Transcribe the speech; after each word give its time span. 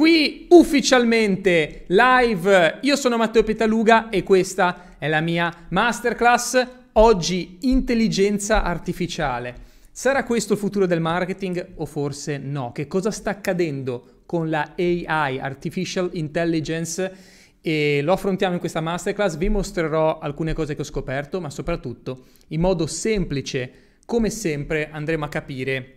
Qui 0.00 0.46
ufficialmente 0.48 1.84
live, 1.88 2.78
io 2.80 2.96
sono 2.96 3.18
Matteo 3.18 3.42
Petaluga 3.42 4.08
e 4.08 4.22
questa 4.22 4.96
è 4.96 5.08
la 5.08 5.20
mia 5.20 5.66
masterclass. 5.68 6.66
Oggi 6.92 7.58
intelligenza 7.60 8.62
artificiale. 8.62 9.54
Sarà 9.92 10.24
questo 10.24 10.54
il 10.54 10.58
futuro 10.58 10.86
del 10.86 11.02
marketing 11.02 11.72
o 11.74 11.84
forse 11.84 12.38
no? 12.38 12.72
Che 12.72 12.86
cosa 12.86 13.10
sta 13.10 13.28
accadendo 13.28 14.22
con 14.24 14.48
la 14.48 14.72
AI, 14.74 15.38
Artificial 15.38 16.08
Intelligence? 16.14 17.12
E 17.60 18.00
lo 18.00 18.14
affrontiamo 18.14 18.54
in 18.54 18.60
questa 18.60 18.80
masterclass, 18.80 19.36
vi 19.36 19.50
mostrerò 19.50 20.18
alcune 20.18 20.54
cose 20.54 20.74
che 20.74 20.80
ho 20.80 20.84
scoperto, 20.84 21.42
ma 21.42 21.50
soprattutto 21.50 22.24
in 22.48 22.60
modo 22.62 22.86
semplice, 22.86 23.70
come 24.06 24.30
sempre, 24.30 24.88
andremo 24.90 25.26
a 25.26 25.28
capire 25.28 25.96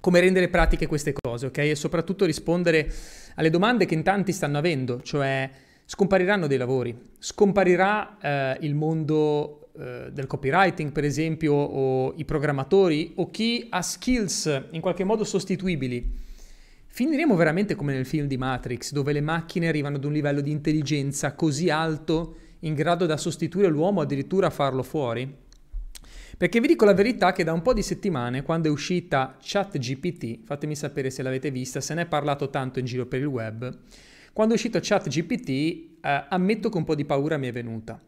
come 0.00 0.20
rendere 0.20 0.48
pratiche 0.48 0.86
queste 0.86 1.12
cose, 1.12 1.46
ok? 1.46 1.58
E 1.58 1.74
soprattutto 1.74 2.24
rispondere 2.24 2.92
alle 3.36 3.50
domande 3.50 3.86
che 3.86 3.94
in 3.94 4.02
tanti 4.02 4.32
stanno 4.32 4.58
avendo, 4.58 5.00
cioè 5.02 5.48
scompariranno 5.84 6.46
dei 6.46 6.58
lavori, 6.58 6.96
scomparirà 7.18 8.18
eh, 8.20 8.58
il 8.66 8.74
mondo 8.74 9.68
eh, 9.78 10.10
del 10.12 10.26
copywriting, 10.26 10.92
per 10.92 11.04
esempio, 11.04 11.54
o 11.54 12.14
i 12.16 12.24
programmatori, 12.24 13.12
o 13.16 13.30
chi 13.30 13.66
ha 13.70 13.80
skills 13.80 14.64
in 14.72 14.80
qualche 14.80 15.04
modo 15.04 15.24
sostituibili. 15.24 16.20
Finiremo 16.86 17.34
veramente 17.36 17.74
come 17.74 17.94
nel 17.94 18.04
film 18.04 18.26
di 18.26 18.36
Matrix, 18.36 18.92
dove 18.92 19.12
le 19.12 19.22
macchine 19.22 19.68
arrivano 19.68 19.96
ad 19.96 20.04
un 20.04 20.12
livello 20.12 20.40
di 20.40 20.50
intelligenza 20.50 21.34
così 21.34 21.70
alto 21.70 22.36
in 22.60 22.74
grado 22.74 23.06
da 23.06 23.16
sostituire 23.16 23.68
l'uomo, 23.68 24.02
addirittura 24.02 24.50
farlo 24.50 24.82
fuori? 24.82 25.50
Perché 26.42 26.58
vi 26.58 26.66
dico 26.66 26.84
la 26.84 26.92
verità 26.92 27.30
che 27.30 27.44
da 27.44 27.52
un 27.52 27.62
po' 27.62 27.72
di 27.72 27.82
settimane, 27.82 28.42
quando 28.42 28.66
è 28.66 28.70
uscita 28.72 29.36
ChatGPT, 29.40 30.40
fatemi 30.42 30.74
sapere 30.74 31.08
se 31.08 31.22
l'avete 31.22 31.52
vista, 31.52 31.80
se 31.80 31.94
ne 31.94 32.02
è 32.02 32.06
parlato 32.06 32.50
tanto 32.50 32.80
in 32.80 32.84
giro 32.84 33.06
per 33.06 33.20
il 33.20 33.26
web, 33.26 33.78
quando 34.32 34.52
è 34.52 34.56
uscito 34.56 34.80
ChatGPT, 34.82 35.48
eh, 35.48 35.88
ammetto 36.00 36.68
che 36.68 36.76
un 36.76 36.82
po' 36.82 36.96
di 36.96 37.04
paura 37.04 37.36
mi 37.36 37.46
è 37.46 37.52
venuta. 37.52 38.02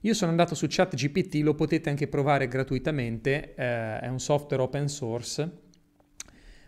Io 0.00 0.12
sono 0.12 0.32
andato 0.32 0.56
su 0.56 0.66
ChatGPT, 0.68 1.36
lo 1.44 1.54
potete 1.54 1.88
anche 1.88 2.08
provare 2.08 2.48
gratuitamente, 2.48 3.54
eh, 3.54 4.00
è 4.00 4.08
un 4.08 4.18
software 4.18 4.64
open 4.64 4.88
source. 4.88 5.50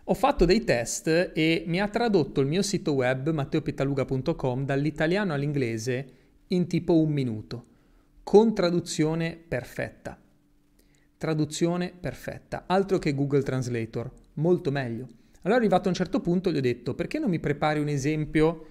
Ho 0.05 0.15
fatto 0.15 0.45
dei 0.45 0.63
test 0.63 1.33
e 1.35 1.65
mi 1.67 1.81
ha 1.81 1.89
tradotto 1.89 2.41
il 2.41 2.47
mio 2.47 2.63
sito 2.63 2.93
web 2.93 3.31
matteopitaluga.com 3.31 4.65
dall'italiano 4.65 5.33
all'inglese 5.33 6.13
in 6.47 6.69
tipo 6.69 7.01
un 7.01 7.11
minuto, 7.11 7.65
con 8.23 8.55
traduzione 8.55 9.37
perfetta. 9.49 10.17
Traduzione 11.21 11.93
perfetta, 11.93 12.65
altro 12.67 12.99
che 12.99 13.13
Google 13.15 13.43
Translator, 13.43 14.11
molto 14.37 14.71
meglio. 14.71 15.07
Allora 15.43 15.61
arrivato 15.61 15.85
a 15.85 15.89
un 15.91 15.95
certo 15.95 16.21
punto 16.21 16.51
gli 16.51 16.57
ho 16.57 16.63
detto 16.63 16.95
perché 16.95 17.19
non 17.19 17.29
mi 17.29 17.39
prepari 17.39 17.79
un 17.79 17.89
esempio 17.89 18.67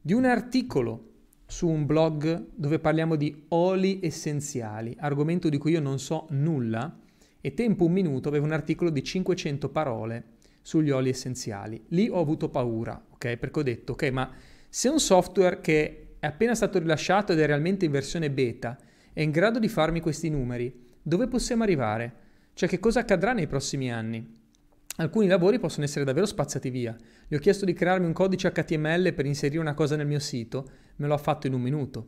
di 0.00 0.12
un 0.12 0.24
articolo 0.24 1.12
su 1.46 1.68
un 1.68 1.86
blog 1.86 2.46
dove 2.56 2.80
parliamo 2.80 3.14
di 3.14 3.44
oli 3.50 4.00
essenziali, 4.02 4.96
argomento 4.98 5.48
di 5.48 5.58
cui 5.58 5.70
io 5.70 5.80
non 5.80 6.00
so 6.00 6.26
nulla, 6.30 6.92
e 7.40 7.54
tempo 7.54 7.84
un 7.84 7.92
minuto 7.92 8.28
avevo 8.30 8.46
un 8.46 8.52
articolo 8.52 8.90
di 8.90 9.04
500 9.04 9.68
parole 9.68 10.24
sugli 10.62 10.90
oli 10.90 11.10
essenziali. 11.10 11.84
Lì 11.90 12.08
ho 12.08 12.18
avuto 12.18 12.48
paura, 12.48 13.00
ok? 13.10 13.36
Perché 13.36 13.60
ho 13.60 13.62
detto, 13.62 13.92
ok, 13.92 14.10
ma 14.10 14.28
se 14.68 14.88
un 14.88 14.98
software 14.98 15.60
che 15.60 16.16
è 16.18 16.26
appena 16.26 16.56
stato 16.56 16.80
rilasciato 16.80 17.30
ed 17.30 17.38
è 17.38 17.46
realmente 17.46 17.84
in 17.84 17.92
versione 17.92 18.28
beta 18.28 18.76
è 19.12 19.20
in 19.20 19.30
grado 19.30 19.60
di 19.60 19.68
farmi 19.68 20.00
questi 20.00 20.28
numeri, 20.28 20.85
dove 21.08 21.28
possiamo 21.28 21.62
arrivare? 21.62 22.14
Cioè 22.52 22.68
che 22.68 22.80
cosa 22.80 22.98
accadrà 22.98 23.32
nei 23.32 23.46
prossimi 23.46 23.92
anni? 23.92 24.28
Alcuni 24.96 25.28
lavori 25.28 25.60
possono 25.60 25.84
essere 25.84 26.04
davvero 26.04 26.26
spazzati 26.26 26.68
via. 26.68 26.96
Gli 27.28 27.36
ho 27.36 27.38
chiesto 27.38 27.64
di 27.64 27.74
crearmi 27.74 28.06
un 28.06 28.12
codice 28.12 28.50
HTML 28.50 29.12
per 29.14 29.24
inserire 29.24 29.60
una 29.60 29.74
cosa 29.74 29.94
nel 29.94 30.08
mio 30.08 30.18
sito, 30.18 30.68
me 30.96 31.06
lo 31.06 31.14
ha 31.14 31.18
fatto 31.18 31.46
in 31.46 31.52
un 31.52 31.60
minuto. 31.60 32.06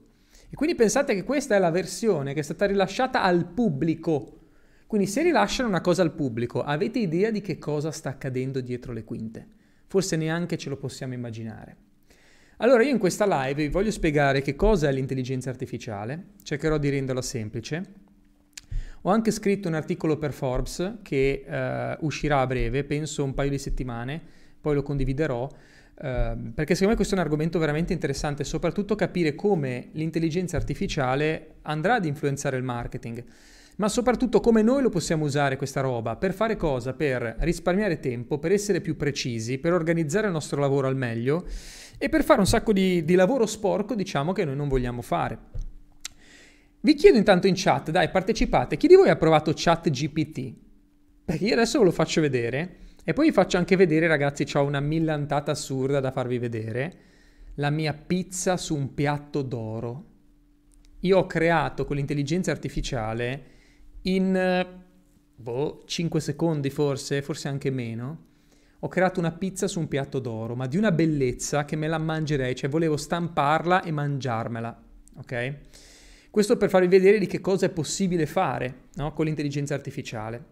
E 0.50 0.56
quindi 0.56 0.74
pensate 0.74 1.14
che 1.14 1.22
questa 1.22 1.54
è 1.54 1.60
la 1.60 1.70
versione 1.70 2.34
che 2.34 2.40
è 2.40 2.42
stata 2.42 2.66
rilasciata 2.66 3.22
al 3.22 3.46
pubblico. 3.46 4.48
Quindi 4.88 5.06
se 5.06 5.22
rilasciano 5.22 5.68
una 5.68 5.80
cosa 5.80 6.02
al 6.02 6.12
pubblico, 6.12 6.64
avete 6.64 6.98
idea 6.98 7.30
di 7.30 7.40
che 7.40 7.56
cosa 7.56 7.92
sta 7.92 8.08
accadendo 8.08 8.60
dietro 8.60 8.92
le 8.92 9.04
quinte? 9.04 9.46
Forse 9.86 10.16
neanche 10.16 10.58
ce 10.58 10.70
lo 10.70 10.76
possiamo 10.76 11.14
immaginare. 11.14 11.76
Allora 12.56 12.82
io 12.82 12.90
in 12.90 12.98
questa 12.98 13.26
live 13.28 13.62
vi 13.62 13.68
voglio 13.68 13.92
spiegare 13.92 14.42
che 14.42 14.56
cosa 14.56 14.88
è 14.88 14.92
l'intelligenza 14.92 15.50
artificiale, 15.50 16.30
cercherò 16.42 16.78
di 16.78 16.88
renderla 16.88 17.22
semplice 17.22 18.06
ho 19.02 19.10
anche 19.10 19.30
scritto 19.30 19.68
un 19.68 19.74
articolo 19.74 20.18
per 20.18 20.32
Forbes 20.32 20.98
che 21.02 21.44
eh, 21.46 21.96
uscirà 22.00 22.40
a 22.40 22.46
breve, 22.46 22.84
penso 22.84 23.24
un 23.24 23.34
paio 23.34 23.50
di 23.50 23.58
settimane, 23.58 24.20
poi 24.60 24.74
lo 24.74 24.82
condividerò, 24.82 25.48
eh, 26.00 26.36
perché 26.54 26.74
secondo 26.74 26.90
me 26.90 26.96
questo 26.96 27.14
è 27.14 27.18
un 27.18 27.24
argomento 27.24 27.58
veramente 27.58 27.92
interessante, 27.92 28.44
soprattutto 28.44 28.94
capire 28.94 29.34
come 29.34 29.88
l'intelligenza 29.92 30.56
artificiale 30.56 31.56
andrà 31.62 31.94
ad 31.94 32.04
influenzare 32.04 32.56
il 32.56 32.62
marketing, 32.62 33.24
ma 33.76 33.88
soprattutto 33.88 34.40
come 34.40 34.62
noi 34.62 34.82
lo 34.82 34.88
possiamo 34.88 35.24
usare 35.24 35.56
questa 35.56 35.80
roba, 35.80 36.16
per 36.16 36.34
fare 36.34 36.56
cosa? 36.56 36.94
Per 36.94 37.36
risparmiare 37.40 38.00
tempo, 38.00 38.38
per 38.38 38.50
essere 38.50 38.80
più 38.80 38.96
precisi, 38.96 39.58
per 39.58 39.72
organizzare 39.72 40.26
il 40.26 40.32
nostro 40.32 40.60
lavoro 40.60 40.88
al 40.88 40.96
meglio 40.96 41.46
e 41.96 42.08
per 42.08 42.24
fare 42.24 42.40
un 42.40 42.46
sacco 42.46 42.72
di, 42.72 43.04
di 43.04 43.14
lavoro 43.14 43.46
sporco, 43.46 43.94
diciamo, 43.94 44.32
che 44.32 44.44
noi 44.44 44.56
non 44.56 44.66
vogliamo 44.66 45.02
fare. 45.02 45.38
Vi 46.80 46.94
chiedo 46.94 47.18
intanto 47.18 47.46
in 47.46 47.54
chat, 47.56 47.90
dai, 47.90 48.08
partecipate, 48.08 48.76
chi 48.76 48.86
di 48.86 48.94
voi 48.94 49.08
ha 49.08 49.16
provato 49.16 49.52
chat 49.54 49.90
GPT? 49.90 50.54
Perché 51.24 51.44
io 51.44 51.54
adesso 51.54 51.78
ve 51.78 51.86
lo 51.86 51.90
faccio 51.90 52.20
vedere 52.20 52.76
e 53.04 53.12
poi 53.12 53.26
vi 53.26 53.32
faccio 53.32 53.56
anche 53.56 53.74
vedere, 53.74 54.06
ragazzi, 54.06 54.46
ho 54.54 54.62
una 54.62 54.80
millantata 54.80 55.50
assurda 55.50 55.98
da 55.98 56.12
farvi 56.12 56.38
vedere, 56.38 56.96
la 57.54 57.70
mia 57.70 57.94
pizza 57.94 58.56
su 58.56 58.76
un 58.76 58.94
piatto 58.94 59.42
d'oro. 59.42 60.04
Io 61.00 61.18
ho 61.18 61.26
creato 61.26 61.84
con 61.84 61.96
l'intelligenza 61.96 62.50
artificiale 62.50 63.44
in 64.02 64.66
boh, 65.34 65.82
5 65.84 66.20
secondi 66.20 66.70
forse, 66.70 67.22
forse 67.22 67.48
anche 67.48 67.70
meno, 67.70 68.26
ho 68.80 68.88
creato 68.88 69.18
una 69.18 69.32
pizza 69.32 69.66
su 69.66 69.80
un 69.80 69.88
piatto 69.88 70.18
d'oro, 70.20 70.54
ma 70.54 70.66
di 70.66 70.76
una 70.76 70.92
bellezza 70.92 71.64
che 71.64 71.74
me 71.74 71.88
la 71.88 71.98
mangerei, 71.98 72.54
cioè 72.54 72.70
volevo 72.70 72.96
stamparla 72.96 73.82
e 73.82 73.90
mangiarmela, 73.90 74.82
ok? 75.16 75.56
Questo 76.30 76.56
per 76.56 76.68
farvi 76.68 76.88
vedere 76.88 77.18
di 77.18 77.26
che 77.26 77.40
cosa 77.40 77.66
è 77.66 77.70
possibile 77.70 78.26
fare 78.26 78.88
no? 78.94 79.12
con 79.12 79.24
l'intelligenza 79.24 79.74
artificiale. 79.74 80.46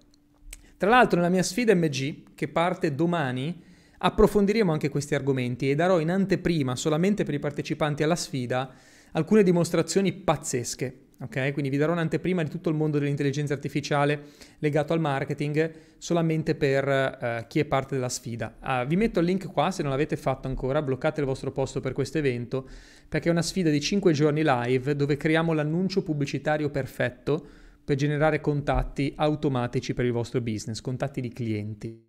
Tra 0.77 0.91
l'altro 0.91 1.19
nella 1.19 1.31
mia 1.31 1.43
sfida 1.43 1.75
MG, 1.75 2.35
che 2.35 2.49
parte 2.49 2.95
domani, 2.95 3.63
approfondiremo 3.99 4.73
anche 4.73 4.89
questi 4.89 5.15
argomenti 5.15 5.71
e 5.71 5.75
darò 5.75 6.01
in 6.01 6.11
anteprima, 6.11 6.77
solamente 6.77 7.25
per 7.25 7.35
i 7.35 7.39
partecipanti 7.39 8.03
alla 8.03 8.17
sfida, 8.17 8.73
alcune 9.13 9.43
dimostrazioni 9.43 10.13
pazzesche. 10.13 11.06
Ok, 11.19 11.53
quindi 11.53 11.71
vi 11.71 11.79
darò 11.79 11.93
un'anteprima 11.93 12.43
di 12.43 12.51
tutto 12.51 12.69
il 12.69 12.75
mondo 12.75 12.99
dell'intelligenza 12.99 13.55
artificiale 13.55 14.25
legato 14.59 14.93
al 14.93 15.01
marketing 15.01 15.73
solamente 15.97 16.55
per 16.55 16.87
uh, 16.87 17.47
chi 17.47 17.59
è 17.59 17.65
parte 17.65 17.95
della 17.95 18.11
sfida. 18.11 18.55
Uh, 18.61 18.87
vi 18.87 18.97
metto 18.97 19.21
il 19.21 19.25
link 19.25 19.51
qua 19.51 19.71
se 19.71 19.81
non 19.81 19.93
l'avete 19.93 20.17
fatto 20.17 20.47
ancora, 20.47 20.83
bloccate 20.83 21.21
il 21.21 21.27
vostro 21.27 21.53
posto 21.53 21.81
per 21.81 21.95
questo 21.95 22.19
evento 22.19 22.69
perché 23.09 23.29
è 23.29 23.33
una 23.33 23.41
sfida 23.41 23.71
di 23.71 23.81
5 23.81 24.13
giorni 24.13 24.43
live 24.45 24.95
dove 24.95 25.17
creiamo 25.17 25.55
l'annuncio 25.55 26.03
pubblicitario 26.03 26.69
perfetto 26.69 27.47
per 27.83 27.97
generare 27.97 28.41
contatti 28.43 29.15
automatici 29.17 29.95
per 29.95 30.05
il 30.05 30.13
vostro 30.13 30.43
business, 30.43 30.83
contatti 30.83 31.23
di 31.23 31.31
clienti. 31.31 32.09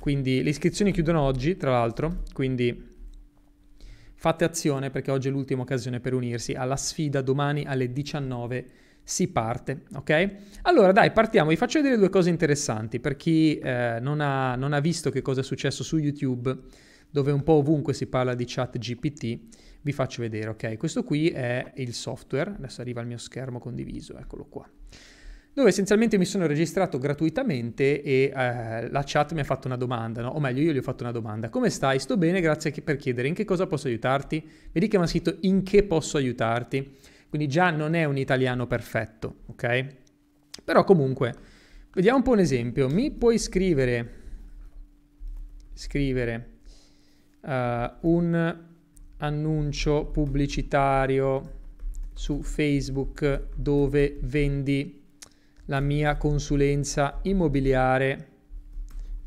Quindi 0.00 0.42
le 0.42 0.50
iscrizioni 0.50 0.90
chiudono 0.90 1.20
oggi, 1.20 1.56
tra 1.56 1.70
l'altro, 1.70 2.22
quindi 2.32 2.93
Fate 4.24 4.44
azione 4.44 4.88
perché 4.88 5.10
oggi 5.10 5.28
è 5.28 5.30
l'ultima 5.30 5.60
occasione 5.60 6.00
per 6.00 6.14
unirsi 6.14 6.54
alla 6.54 6.78
sfida, 6.78 7.20
domani 7.20 7.66
alle 7.66 7.92
19 7.92 8.66
si 9.02 9.28
parte, 9.28 9.82
ok? 9.96 10.36
Allora 10.62 10.92
dai, 10.92 11.12
partiamo, 11.12 11.50
vi 11.50 11.56
faccio 11.56 11.78
vedere 11.78 11.98
due 11.98 12.08
cose 12.08 12.30
interessanti. 12.30 13.00
Per 13.00 13.16
chi 13.16 13.58
eh, 13.58 13.98
non, 14.00 14.22
ha, 14.22 14.56
non 14.56 14.72
ha 14.72 14.80
visto 14.80 15.10
che 15.10 15.20
cosa 15.20 15.42
è 15.42 15.44
successo 15.44 15.84
su 15.84 15.98
YouTube, 15.98 16.56
dove 17.10 17.32
un 17.32 17.42
po' 17.42 17.52
ovunque 17.52 17.92
si 17.92 18.06
parla 18.06 18.34
di 18.34 18.44
chat 18.48 18.78
GPT, 18.78 19.40
vi 19.82 19.92
faccio 19.92 20.22
vedere, 20.22 20.48
ok? 20.48 20.78
Questo 20.78 21.02
qui 21.02 21.28
è 21.28 21.72
il 21.74 21.92
software, 21.92 22.54
adesso 22.56 22.80
arriva 22.80 23.02
il 23.02 23.06
mio 23.06 23.18
schermo 23.18 23.58
condiviso, 23.58 24.16
eccolo 24.16 24.46
qua 24.46 24.66
dove 25.54 25.68
essenzialmente 25.68 26.18
mi 26.18 26.24
sono 26.24 26.46
registrato 26.46 26.98
gratuitamente 26.98 28.02
e 28.02 28.32
eh, 28.34 28.90
la 28.90 29.02
chat 29.06 29.32
mi 29.34 29.40
ha 29.40 29.44
fatto 29.44 29.68
una 29.68 29.76
domanda, 29.76 30.20
no? 30.20 30.30
o 30.30 30.40
meglio 30.40 30.62
io 30.62 30.72
gli 30.72 30.78
ho 30.78 30.82
fatto 30.82 31.04
una 31.04 31.12
domanda. 31.12 31.48
Come 31.48 31.70
stai? 31.70 32.00
Sto 32.00 32.16
bene, 32.16 32.40
grazie 32.40 32.72
per 32.72 32.96
chiedere 32.96 33.28
in 33.28 33.34
che 33.34 33.44
cosa 33.44 33.68
posso 33.68 33.86
aiutarti. 33.86 34.44
Vedi 34.72 34.88
che 34.88 34.98
mi 34.98 35.04
ha 35.04 35.06
scritto 35.06 35.36
in 35.42 35.62
che 35.62 35.84
posso 35.84 36.16
aiutarti, 36.16 36.96
quindi 37.28 37.46
già 37.46 37.70
non 37.70 37.94
è 37.94 38.04
un 38.04 38.18
italiano 38.18 38.66
perfetto, 38.66 39.42
ok? 39.46 39.86
Però 40.64 40.82
comunque, 40.82 41.32
vediamo 41.92 42.16
un 42.18 42.24
po' 42.24 42.32
un 42.32 42.40
esempio. 42.40 42.88
Mi 42.88 43.12
puoi 43.12 43.38
scrivere, 43.38 44.12
scrivere 45.72 46.48
uh, 47.42 47.90
un 48.00 48.58
annuncio 49.18 50.06
pubblicitario 50.06 51.60
su 52.12 52.42
Facebook 52.42 53.50
dove 53.54 54.18
vendi 54.20 55.02
la 55.66 55.80
mia 55.80 56.16
consulenza 56.16 57.20
immobiliare 57.22 58.32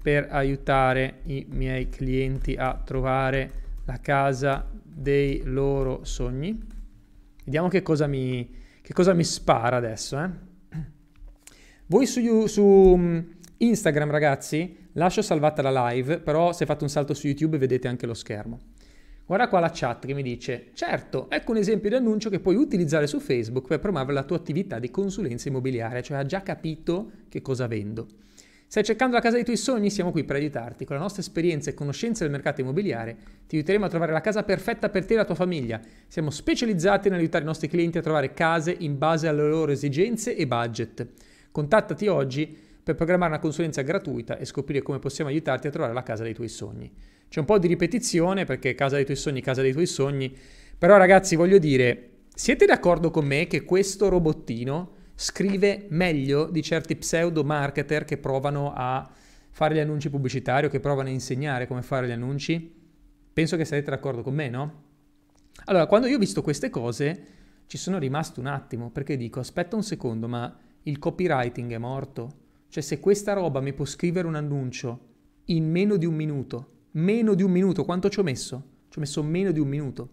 per 0.01 0.27
aiutare 0.29 1.21
i 1.23 1.45
miei 1.49 1.89
clienti 1.89 2.55
a 2.55 2.81
trovare 2.83 3.51
la 3.85 3.99
casa 3.99 4.69
dei 4.83 5.41
loro 5.43 6.03
sogni. 6.03 6.57
Vediamo 7.43 7.67
che 7.67 7.81
cosa 7.81 8.07
mi, 8.07 8.49
che 8.81 8.93
cosa 8.93 9.13
mi 9.13 9.23
spara 9.23 9.77
adesso. 9.77 10.21
Eh? 10.21 10.29
Voi 11.87 12.05
su, 12.05 12.45
su 12.47 12.95
mm, 12.97 13.19
Instagram, 13.57 14.11
ragazzi, 14.11 14.89
lascio 14.93 15.21
salvata 15.21 15.61
la 15.61 15.89
live, 15.89 16.19
però 16.19 16.51
se 16.53 16.65
fate 16.65 16.83
un 16.83 16.89
salto 16.89 17.13
su 17.13 17.27
YouTube 17.27 17.57
vedete 17.57 17.87
anche 17.87 18.05
lo 18.05 18.13
schermo. 18.13 18.59
Guarda 19.27 19.49
qua 19.49 19.59
la 19.59 19.71
chat 19.73 20.05
che 20.05 20.13
mi 20.13 20.23
dice, 20.23 20.67
certo, 20.73 21.29
ecco 21.29 21.51
un 21.51 21.57
esempio 21.57 21.89
di 21.89 21.95
annuncio 21.95 22.29
che 22.29 22.39
puoi 22.39 22.55
utilizzare 22.55 23.07
su 23.07 23.19
Facebook 23.19 23.67
per 23.67 23.81
promuovere 23.81 24.13
la 24.13 24.23
tua 24.23 24.37
attività 24.37 24.79
di 24.79 24.89
consulenza 24.89 25.49
immobiliare, 25.49 26.01
cioè 26.01 26.15
ha 26.15 26.25
già 26.25 26.41
capito 26.41 27.11
che 27.27 27.41
cosa 27.41 27.67
vendo. 27.67 28.07
Stai 28.67 28.85
cercando 28.85 29.15
la 29.15 29.21
casa 29.21 29.35
dei 29.35 29.43
tuoi 29.43 29.57
sogni? 29.57 29.89
Siamo 29.89 30.11
qui 30.11 30.23
per 30.23 30.37
aiutarti. 30.37 30.85
Con 30.85 30.95
la 30.95 31.01
nostra 31.01 31.21
esperienza 31.21 31.69
e 31.69 31.73
conoscenza 31.73 32.23
del 32.23 32.31
mercato 32.31 32.61
immobiliare 32.61 33.17
ti 33.47 33.57
aiuteremo 33.57 33.83
a 33.83 33.89
trovare 33.89 34.13
la 34.13 34.21
casa 34.21 34.43
perfetta 34.43 34.87
per 34.87 35.05
te 35.05 35.15
e 35.15 35.17
la 35.17 35.25
tua 35.25 35.35
famiglia. 35.35 35.81
Siamo 36.07 36.29
specializzati 36.29 37.09
nell'aiutare 37.09 37.43
i 37.43 37.47
nostri 37.47 37.67
clienti 37.67 37.97
a 37.97 38.01
trovare 38.01 38.31
case 38.31 38.73
in 38.79 38.97
base 38.97 39.27
alle 39.27 39.45
loro 39.45 39.73
esigenze 39.73 40.37
e 40.37 40.47
budget. 40.47 41.05
Contattati 41.51 42.07
oggi 42.07 42.57
per 42.81 42.95
programmare 42.95 43.31
una 43.31 43.41
consulenza 43.41 43.81
gratuita 43.81 44.37
e 44.37 44.45
scoprire 44.45 44.81
come 44.81 44.99
possiamo 44.99 45.29
aiutarti 45.29 45.67
a 45.67 45.69
trovare 45.69 45.93
la 45.93 46.03
casa 46.03 46.23
dei 46.23 46.33
tuoi 46.33 46.47
sogni. 46.47 46.89
C'è 47.29 47.39
un 47.39 47.45
po' 47.45 47.59
di 47.59 47.67
ripetizione 47.67 48.45
perché 48.45 48.73
casa 48.75 48.95
dei 48.95 49.05
tuoi 49.05 49.17
sogni, 49.17 49.41
casa 49.41 49.61
dei 49.61 49.73
tuoi 49.73 49.85
sogni, 49.85 50.35
però 50.77 50.97
ragazzi 50.97 51.35
voglio 51.35 51.57
dire, 51.57 52.09
siete 52.33 52.65
d'accordo 52.65 53.11
con 53.11 53.25
me 53.25 53.47
che 53.47 53.63
questo 53.63 54.09
robottino 54.09 54.95
scrive 55.15 55.87
meglio 55.89 56.45
di 56.45 56.61
certi 56.61 56.95
pseudo 56.95 57.43
marketer 57.43 58.05
che 58.05 58.17
provano 58.17 58.71
a 58.75 59.09
fare 59.49 59.73
gli 59.73 59.79
annunci 59.79 60.11
pubblicitari 60.11 60.67
o 60.67 60.69
che 60.69 60.79
provano 60.79 61.09
a 61.09 61.11
insegnare 61.11 61.65
come 61.65 61.81
fare 61.81 62.07
gli 62.07 62.11
annunci? 62.11 62.75
Penso 63.33 63.57
che 63.57 63.65
sarete 63.65 63.89
d'accordo 63.89 64.21
con 64.21 64.35
me, 64.35 64.49
no? 64.49 64.83
Allora, 65.65 65.87
quando 65.87 66.07
io 66.07 66.15
ho 66.15 66.19
visto 66.19 66.43
queste 66.43 66.69
cose, 66.69 67.25
ci 67.65 67.77
sono 67.77 67.97
rimasto 67.97 68.39
un 68.39 68.45
attimo 68.45 68.91
perché 68.91 69.17
dico, 69.17 69.39
aspetta 69.39 69.75
un 69.75 69.83
secondo, 69.83 70.27
ma 70.27 70.55
il 70.83 70.99
copywriting 70.99 71.73
è 71.73 71.77
morto? 71.79 72.29
Cioè, 72.69 72.83
se 72.83 72.99
questa 72.99 73.33
roba 73.33 73.59
mi 73.59 73.73
può 73.73 73.85
scrivere 73.85 74.27
un 74.27 74.35
annuncio 74.35 74.99
in 75.45 75.69
meno 75.69 75.97
di 75.97 76.05
un 76.05 76.13
minuto, 76.13 76.76
meno 76.91 77.33
di 77.33 77.43
un 77.43 77.51
minuto, 77.51 77.85
quanto 77.85 78.09
ci 78.09 78.19
ho 78.19 78.23
messo? 78.23 78.63
Ci 78.89 78.97
ho 78.97 79.01
messo 79.01 79.23
meno 79.23 79.51
di 79.51 79.59
un 79.59 79.67
minuto. 79.67 80.09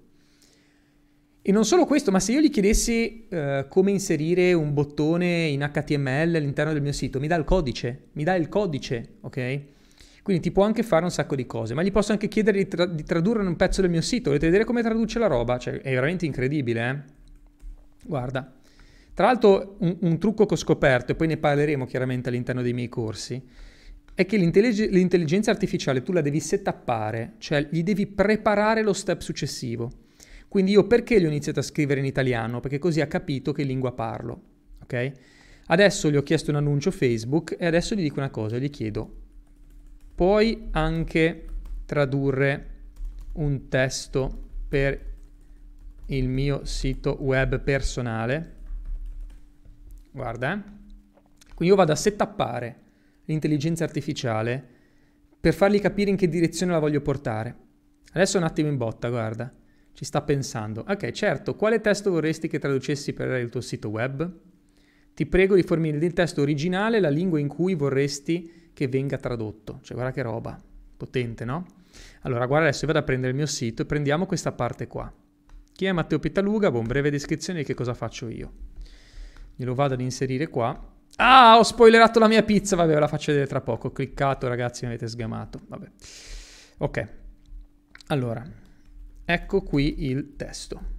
E 1.46 1.52
non 1.52 1.66
solo 1.66 1.84
questo, 1.84 2.10
ma 2.10 2.20
se 2.20 2.32
io 2.32 2.40
gli 2.40 2.48
chiedessi 2.48 3.26
uh, 3.28 3.68
come 3.68 3.90
inserire 3.90 4.54
un 4.54 4.72
bottone 4.72 5.44
in 5.48 5.60
HTML 5.60 6.34
all'interno 6.36 6.72
del 6.72 6.80
mio 6.80 6.92
sito, 6.92 7.20
mi 7.20 7.26
dà 7.26 7.36
il 7.36 7.44
codice, 7.44 8.04
mi 8.12 8.24
dà 8.24 8.34
il 8.34 8.48
codice, 8.48 9.16
ok? 9.20 9.60
Quindi 10.22 10.42
ti 10.42 10.52
può 10.52 10.64
anche 10.64 10.82
fare 10.82 11.04
un 11.04 11.10
sacco 11.10 11.34
di 11.34 11.44
cose, 11.44 11.74
ma 11.74 11.82
gli 11.82 11.92
posso 11.92 12.12
anche 12.12 12.28
chiedere 12.28 12.56
di, 12.56 12.66
tra- 12.66 12.86
di 12.86 13.02
tradurre 13.02 13.46
un 13.46 13.56
pezzo 13.56 13.82
del 13.82 13.90
mio 13.90 14.00
sito. 14.00 14.28
Volete 14.30 14.46
vedere 14.46 14.64
come 14.64 14.80
traduce 14.80 15.18
la 15.18 15.26
roba? 15.26 15.58
Cioè, 15.58 15.82
è 15.82 15.90
veramente 15.90 16.24
incredibile, 16.24 16.88
eh? 16.88 17.12
Guarda. 18.06 18.50
Tra 19.12 19.26
l'altro, 19.26 19.76
un, 19.80 19.98
un 20.00 20.18
trucco 20.18 20.46
che 20.46 20.54
ho 20.54 20.56
scoperto, 20.56 21.12
e 21.12 21.14
poi 21.14 21.26
ne 21.26 21.36
parleremo 21.36 21.84
chiaramente 21.84 22.30
all'interno 22.30 22.62
dei 22.62 22.72
miei 22.72 22.88
corsi, 22.88 23.40
è 24.14 24.26
che 24.26 24.36
l'intellig- 24.36 24.90
l'intelligenza 24.90 25.50
artificiale 25.50 26.02
tu 26.02 26.12
la 26.12 26.20
devi 26.20 26.38
setappare, 26.40 27.34
cioè 27.38 27.66
gli 27.70 27.82
devi 27.82 28.06
preparare 28.06 28.82
lo 28.82 28.92
step 28.92 29.20
successivo. 29.20 29.90
Quindi 30.48 30.70
io 30.70 30.86
perché 30.86 31.20
gli 31.20 31.24
ho 31.24 31.28
iniziato 31.28 31.58
a 31.58 31.64
scrivere 31.64 31.98
in 31.98 32.06
italiano? 32.06 32.60
Perché 32.60 32.78
così 32.78 33.00
ha 33.00 33.08
capito 33.08 33.52
che 33.52 33.64
lingua 33.64 33.92
parlo. 33.92 34.42
Ok? 34.82 35.12
Adesso 35.66 36.10
gli 36.10 36.16
ho 36.16 36.22
chiesto 36.22 36.50
un 36.50 36.58
annuncio 36.58 36.92
Facebook 36.92 37.56
e 37.58 37.66
adesso 37.66 37.96
gli 37.96 38.02
dico 38.02 38.20
una 38.20 38.30
cosa, 38.30 38.58
gli 38.58 38.70
chiedo, 38.70 39.22
puoi 40.14 40.68
anche 40.70 41.46
tradurre 41.84 42.70
un 43.32 43.68
testo 43.68 44.42
per 44.68 45.12
il 46.06 46.28
mio 46.28 46.64
sito 46.64 47.16
web 47.20 47.60
personale? 47.60 48.52
Guarda, 50.12 50.54
eh? 50.54 50.72
Quindi 51.54 51.74
io 51.74 51.74
vado 51.74 51.92
a 51.92 51.96
settappare 51.96 52.82
l'intelligenza 53.24 53.84
artificiale 53.84 54.62
per 55.40 55.54
fargli 55.54 55.80
capire 55.80 56.10
in 56.10 56.16
che 56.16 56.28
direzione 56.28 56.72
la 56.72 56.78
voglio 56.78 57.00
portare. 57.00 57.56
Adesso 58.12 58.38
un 58.38 58.44
attimo 58.44 58.68
in 58.68 58.76
botta, 58.76 59.08
guarda 59.08 59.52
ci 59.94 60.04
sta 60.04 60.22
pensando. 60.22 60.84
Ok, 60.86 61.10
certo, 61.12 61.54
quale 61.54 61.80
testo 61.80 62.10
vorresti 62.10 62.48
che 62.48 62.58
traducessi 62.58 63.12
per 63.12 63.40
il 63.40 63.48
tuo 63.48 63.60
sito 63.60 63.88
web? 63.88 64.30
Ti 65.14 65.26
prego 65.26 65.54
di 65.54 65.62
fornire 65.62 65.96
nel 65.96 66.12
testo 66.12 66.42
originale 66.42 66.98
la 66.98 67.08
lingua 67.08 67.38
in 67.38 67.46
cui 67.46 67.74
vorresti 67.74 68.70
che 68.74 68.88
venga 68.88 69.16
tradotto. 69.16 69.78
Cioè, 69.82 69.94
guarda 69.94 70.12
che 70.12 70.22
roba, 70.22 70.60
potente, 70.96 71.44
no? 71.44 71.64
Allora, 72.22 72.46
guarda, 72.46 72.66
adesso 72.66 72.86
vado 72.86 72.98
a 72.98 73.02
prendere 73.02 73.30
il 73.30 73.36
mio 73.36 73.46
sito 73.46 73.82
e 73.82 73.86
prendiamo 73.86 74.26
questa 74.26 74.50
parte 74.50 74.88
qua. 74.88 75.12
Chi 75.72 75.84
è 75.84 75.92
Matteo 75.92 76.18
Pitaluga? 76.18 76.72
Boh, 76.72 76.82
breve 76.82 77.10
descrizione 77.10 77.60
di 77.60 77.64
che 77.64 77.74
cosa 77.74 77.94
faccio 77.94 78.28
io. 78.28 78.52
Glielo 79.54 79.74
vado 79.74 79.94
ad 79.94 80.00
inserire 80.00 80.48
qua. 80.48 80.92
Ah, 81.16 81.58
ho 81.58 81.62
spoilerato 81.62 82.18
la 82.18 82.28
mia 82.28 82.42
pizza, 82.42 82.76
vabbè, 82.76 82.94
ve 82.94 83.00
la 83.00 83.08
faccio 83.08 83.30
vedere 83.30 83.48
tra 83.48 83.60
poco. 83.60 83.88
Ho 83.88 83.92
cliccato, 83.92 84.48
ragazzi, 84.48 84.84
mi 84.84 84.92
avete 84.92 85.08
sgamato. 85.08 85.60
Vabbè. 85.66 85.90
Ok. 86.78 87.08
Allora, 88.08 88.44
Ecco 89.26 89.62
qui 89.62 90.04
il 90.04 90.36
testo. 90.36 90.92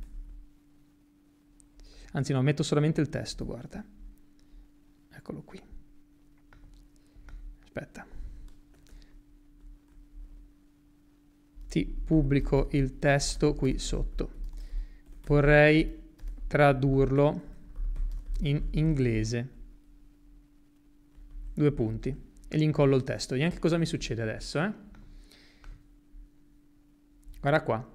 Anzi 2.14 2.34
no, 2.34 2.42
metto 2.42 2.64
solamente 2.64 3.02
il 3.02 3.10
testo, 3.10 3.46
guarda. 3.46 3.86
Eccolo 5.12 5.44
qui. 5.44 5.62
Aspetta. 7.64 8.08
Ti 11.68 11.86
pubblico 11.86 12.70
il 12.72 12.98
testo 12.98 13.54
qui 13.54 13.78
sotto. 13.78 14.32
Vorrei 15.28 16.02
tradurlo 16.48 17.42
in 18.40 18.70
inglese. 18.72 19.50
Due 21.56 21.72
punti. 21.72 22.16
E 22.50 22.58
gli 22.58 22.64
incollo 22.64 22.98
il 22.98 23.04
testo. 23.04 23.32
Vediamo 23.32 23.54
che 23.54 23.60
cosa 23.60 23.78
mi 23.78 23.86
succede 23.86 24.22
adesso, 24.22 24.62
eh? 24.62 24.72
Guarda 27.40 27.62
qua. 27.64 27.94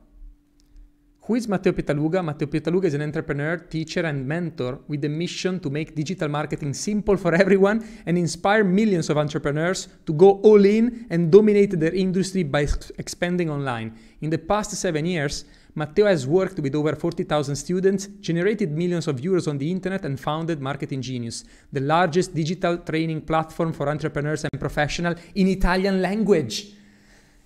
Who 1.27 1.37
is 1.37 1.47
Matteo 1.47 1.73
Pitaluga? 1.75 2.23
Matteo 2.23 2.49
Pitaluga 2.49 2.87
is 2.87 2.95
an 2.95 3.03
entrepreneur, 3.03 3.67
teacher, 3.69 4.07
and 4.07 4.25
mentor 4.25 4.83
with 4.87 5.01
the 5.01 5.09
mission 5.09 5.61
to 5.61 5.69
make 5.69 5.93
digital 5.93 6.29
marketing 6.29 6.73
simple 6.73 7.17
for 7.17 7.35
everyone 7.35 7.85
and 8.07 8.17
inspire 8.17 8.65
millions 8.65 9.11
of 9.11 9.19
entrepreneurs 9.19 9.89
to 10.05 10.15
go 10.15 10.41
all 10.43 10.65
in 10.65 11.07
and 11.11 11.31
dominate 11.31 11.79
their 11.79 11.95
industry 11.95 12.43
by 12.43 12.67
expanding 12.97 13.51
online. 13.51 13.93
In 14.21 14.31
the 14.31 14.39
past 14.39 14.73
seven 14.73 15.05
years, 15.05 15.45
Matteo 15.75 16.07
has 16.07 16.27
worked 16.27 16.59
with 16.59 16.75
over 16.75 16.95
40,000 16.95 17.55
students, 17.55 18.09
generated 18.21 18.71
millions 18.71 19.07
of 19.07 19.21
euros 19.21 19.47
on 19.47 19.59
the 19.59 19.71
internet, 19.71 20.05
and 20.05 20.19
founded 20.19 20.61
Marketing 20.61 21.01
Genius, 21.01 21.45
the 21.73 21.81
largest 21.81 22.33
digital 22.35 22.83
training 22.83 23.25
platform 23.25 23.73
for 23.73 23.89
entrepreneurs 23.89 24.45
and 24.51 24.59
professionals 24.59 25.19
in 25.35 25.47
Italian 25.47 26.01
language. 26.01 26.75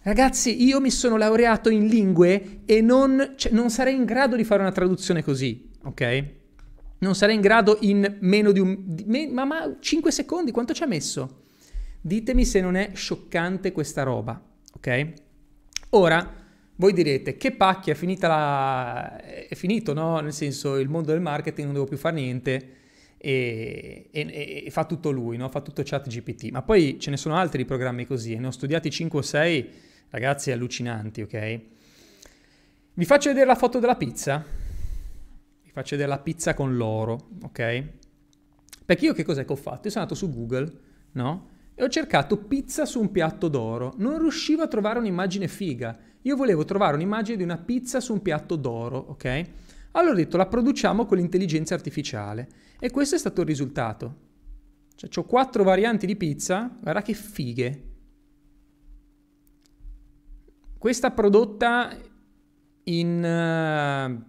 Ragazzi, 0.03 0.63
io 0.65 0.81
mi 0.81 0.91
sono 0.91 1.17
laureato 1.17 1.71
in 1.71 1.87
lingue 1.87 2.61
e 2.67 2.81
non, 2.83 3.35
cioè, 3.37 3.53
non 3.53 3.71
sarei 3.71 3.95
in 3.95 4.05
grado 4.05 4.37
di 4.37 4.45
fare 4.45 4.61
una 4.61 4.73
traduzione 4.73 5.23
così, 5.23 5.71
ok? 5.83 6.25
Non 6.99 7.15
sarei 7.15 7.35
in 7.35 7.41
grado 7.41 7.79
in 7.81 8.19
meno 8.21 8.53
di 8.53 8.61
un... 8.61 8.77
Di, 8.85 9.29
ma, 9.31 9.45
ma 9.45 9.77
5 9.79 10.11
secondi, 10.11 10.51
quanto 10.51 10.75
ci 10.75 10.83
ha 10.83 10.87
messo? 10.87 11.43
Ditemi 12.01 12.45
se 12.45 12.61
non 12.61 12.77
è 12.77 12.91
scioccante 12.93 13.73
questa 13.73 14.03
roba, 14.03 14.39
ok? 14.75 15.13
Ora, 15.91 16.44
voi 16.77 16.93
direte, 16.93 17.37
che 17.37 17.53
pacchia, 17.53 17.93
è 17.93 17.97
finita 17.97 18.29
la... 18.29 19.21
è 19.21 19.55
finito, 19.55 19.93
no? 19.93 20.19
Nel 20.21 20.33
senso, 20.33 20.77
il 20.77 20.89
mondo 20.89 21.13
del 21.13 21.21
marketing, 21.21 21.67
non 21.67 21.75
devo 21.75 21.87
più 21.87 21.97
fare 21.97 22.17
niente 22.17 22.69
e, 23.17 24.09
e, 24.11 24.63
e 24.67 24.71
fa 24.71 24.85
tutto 24.85 25.11
lui, 25.11 25.37
no? 25.37 25.49
Fa 25.49 25.61
tutto 25.61 25.83
chat 25.85 26.09
GPT. 26.09 26.51
Ma 26.51 26.63
poi 26.63 26.99
ce 26.99 27.11
ne 27.11 27.17
sono 27.17 27.37
altri 27.37 27.65
programmi 27.65 28.07
così, 28.07 28.37
ne 28.37 28.49
ho 28.49 28.51
studiati 28.51 28.91
5 28.91 29.19
o 29.19 29.23
6 29.23 29.71
ragazzi 30.11 30.51
allucinanti, 30.51 31.23
ok? 31.23 31.61
Vi 32.95 33.05
faccio 33.05 33.29
vedere 33.29 33.47
la 33.47 33.55
foto 33.55 33.79
della 33.79 33.97
pizza. 33.97 34.45
Vi 35.63 35.71
faccio 35.71 35.97
vedere 35.97 36.09
la 36.11 36.23
pizza 36.23 36.55
con 36.55 36.77
l'oro, 36.77 37.29
ok? 37.43 37.85
Perché 38.85 39.05
io 39.07 39.15
che 39.15 39.25
cos'è 39.25 39.45
che 39.45 39.53
ho 39.53 39.57
fatto? 39.57 39.87
Io 39.87 39.91
sono 39.91 40.05
andato 40.05 40.15
su 40.15 40.31
Google, 40.33 40.73
no? 41.13 41.49
E 41.75 41.83
ho 41.83 41.89
cercato 41.89 42.37
pizza 42.37 42.85
su 42.85 43.01
un 43.01 43.11
piatto 43.11 43.49
d'oro. 43.49 43.95
Non 43.97 44.19
riuscivo 44.19 44.63
a 44.63 44.69
trovare 44.69 44.99
un'immagine 44.99 45.49
figa. 45.49 45.99
Io 46.25 46.37
volevo 46.37 46.65
trovare 46.65 46.95
un'immagine 46.95 47.37
di 47.37 47.43
una 47.43 47.59
pizza 47.59 48.01
su 48.01 48.13
un 48.13 48.23
piatto 48.23 48.57
d'oro, 48.57 48.97
ok? 48.97 49.45
Allora 49.93 50.13
ho 50.13 50.17
detto 50.17 50.37
la 50.37 50.47
produciamo 50.47 51.05
con 51.05 51.19
l'intelligenza 51.19 51.75
artificiale. 51.75 52.49
E 52.79 52.91
questo 52.91 53.15
è 53.15 53.19
stato 53.19 53.43
il 53.43 53.47
risultato. 53.47 54.17
Cioè, 54.95 55.11
ho 55.15 55.25
quattro 55.25 55.65
varianti 55.65 56.07
di 56.07 56.17
pizza, 56.17 56.75
guarda 56.81 57.03
che 57.03 57.13
fighe. 57.13 57.83
Questa 60.79 61.11
prodotta 61.11 61.97
in 62.85 64.25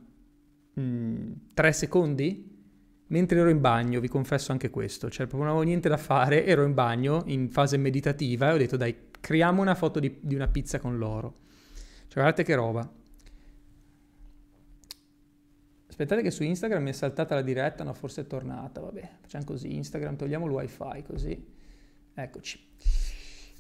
uh, 0.74 1.44
3 1.54 1.72
secondi? 1.72 2.54
mentre 3.08 3.40
ero 3.40 3.50
in 3.50 3.62
bagno, 3.62 4.00
vi 4.00 4.08
confesso 4.08 4.52
anche 4.52 4.70
questo, 4.70 5.10
cioè 5.10 5.28
proprio 5.28 5.44
non 5.44 5.50
avevo 5.50 5.64
niente 5.64 5.90
da 5.90 5.98
fare, 5.98 6.46
ero 6.46 6.64
in 6.66 6.74
bagno 6.74 7.22
in 7.28 7.50
fase 7.50 7.78
meditativa 7.78 8.50
e 8.50 8.54
ho 8.54 8.58
detto 8.58 8.78
dai, 8.78 8.96
creiamo 9.20 9.62
una 9.62 9.76
foto 9.76 10.00
di, 10.00 10.18
di 10.22 10.34
una 10.36 10.48
pizza 10.48 10.80
con 10.80 10.98
l'oro. 10.98 11.44
Cioè 12.16 12.24
guardate 12.24 12.44
che 12.44 12.56
roba. 12.56 12.90
Aspettate 15.90 16.22
che 16.22 16.32
su 16.32 16.44
Instagram 16.44 16.84
mi 16.84 16.92
è 16.92 16.94
saltata 16.94 17.36
la 17.36 17.42
diretta, 17.42 17.84
no 17.84 17.94
forse 17.94 18.22
è 18.22 18.26
tornata, 18.26 18.80
vabbè, 18.80 19.18
facciamo 19.20 19.44
così, 19.44 19.76
Instagram 19.76 20.16
togliamo 20.16 20.46
il 20.46 20.52
wifi 20.54 21.04
così, 21.06 21.46
eccoci. 22.14 22.68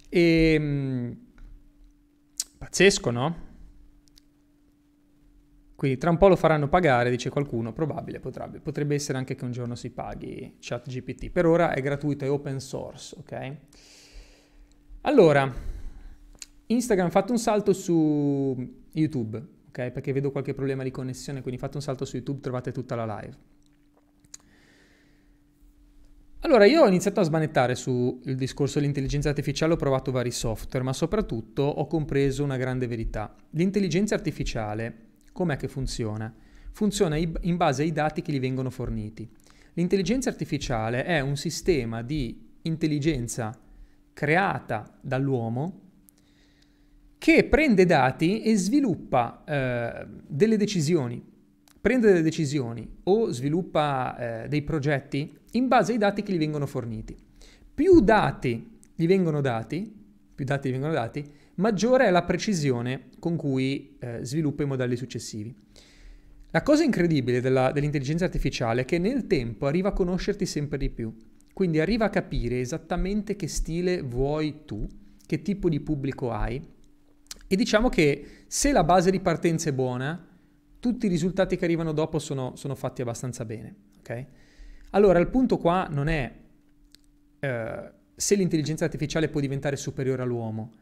E, 0.07 0.53
ehm, 0.53 1.17
pazzesco, 2.57 3.12
no? 3.12 3.35
Quindi 5.75 5.97
tra 5.97 6.09
un 6.09 6.17
po' 6.17 6.29
lo 6.29 6.38
faranno 6.38 6.69
pagare, 6.69 7.09
dice 7.09 7.29
qualcuno, 7.29 7.74
probabile, 7.74 8.21
potrebbe, 8.21 8.62
potrebbe 8.62 8.95
essere 8.95 9.17
anche 9.17 9.35
che 9.35 9.43
un 9.43 9.51
giorno 9.51 9.75
si 9.75 9.89
paghi 9.89 10.55
ChatGPT. 10.62 11.29
Per 11.29 11.45
ora 11.45 11.74
è 11.74 11.81
gratuito, 11.81 12.24
è 12.24 12.29
open 12.29 12.62
source, 12.62 13.17
ok? 13.19 13.57
Allora, 15.01 15.74
Instagram 16.67 17.10
fatto 17.10 17.31
un 17.31 17.38
salto 17.38 17.74
su 17.74 18.84
YouTube, 18.91 19.38
ok? 19.67 19.91
Perché 19.91 20.13
vedo 20.13 20.31
qualche 20.31 20.53
problema 20.53 20.84
di 20.84 20.91
connessione, 20.91 21.41
quindi 21.41 21.60
fate 21.60 21.77
un 21.77 21.84
salto 21.84 22.05
su 22.05 22.15
YouTube, 22.15 22.39
trovate 22.41 22.72
tutta 22.72 22.95
la 22.95 23.05
live. 23.19 23.38
Allora, 26.39 26.65
io 26.65 26.84
ho 26.84 26.88
iniziato 26.88 27.19
a 27.19 27.24
smanettare 27.24 27.74
sul 27.74 28.19
discorso 28.36 28.79
dell'intelligenza 28.79 29.29
artificiale, 29.29 29.74
ho 29.74 29.77
provato 29.77 30.12
vari 30.12 30.31
software, 30.31 30.86
ma 30.86 30.93
soprattutto 30.93 31.63
ho 31.63 31.88
compreso 31.88 32.43
una 32.43 32.57
grande 32.57 32.86
verità. 32.86 33.36
L'intelligenza 33.51 34.13
artificiale 34.13 35.05
Com'è 35.36 35.57
che 35.57 35.67
funziona? 35.67 36.34
Funziona 36.72 37.17
in 37.17 37.57
base 37.57 37.81
ai 37.81 37.91
dati 37.91 38.22
che 38.22 38.31
gli 38.31 38.39
vengono 38.39 38.69
forniti. 38.69 39.29
L'intelligenza 39.74 40.29
artificiale 40.29 41.03
è 41.03 41.19
un 41.19 41.36
sistema 41.36 42.01
di 42.01 42.53
intelligenza 42.62 43.53
creata 44.13 44.98
dall'uomo 45.01 45.85
che 47.17 47.43
prende 47.45 47.86
dati 47.86 48.41
e 48.41 48.55
sviluppa 48.55 49.43
eh, 49.45 50.07
delle 50.27 50.57
decisioni, 50.57 51.24
prende 51.81 52.07
delle 52.07 52.22
decisioni 52.22 52.88
o 53.03 53.31
sviluppa 53.31 54.43
eh, 54.43 54.48
dei 54.48 54.62
progetti 54.62 55.36
in 55.51 55.67
base 55.67 55.93
ai 55.93 55.98
dati 55.98 56.24
che 56.24 56.34
gli 56.34 56.38
vengono 56.38 56.65
forniti. 56.65 57.15
Più 57.74 58.00
dati 58.01 58.79
gli 58.95 59.07
vengono 59.07 59.41
dati, 59.41 59.91
più 60.34 60.45
dati 60.45 60.69
gli 60.69 60.72
vengono 60.72 60.93
dati, 60.93 61.24
maggiore 61.55 62.05
è 62.05 62.12
la 62.12 62.24
precisione 62.24 63.10
con 63.19 63.36
cui 63.36 63.95
eh, 64.00 64.19
sviluppa 64.22 64.63
i 64.63 64.67
modelli 64.67 64.95
successivi. 64.95 65.53
La 66.51 66.63
cosa 66.63 66.84
incredibile 66.84 67.41
della, 67.41 67.72
dell'intelligenza 67.72 68.25
artificiale 68.25 68.81
è 68.81 68.86
che 68.86 68.98
nel 68.98 69.27
tempo 69.27 69.65
arriva 69.65 69.89
a 69.89 69.93
conoscerti 69.93 70.45
sempre 70.45 70.77
di 70.77 70.89
più, 70.89 71.13
quindi 71.53 71.79
arriva 71.79 72.05
a 72.05 72.10
capire 72.10 72.60
esattamente 72.60 73.36
che 73.36 73.48
stile 73.48 74.01
vuoi 74.01 74.62
tu, 74.65 74.88
che 75.25 75.41
tipo 75.41 75.69
di 75.69 75.79
pubblico 75.79 76.31
hai 76.31 76.62
e 77.55 77.57
diciamo 77.57 77.88
che 77.88 78.43
se 78.47 78.74
la 78.74 78.83
base 78.83 79.09
di 79.12 79.21
partenza 79.21 79.69
è 79.69 79.74
buona, 79.74 80.27
tutti 80.77 81.05
i 81.05 81.09
risultati 81.09 81.55
che 81.55 81.63
arrivano 81.63 81.93
dopo 81.93 82.19
sono, 82.19 82.57
sono 82.57 82.75
fatti 82.75 83.01
abbastanza 83.01 83.45
bene. 83.45 83.75
Okay? 84.00 84.27
Allora 84.91 85.19
il 85.19 85.29
punto 85.29 85.57
qua 85.57 85.88
non 85.89 86.09
è 86.09 86.35
eh, 87.39 87.91
se 88.13 88.35
l'intelligenza 88.35 88.83
artificiale 88.83 89.29
può 89.29 89.39
diventare 89.39 89.77
superiore 89.77 90.21
all'uomo, 90.21 90.74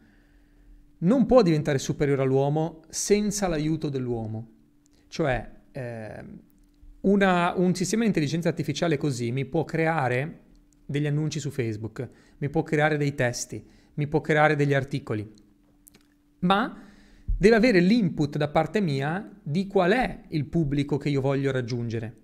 non 0.99 1.27
può 1.27 1.43
diventare 1.43 1.77
superiore 1.77 2.23
all'uomo 2.23 2.81
senza 2.89 3.47
l'aiuto 3.47 3.89
dell'uomo. 3.89 4.49
Cioè, 5.09 5.51
eh, 5.71 6.25
una, 7.01 7.53
un 7.55 7.75
sistema 7.75 8.01
di 8.01 8.07
intelligenza 8.07 8.49
artificiale 8.49 8.97
così 8.97 9.31
mi 9.31 9.45
può 9.45 9.63
creare 9.63 10.39
degli 10.87 11.05
annunci 11.05 11.39
su 11.39 11.51
Facebook, 11.51 12.09
mi 12.39 12.49
può 12.49 12.63
creare 12.63 12.97
dei 12.97 13.13
testi, 13.13 13.63
mi 13.93 14.07
può 14.07 14.21
creare 14.21 14.55
degli 14.55 14.73
articoli, 14.73 15.41
ma 16.43 16.81
deve 17.37 17.55
avere 17.55 17.79
l'input 17.79 18.37
da 18.37 18.47
parte 18.47 18.79
mia 18.79 19.29
di 19.41 19.67
qual 19.67 19.91
è 19.91 20.21
il 20.29 20.45
pubblico 20.45 20.97
che 20.97 21.09
io 21.09 21.19
voglio 21.19 21.51
raggiungere. 21.51 22.21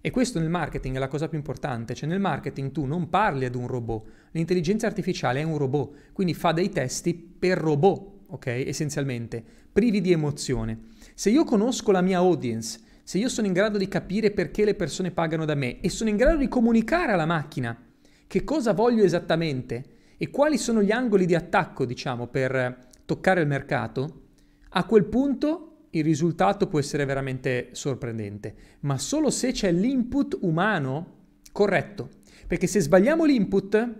E 0.00 0.10
questo 0.10 0.38
nel 0.38 0.50
marketing 0.50 0.96
è 0.96 0.98
la 0.98 1.08
cosa 1.08 1.28
più 1.28 1.38
importante, 1.38 1.94
cioè 1.94 2.08
nel 2.08 2.20
marketing 2.20 2.72
tu 2.72 2.84
non 2.84 3.08
parli 3.08 3.46
ad 3.46 3.54
un 3.54 3.66
robot, 3.66 4.06
l'intelligenza 4.32 4.86
artificiale 4.86 5.40
è 5.40 5.44
un 5.44 5.56
robot, 5.56 6.12
quindi 6.12 6.34
fa 6.34 6.52
dei 6.52 6.68
testi 6.68 7.14
per 7.14 7.56
robot, 7.58 8.24
ok? 8.28 8.46
Essenzialmente, 8.46 9.42
privi 9.72 10.02
di 10.02 10.12
emozione. 10.12 10.78
Se 11.14 11.30
io 11.30 11.44
conosco 11.44 11.90
la 11.90 12.02
mia 12.02 12.18
audience, 12.18 12.80
se 13.02 13.16
io 13.18 13.28
sono 13.28 13.46
in 13.46 13.54
grado 13.54 13.78
di 13.78 13.88
capire 13.88 14.30
perché 14.30 14.64
le 14.64 14.74
persone 14.74 15.10
pagano 15.10 15.44
da 15.44 15.54
me 15.54 15.80
e 15.80 15.88
sono 15.88 16.10
in 16.10 16.16
grado 16.16 16.38
di 16.38 16.48
comunicare 16.48 17.12
alla 17.12 17.26
macchina 17.26 17.78
che 18.26 18.44
cosa 18.44 18.72
voglio 18.72 19.04
esattamente 19.04 19.84
e 20.16 20.30
quali 20.30 20.58
sono 20.58 20.82
gli 20.82 20.90
angoli 20.90 21.26
di 21.26 21.34
attacco, 21.34 21.84
diciamo, 21.84 22.26
per 22.26 22.92
toccare 23.04 23.40
il 23.40 23.46
mercato, 23.46 24.22
a 24.70 24.84
quel 24.84 25.04
punto 25.04 25.86
il 25.90 26.02
risultato 26.02 26.66
può 26.66 26.78
essere 26.78 27.04
veramente 27.04 27.68
sorprendente, 27.72 28.54
ma 28.80 28.98
solo 28.98 29.30
se 29.30 29.52
c'è 29.52 29.70
l'input 29.70 30.38
umano 30.40 31.14
corretto. 31.52 32.08
Perché 32.46 32.66
se 32.66 32.80
sbagliamo 32.80 33.24
l'input, 33.24 33.94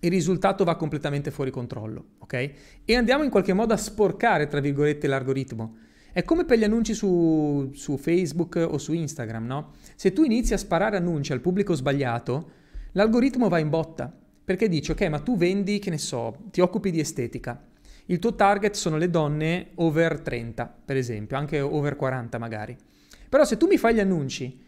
il 0.00 0.10
risultato 0.10 0.64
va 0.64 0.76
completamente 0.76 1.30
fuori 1.30 1.50
controllo, 1.50 2.04
ok? 2.18 2.52
E 2.84 2.94
andiamo 2.94 3.24
in 3.24 3.30
qualche 3.30 3.54
modo 3.54 3.72
a 3.72 3.78
sporcare, 3.78 4.46
tra 4.46 4.60
virgolette, 4.60 5.06
l'algoritmo. 5.06 5.78
È 6.12 6.22
come 6.22 6.44
per 6.44 6.58
gli 6.58 6.64
annunci 6.64 6.94
su, 6.94 7.70
su, 7.72 7.96
Facebook 7.96 8.56
o 8.56 8.78
su 8.78 8.92
Instagram, 8.92 9.46
no? 9.46 9.72
Se 9.96 10.12
tu 10.12 10.22
inizi 10.22 10.52
a 10.52 10.58
sparare 10.58 10.98
annunci 10.98 11.32
al 11.32 11.40
pubblico 11.40 11.74
sbagliato, 11.74 12.50
l'algoritmo 12.92 13.48
va 13.48 13.58
in 13.58 13.70
botta, 13.70 14.14
perché 14.44 14.68
dice, 14.68 14.92
ok, 14.92 15.02
ma 15.08 15.18
tu 15.20 15.36
vendi, 15.36 15.78
che 15.78 15.90
ne 15.90 15.98
so, 15.98 16.36
ti 16.50 16.60
occupi 16.60 16.90
di 16.90 17.00
estetica. 17.00 17.60
Il 18.06 18.18
tuo 18.18 18.34
target 18.34 18.74
sono 18.74 18.98
le 18.98 19.08
donne 19.08 19.68
over 19.76 20.20
30, 20.20 20.74
per 20.84 20.96
esempio, 20.96 21.38
anche 21.38 21.60
over 21.60 21.96
40 21.96 22.38
magari. 22.38 22.76
Però 23.28 23.44
se 23.44 23.56
tu 23.56 23.66
mi 23.66 23.78
fai 23.78 23.94
gli 23.94 24.00
annunci, 24.00 24.60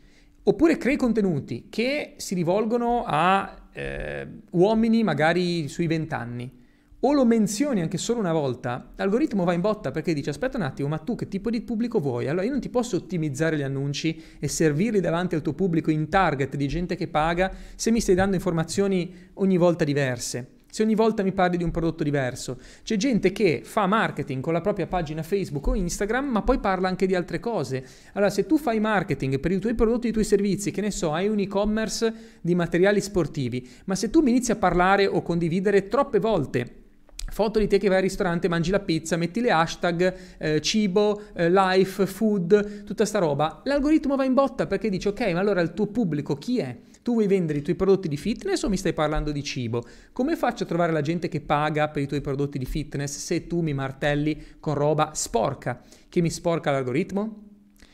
oppure 0.43 0.79
crei 0.79 0.97
contenuti 0.97 1.67
che 1.69 2.15
si 2.17 2.35
rivolgono 2.35 3.05
a 3.07 3.69
eh, 3.73 4.27
uomini 4.53 5.03
magari 5.03 5.69
sui 5.69 5.87
20 5.87 6.15
anni, 6.15 6.65
o 7.01 7.13
lo 7.13 7.27
menzioni 7.27 7.83
anche 7.83 7.99
solo 7.99 8.21
una 8.21 8.33
volta, 8.33 8.93
l'algoritmo 8.97 9.45
va 9.45 9.53
in 9.53 9.61
botta 9.61 9.91
perché 9.91 10.15
dice 10.15 10.31
aspetta 10.31 10.57
un 10.57 10.63
attimo, 10.63 10.89
ma 10.89 10.97
tu 10.97 11.15
che 11.15 11.29
tipo 11.29 11.51
di 11.51 11.61
pubblico 11.61 12.01
vuoi? 12.01 12.29
Allora 12.29 12.45
io 12.45 12.51
non 12.51 12.61
ti 12.61 12.71
posso 12.71 12.97
ottimizzare 12.97 13.59
gli 13.59 13.63
annunci 13.63 14.19
e 14.39 14.49
servirli 14.49 15.01
davanti 15.01 15.35
al 15.35 15.43
tuo 15.43 15.53
pubblico 15.53 15.91
in 15.91 16.09
target 16.09 16.57
di 16.57 16.67
gente 16.67 16.97
che 16.97 17.07
paga 17.07 17.53
se 17.75 17.91
mi 17.91 18.01
stai 18.01 18.15
dando 18.15 18.35
informazioni 18.35 19.15
ogni 19.35 19.59
volta 19.59 19.85
diverse. 19.85 20.56
Se 20.77 20.83
ogni 20.83 20.95
volta 20.95 21.23
mi 21.23 21.33
parli 21.33 21.57
di 21.57 21.65
un 21.65 21.71
prodotto 21.71 22.05
diverso, 22.05 22.59
c'è 22.83 22.99
gente 22.99 23.33
che 23.33 23.63
fa 23.65 23.87
marketing 23.87 24.43
con 24.43 24.53
la 24.53 24.61
propria 24.61 24.87
pagina 24.87 25.23
Facebook 25.23 25.69
o 25.69 25.75
Instagram, 25.75 26.29
ma 26.29 26.43
poi 26.43 26.59
parla 26.59 26.87
anche 26.87 27.07
di 27.07 27.15
altre 27.15 27.41
cose. 27.41 27.83
Allora, 28.13 28.29
se 28.29 28.45
tu 28.45 28.59
fai 28.59 28.79
marketing 28.79 29.41
per 29.41 29.53
i 29.53 29.59
tuoi 29.59 29.75
prodotti 29.75 30.09
e 30.09 30.11
i 30.11 30.13
tuoi 30.13 30.27
servizi, 30.27 30.73
che 30.73 30.83
ne 30.83 30.91
so, 30.91 31.15
hai 31.15 31.29
un 31.29 31.39
e-commerce 31.39 32.13
di 32.43 32.55
materiali 32.55 33.01
sportivi, 33.01 33.67
ma 33.87 33.95
se 33.95 34.11
tu 34.11 34.21
mi 34.21 34.29
inizi 34.29 34.51
a 34.51 34.57
parlare 34.57 35.07
o 35.07 35.23
condividere 35.23 35.89
troppe 35.89 36.19
volte 36.19 36.85
foto 37.29 37.59
di 37.59 37.69
te 37.69 37.79
che 37.79 37.89
vai 37.89 37.97
al 37.97 38.03
ristorante, 38.03 38.47
mangi 38.47 38.71
la 38.71 38.81
pizza, 38.81 39.17
metti 39.17 39.41
le 39.41 39.51
hashtag 39.51 40.15
eh, 40.37 40.61
cibo, 40.61 41.23
eh, 41.35 41.51
life, 41.51 42.05
food, 42.05 42.85
tutta 42.85 43.07
sta 43.07 43.19
roba, 43.19 43.63
l'algoritmo 43.65 44.15
va 44.15 44.25
in 44.25 44.35
botta 44.35 44.67
perché 44.67 44.91
dice 44.91 45.09
ok, 45.09 45.33
ma 45.33 45.41
allora 45.41 45.63
il 45.63 45.73
tuo 45.73 45.87
pubblico 45.87 46.37
chi 46.37 46.59
è? 46.59 46.77
Tu 47.07 47.13
vuoi 47.13 47.29
vendere 47.29 47.61
i 47.61 47.63
tuoi 47.63 47.77
prodotti 47.77 48.09
di 48.09 48.17
fitness 48.17 48.65
o 48.65 48.69
mi 48.69 48.77
stai 48.77 48.93
parlando 48.93 49.31
di 49.31 49.45
cibo? 49.45 49.85
Come 50.11 50.35
faccio 50.35 50.65
a 50.65 50.67
trovare 50.67 50.91
la 50.91 51.03
gente 51.03 51.29
che 51.29 51.41
paga 51.41 51.89
per 51.89 52.03
i 52.03 52.09
tuoi 52.09 52.21
prodotti 52.21 52.59
di 52.59 52.65
fitness 52.65 53.17
se 53.19 53.47
tu 53.47 53.61
mi 53.61 53.73
martelli 53.73 54.57
con 54.59 54.75
roba 54.75 55.13
sporca 55.15 55.81
che 56.09 56.21
mi 56.21 56.31
sporca 56.31 56.73
l'algoritmo? 56.73 57.45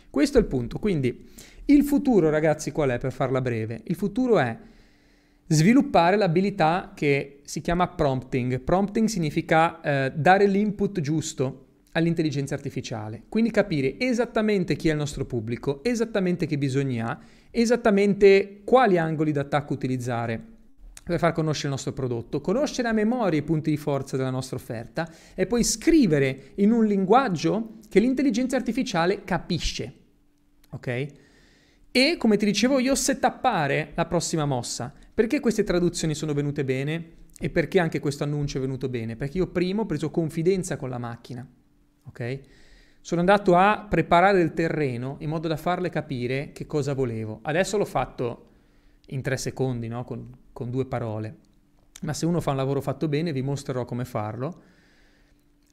Questo 0.09 0.38
è 0.38 0.40
il 0.40 0.47
punto. 0.47 0.78
Quindi 0.78 1.28
il 1.66 1.85
futuro, 1.85 2.31
ragazzi, 2.31 2.73
qual 2.73 2.88
è 2.88 2.97
per 2.97 3.12
farla 3.12 3.42
breve? 3.42 3.83
Il 3.85 3.97
futuro 3.97 4.38
è 4.38 4.57
sviluppare 5.47 6.16
l'abilità 6.16 6.92
che 6.95 7.40
si 7.45 7.61
chiama 7.61 7.88
prompting. 7.88 8.61
Prompting 8.61 9.09
significa 9.09 9.78
eh, 9.83 10.12
dare 10.16 10.47
l'input 10.47 11.00
giusto 11.00 11.66
all'intelligenza 11.92 12.54
artificiale, 12.54 13.25
quindi 13.28 13.50
capire 13.50 13.99
esattamente 13.99 14.76
chi 14.76 14.88
è 14.88 14.92
il 14.92 14.97
nostro 14.97 15.26
pubblico, 15.26 15.85
esattamente 15.85 16.47
che 16.47 16.57
bisogni 16.57 17.02
ha, 17.02 17.21
esattamente 17.52 18.62
quali 18.64 18.99
angoli 18.99 19.30
d'attacco 19.30 19.73
utilizzare 19.73 20.50
per 21.04 21.18
far 21.18 21.32
conoscere 21.32 21.66
il 21.66 21.75
nostro 21.75 21.92
prodotto, 21.92 22.40
conoscere 22.40 22.88
a 22.88 22.92
memoria 22.92 23.38
i 23.38 23.42
punti 23.42 23.71
di 23.71 23.76
forza 23.76 24.16
della 24.16 24.30
nostra 24.30 24.56
offerta 24.56 25.09
e 25.35 25.47
poi 25.47 25.62
scrivere 25.62 26.52
in 26.56 26.73
un 26.73 26.87
linguaggio 26.87 27.78
che 27.88 28.00
l'intelligenza 28.00 28.56
artificiale 28.56 29.25
capisce. 29.25 29.92
Ok? 30.71 31.06
E 31.90 32.16
come 32.16 32.37
ti 32.37 32.47
dicevo 32.47 32.78
io, 32.78 32.94
setappare 32.94 33.92
la 33.94 34.06
prossima 34.06 34.47
mossa. 34.47 34.92
Perché 35.12 35.40
queste 35.40 35.64
traduzioni 35.64 36.14
sono 36.14 36.32
venute 36.32 36.64
bene 36.64 37.11
e 37.38 37.50
perché 37.50 37.80
anche 37.80 37.99
questo 37.99 38.25
annuncio 38.25 38.56
è 38.56 38.61
venuto 38.61 38.88
bene? 38.88 39.16
Perché 39.16 39.38
io 39.38 39.49
prima 39.49 39.82
ho 39.82 39.87
preso 39.87 40.11
confidenza 40.11 40.76
con 40.76 40.88
la 40.88 40.99
macchina, 40.99 41.47
ok? 42.04 42.40
Sono 43.02 43.21
andato 43.21 43.56
a 43.56 43.85
preparare 43.88 44.40
il 44.40 44.54
terreno 44.54 45.16
in 45.18 45.28
modo 45.28 45.49
da 45.49 45.56
farle 45.56 45.90
capire 45.90 46.52
che 46.52 46.66
cosa 46.66 46.94
volevo. 46.94 47.40
Adesso 47.42 47.76
l'ho 47.76 47.85
fatto 47.85 48.47
in 49.09 49.23
tre 49.23 49.37
secondi, 49.37 49.88
no? 49.88 50.04
con, 50.04 50.30
con 50.52 50.71
due 50.71 50.87
parole. 50.87 51.37
Ma 52.02 52.12
se 52.12 52.26
uno 52.26 52.40
fa 52.40 52.50
un 52.50 52.56
lavoro 52.56 52.80
fatto 52.80 53.09
bene, 53.09 53.32
vi 53.32 53.42
mostrerò 53.42 53.85
come 53.85 54.04
farlo. 54.04 54.62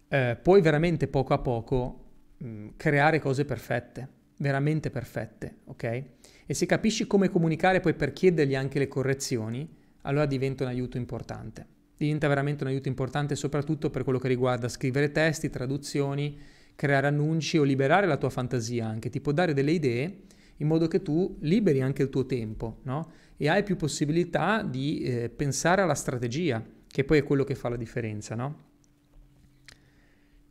Eh, 0.07 0.39
puoi 0.41 0.61
veramente 0.61 1.07
poco 1.07 1.35
a 1.35 1.37
poco 1.37 2.05
mh, 2.37 2.47
mm, 2.47 2.67
creare 2.75 3.19
cose 3.19 3.45
perfette, 3.45 4.07
veramente 4.37 4.89
perfette, 4.89 5.57
ok? 5.65 6.03
E 6.47 6.53
se 6.55 6.65
capisci 6.65 7.05
come 7.05 7.29
comunicare 7.29 7.79
poi 7.79 7.93
per 7.93 8.11
chiedergli 8.11 8.55
anche 8.55 8.79
le 8.79 8.87
correzioni, 8.87 9.71
allora 10.01 10.25
diventa 10.25 10.63
un 10.63 10.69
aiuto 10.69 10.97
importante. 10.97 11.77
Diventa 11.95 12.27
veramente 12.27 12.63
un 12.63 12.71
aiuto 12.71 12.87
importante 12.87 13.35
soprattutto 13.35 13.91
per 13.91 14.03
quello 14.03 14.17
che 14.17 14.27
riguarda 14.27 14.67
scrivere 14.67 15.11
testi, 15.11 15.51
traduzioni, 15.51 16.57
creare 16.79 17.07
annunci 17.07 17.57
o 17.57 17.63
liberare 17.63 18.07
la 18.07 18.15
tua 18.15 18.29
fantasia 18.29 18.87
anche, 18.87 19.09
ti 19.09 19.19
può 19.19 19.33
dare 19.33 19.53
delle 19.53 19.71
idee 19.71 20.21
in 20.59 20.67
modo 20.67 20.87
che 20.87 21.01
tu 21.01 21.35
liberi 21.41 21.81
anche 21.81 22.03
il 22.03 22.09
tuo 22.09 22.25
tempo, 22.25 22.77
no? 22.83 23.11
E 23.35 23.49
hai 23.49 23.63
più 23.63 23.75
possibilità 23.75 24.63
di 24.63 25.01
eh, 25.01 25.29
pensare 25.29 25.81
alla 25.81 25.93
strategia, 25.93 26.63
che 26.87 27.03
poi 27.03 27.17
è 27.17 27.23
quello 27.23 27.43
che 27.43 27.55
fa 27.55 27.67
la 27.67 27.75
differenza, 27.75 28.33
no? 28.35 28.67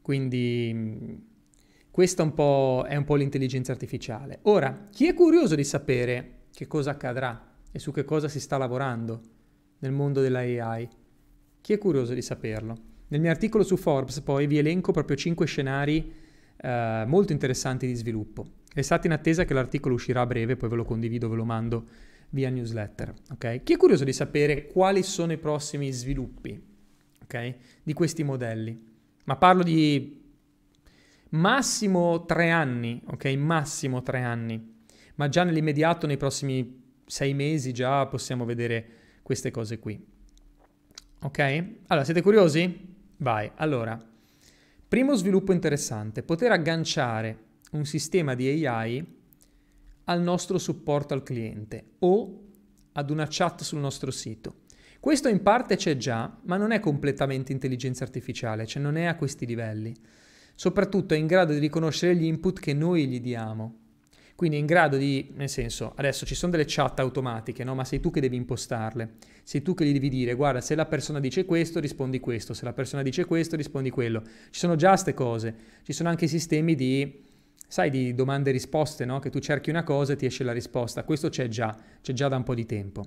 Quindi 0.02 1.26
questa 1.90 2.22
un 2.22 2.84
è 2.84 2.96
un 2.96 3.04
po' 3.04 3.14
l'intelligenza 3.14 3.72
artificiale. 3.72 4.40
Ora, 4.42 4.88
chi 4.90 5.06
è 5.06 5.14
curioso 5.14 5.54
di 5.54 5.64
sapere 5.64 6.40
che 6.52 6.66
cosa 6.66 6.90
accadrà 6.90 7.54
e 7.72 7.78
su 7.78 7.90
che 7.90 8.04
cosa 8.04 8.28
si 8.28 8.38
sta 8.38 8.58
lavorando 8.58 9.22
nel 9.78 9.92
mondo 9.92 10.20
della 10.20 10.40
AI? 10.40 10.86
Chi 11.62 11.72
è 11.72 11.78
curioso 11.78 12.12
di 12.12 12.20
saperlo? 12.20 12.97
Nel 13.08 13.20
mio 13.20 13.30
articolo 13.30 13.64
su 13.64 13.76
Forbes 13.76 14.20
poi 14.20 14.46
vi 14.46 14.58
elenco 14.58 14.92
proprio 14.92 15.16
5 15.16 15.46
scenari 15.46 16.12
eh, 16.56 17.04
molto 17.06 17.32
interessanti 17.32 17.86
di 17.86 17.94
sviluppo. 17.94 18.56
Restate 18.74 19.06
in 19.06 19.12
attesa 19.12 19.44
che 19.44 19.54
l'articolo 19.54 19.94
uscirà 19.94 20.20
a 20.20 20.26
breve, 20.26 20.56
poi 20.56 20.68
ve 20.68 20.76
lo 20.76 20.84
condivido, 20.84 21.28
ve 21.28 21.36
lo 21.36 21.44
mando 21.44 21.86
via 22.30 22.50
newsletter. 22.50 23.14
Okay? 23.32 23.62
Chi 23.62 23.72
è 23.72 23.76
curioso 23.76 24.04
di 24.04 24.12
sapere 24.12 24.66
quali 24.66 25.02
sono 25.02 25.32
i 25.32 25.38
prossimi 25.38 25.90
sviluppi 25.90 26.60
okay, 27.22 27.56
di 27.82 27.92
questi 27.94 28.22
modelli? 28.22 28.78
Ma 29.24 29.36
parlo 29.36 29.62
di 29.62 30.22
massimo 31.30 32.24
tre 32.24 32.50
anni, 32.50 33.00
ok? 33.06 33.24
Massimo 33.36 34.02
tre 34.02 34.20
anni. 34.20 34.76
Ma 35.14 35.28
già 35.28 35.44
nell'immediato, 35.44 36.06
nei 36.06 36.16
prossimi 36.16 36.82
sei 37.06 37.34
mesi, 37.34 37.72
già 37.72 38.06
possiamo 38.06 38.44
vedere 38.44 38.86
queste 39.22 39.50
cose 39.50 39.78
qui. 39.78 39.98
Ok? 41.20 41.38
Allora, 41.86 42.04
siete 42.04 42.22
curiosi? 42.22 42.96
Vai, 43.20 43.50
allora, 43.56 44.00
primo 44.86 45.14
sviluppo 45.16 45.52
interessante, 45.52 46.22
poter 46.22 46.52
agganciare 46.52 47.46
un 47.72 47.84
sistema 47.84 48.36
di 48.36 48.64
AI 48.64 49.04
al 50.04 50.22
nostro 50.22 50.56
supporto 50.58 51.14
al 51.14 51.24
cliente 51.24 51.94
o 51.98 52.44
ad 52.92 53.10
una 53.10 53.26
chat 53.28 53.62
sul 53.62 53.80
nostro 53.80 54.12
sito. 54.12 54.60
Questo 55.00 55.28
in 55.28 55.42
parte 55.42 55.74
c'è 55.74 55.96
già, 55.96 56.38
ma 56.44 56.56
non 56.56 56.70
è 56.70 56.78
completamente 56.78 57.50
intelligenza 57.50 58.04
artificiale, 58.04 58.66
cioè 58.66 58.80
non 58.80 58.96
è 58.96 59.06
a 59.06 59.16
questi 59.16 59.46
livelli. 59.46 59.92
Soprattutto 60.54 61.14
è 61.14 61.16
in 61.16 61.26
grado 61.26 61.52
di 61.52 61.58
riconoscere 61.58 62.14
gli 62.14 62.24
input 62.24 62.60
che 62.60 62.72
noi 62.72 63.08
gli 63.08 63.20
diamo. 63.20 63.87
Quindi 64.38 64.58
in 64.58 64.66
grado 64.66 64.96
di, 64.96 65.32
nel 65.34 65.48
senso, 65.48 65.94
adesso 65.96 66.24
ci 66.24 66.36
sono 66.36 66.52
delle 66.52 66.62
chat 66.64 67.00
automatiche, 67.00 67.64
no? 67.64 67.74
ma 67.74 67.84
sei 67.84 67.98
tu 67.98 68.12
che 68.12 68.20
devi 68.20 68.36
impostarle. 68.36 69.14
Sei 69.42 69.62
tu 69.62 69.74
che 69.74 69.84
gli 69.84 69.92
devi 69.92 70.08
dire, 70.08 70.34
guarda, 70.34 70.60
se 70.60 70.76
la 70.76 70.86
persona 70.86 71.18
dice 71.18 71.44
questo, 71.44 71.80
rispondi 71.80 72.20
questo, 72.20 72.54
se 72.54 72.64
la 72.64 72.72
persona 72.72 73.02
dice 73.02 73.24
questo, 73.24 73.56
rispondi 73.56 73.90
quello. 73.90 74.22
Ci 74.22 74.60
sono 74.60 74.76
già 74.76 74.90
queste 74.90 75.12
cose. 75.12 75.54
Ci 75.82 75.92
sono 75.92 76.08
anche 76.08 76.28
sistemi 76.28 76.76
di, 76.76 77.20
sai, 77.66 77.90
di 77.90 78.14
domande 78.14 78.50
e 78.50 78.52
risposte, 78.52 79.04
no? 79.04 79.18
Che 79.18 79.28
tu 79.28 79.40
cerchi 79.40 79.70
una 79.70 79.82
cosa 79.82 80.12
e 80.12 80.16
ti 80.16 80.26
esce 80.26 80.44
la 80.44 80.52
risposta. 80.52 81.02
Questo 81.02 81.30
c'è 81.30 81.48
già, 81.48 81.76
c'è 82.00 82.12
già 82.12 82.28
da 82.28 82.36
un 82.36 82.44
po' 82.44 82.54
di 82.54 82.64
tempo. 82.64 83.06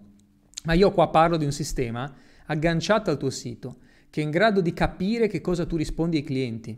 Ma 0.65 0.73
io 0.73 0.91
qua 0.91 1.07
parlo 1.07 1.37
di 1.37 1.45
un 1.45 1.53
sistema 1.53 2.13
agganciato 2.47 3.09
al 3.09 3.17
tuo 3.17 3.29
sito, 3.29 3.77
che 4.09 4.19
è 4.19 4.23
in 4.25 4.31
grado 4.31 4.59
di 4.59 4.73
capire 4.73 5.27
che 5.27 5.39
cosa 5.39 5.65
tu 5.65 5.77
rispondi 5.77 6.17
ai 6.17 6.23
clienti. 6.23 6.77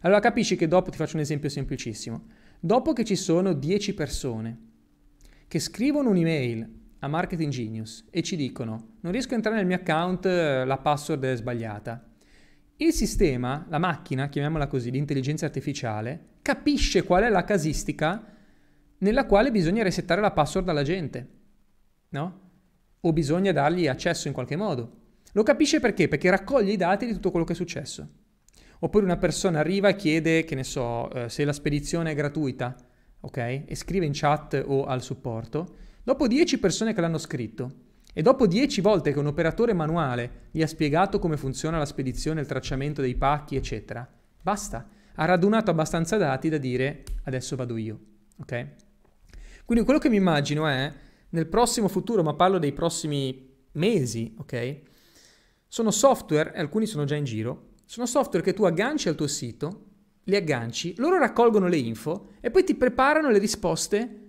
Allora 0.00 0.18
capisci 0.18 0.56
che 0.56 0.66
dopo, 0.66 0.90
ti 0.90 0.96
faccio 0.96 1.14
un 1.14 1.22
esempio 1.22 1.48
semplicissimo, 1.48 2.24
Dopo 2.66 2.92
che 2.92 3.04
ci 3.04 3.14
sono 3.14 3.52
10 3.52 3.94
persone 3.94 4.58
che 5.46 5.60
scrivono 5.60 6.10
un'email 6.10 6.68
a 6.98 7.06
Marketing 7.06 7.52
Genius 7.52 8.06
e 8.10 8.24
ci 8.24 8.34
dicono 8.34 8.96
non 9.02 9.12
riesco 9.12 9.34
a 9.34 9.36
entrare 9.36 9.58
nel 9.58 9.66
mio 9.66 9.76
account, 9.76 10.24
la 10.24 10.76
password 10.82 11.24
è 11.26 11.36
sbagliata, 11.36 12.04
il 12.78 12.92
sistema, 12.92 13.64
la 13.68 13.78
macchina, 13.78 14.28
chiamiamola 14.28 14.66
così, 14.66 14.90
l'intelligenza 14.90 15.46
artificiale, 15.46 16.38
capisce 16.42 17.04
qual 17.04 17.22
è 17.22 17.28
la 17.28 17.44
casistica 17.44 18.34
nella 18.98 19.26
quale 19.26 19.52
bisogna 19.52 19.84
resettare 19.84 20.20
la 20.20 20.32
password 20.32 20.68
alla 20.68 20.82
gente, 20.82 21.28
no? 22.08 22.40
O 22.98 23.12
bisogna 23.12 23.52
dargli 23.52 23.86
accesso 23.86 24.26
in 24.26 24.34
qualche 24.34 24.56
modo. 24.56 25.02
Lo 25.34 25.44
capisce 25.44 25.78
perché? 25.78 26.08
Perché 26.08 26.30
raccoglie 26.30 26.72
i 26.72 26.76
dati 26.76 27.06
di 27.06 27.12
tutto 27.12 27.30
quello 27.30 27.46
che 27.46 27.52
è 27.52 27.54
successo. 27.54 28.24
Oppure 28.80 29.04
una 29.04 29.16
persona 29.16 29.60
arriva 29.60 29.88
e 29.88 29.96
chiede, 29.96 30.44
che 30.44 30.54
ne 30.54 30.64
so, 30.64 31.10
eh, 31.10 31.28
se 31.28 31.44
la 31.44 31.52
spedizione 31.52 32.10
è 32.10 32.14
gratuita, 32.14 32.76
ok? 33.20 33.36
E 33.66 33.74
scrive 33.74 34.06
in 34.06 34.12
chat 34.14 34.62
o 34.66 34.84
al 34.84 35.02
supporto. 35.02 35.76
Dopo 36.02 36.26
10 36.26 36.58
persone 36.58 36.94
che 36.94 37.00
l'hanno 37.00 37.18
scritto 37.18 37.84
e 38.12 38.22
dopo 38.22 38.46
10 38.46 38.80
volte 38.80 39.12
che 39.12 39.18
un 39.18 39.26
operatore 39.26 39.72
manuale 39.72 40.48
gli 40.50 40.62
ha 40.62 40.66
spiegato 40.66 41.18
come 41.18 41.36
funziona 41.36 41.78
la 41.78 41.84
spedizione, 41.84 42.40
il 42.40 42.46
tracciamento 42.46 43.00
dei 43.02 43.14
pacchi, 43.14 43.56
eccetera, 43.56 44.08
basta. 44.40 44.88
Ha 45.16 45.24
radunato 45.24 45.70
abbastanza 45.70 46.16
dati 46.16 46.48
da 46.48 46.58
dire 46.58 47.04
adesso 47.24 47.56
vado 47.56 47.76
io, 47.76 47.98
ok? 48.40 48.66
Quindi 49.64 49.84
quello 49.84 49.98
che 49.98 50.08
mi 50.08 50.16
immagino 50.16 50.66
è 50.66 50.92
nel 51.30 51.46
prossimo 51.46 51.88
futuro, 51.88 52.22
ma 52.22 52.34
parlo 52.34 52.58
dei 52.58 52.72
prossimi 52.72 53.54
mesi, 53.72 54.34
ok? 54.38 54.80
Sono 55.66 55.90
software, 55.90 56.54
e 56.54 56.60
alcuni 56.60 56.86
sono 56.86 57.04
già 57.04 57.16
in 57.16 57.24
giro, 57.24 57.74
sono 57.86 58.04
software 58.06 58.44
che 58.44 58.52
tu 58.52 58.64
agganci 58.64 59.08
al 59.08 59.14
tuo 59.14 59.28
sito, 59.28 59.84
li 60.24 60.34
agganci, 60.34 60.94
loro 60.98 61.18
raccolgono 61.18 61.68
le 61.68 61.76
info 61.76 62.30
e 62.40 62.50
poi 62.50 62.64
ti 62.64 62.74
preparano 62.74 63.30
le 63.30 63.38
risposte 63.38 64.20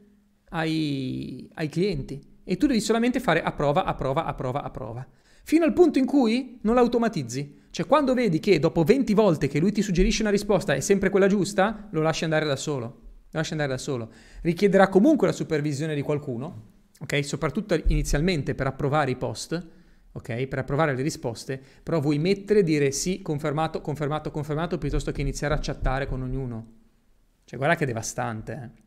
ai, 0.49 1.49
ai 1.55 1.67
clienti. 1.67 2.21
E 2.43 2.55
tu 2.55 2.67
devi 2.67 2.79
solamente 2.79 3.19
fare 3.19 3.41
a 3.41 3.51
prova, 3.51 3.83
a 3.83 3.95
prova, 3.95 4.25
a 4.25 4.33
prova, 4.33 4.63
a 4.63 4.69
prova. 4.69 5.05
Fino 5.43 5.65
al 5.65 5.73
punto 5.73 5.97
in 5.97 6.05
cui 6.05 6.59
non 6.61 6.75
l'automatizzi. 6.75 7.65
Cioè 7.71 7.87
quando 7.87 8.13
vedi 8.13 8.39
che 8.39 8.59
dopo 8.59 8.83
20 8.83 9.13
volte 9.13 9.47
che 9.47 9.59
lui 9.59 9.71
ti 9.71 9.81
suggerisce 9.81 10.21
una 10.21 10.31
risposta 10.31 10.73
è 10.73 10.79
sempre 10.79 11.09
quella 11.09 11.27
giusta, 11.27 11.87
lo 11.91 12.01
lasci 12.01 12.23
andare 12.23 12.45
da 12.45 12.55
solo. 12.55 12.85
Lo 12.85 13.39
lasci 13.39 13.53
andare 13.53 13.71
da 13.71 13.77
solo. 13.77 14.11
Richiederà 14.41 14.87
comunque 14.87 15.27
la 15.27 15.33
supervisione 15.33 15.95
di 15.95 16.01
qualcuno, 16.01 16.63
ok? 16.99 17.25
Soprattutto 17.25 17.75
inizialmente 17.87 18.55
per 18.55 18.67
approvare 18.67 19.11
i 19.11 19.15
post, 19.15 19.67
ok? 20.17 20.47
Per 20.47 20.59
approvare 20.59 20.95
le 20.95 21.01
risposte, 21.01 21.61
però 21.83 21.99
vuoi 21.99 22.17
mettere 22.17 22.63
dire 22.63 22.91
sì, 22.91 23.21
confermato, 23.21 23.81
confermato, 23.81 24.31
confermato, 24.31 24.77
piuttosto 24.77 25.11
che 25.11 25.21
iniziare 25.21 25.53
a 25.53 25.59
chattare 25.61 26.07
con 26.07 26.21
ognuno. 26.21 26.73
Cioè, 27.45 27.57
guarda 27.57 27.75
che 27.75 27.85
devastante. 27.85 28.53
Eh? 28.53 28.85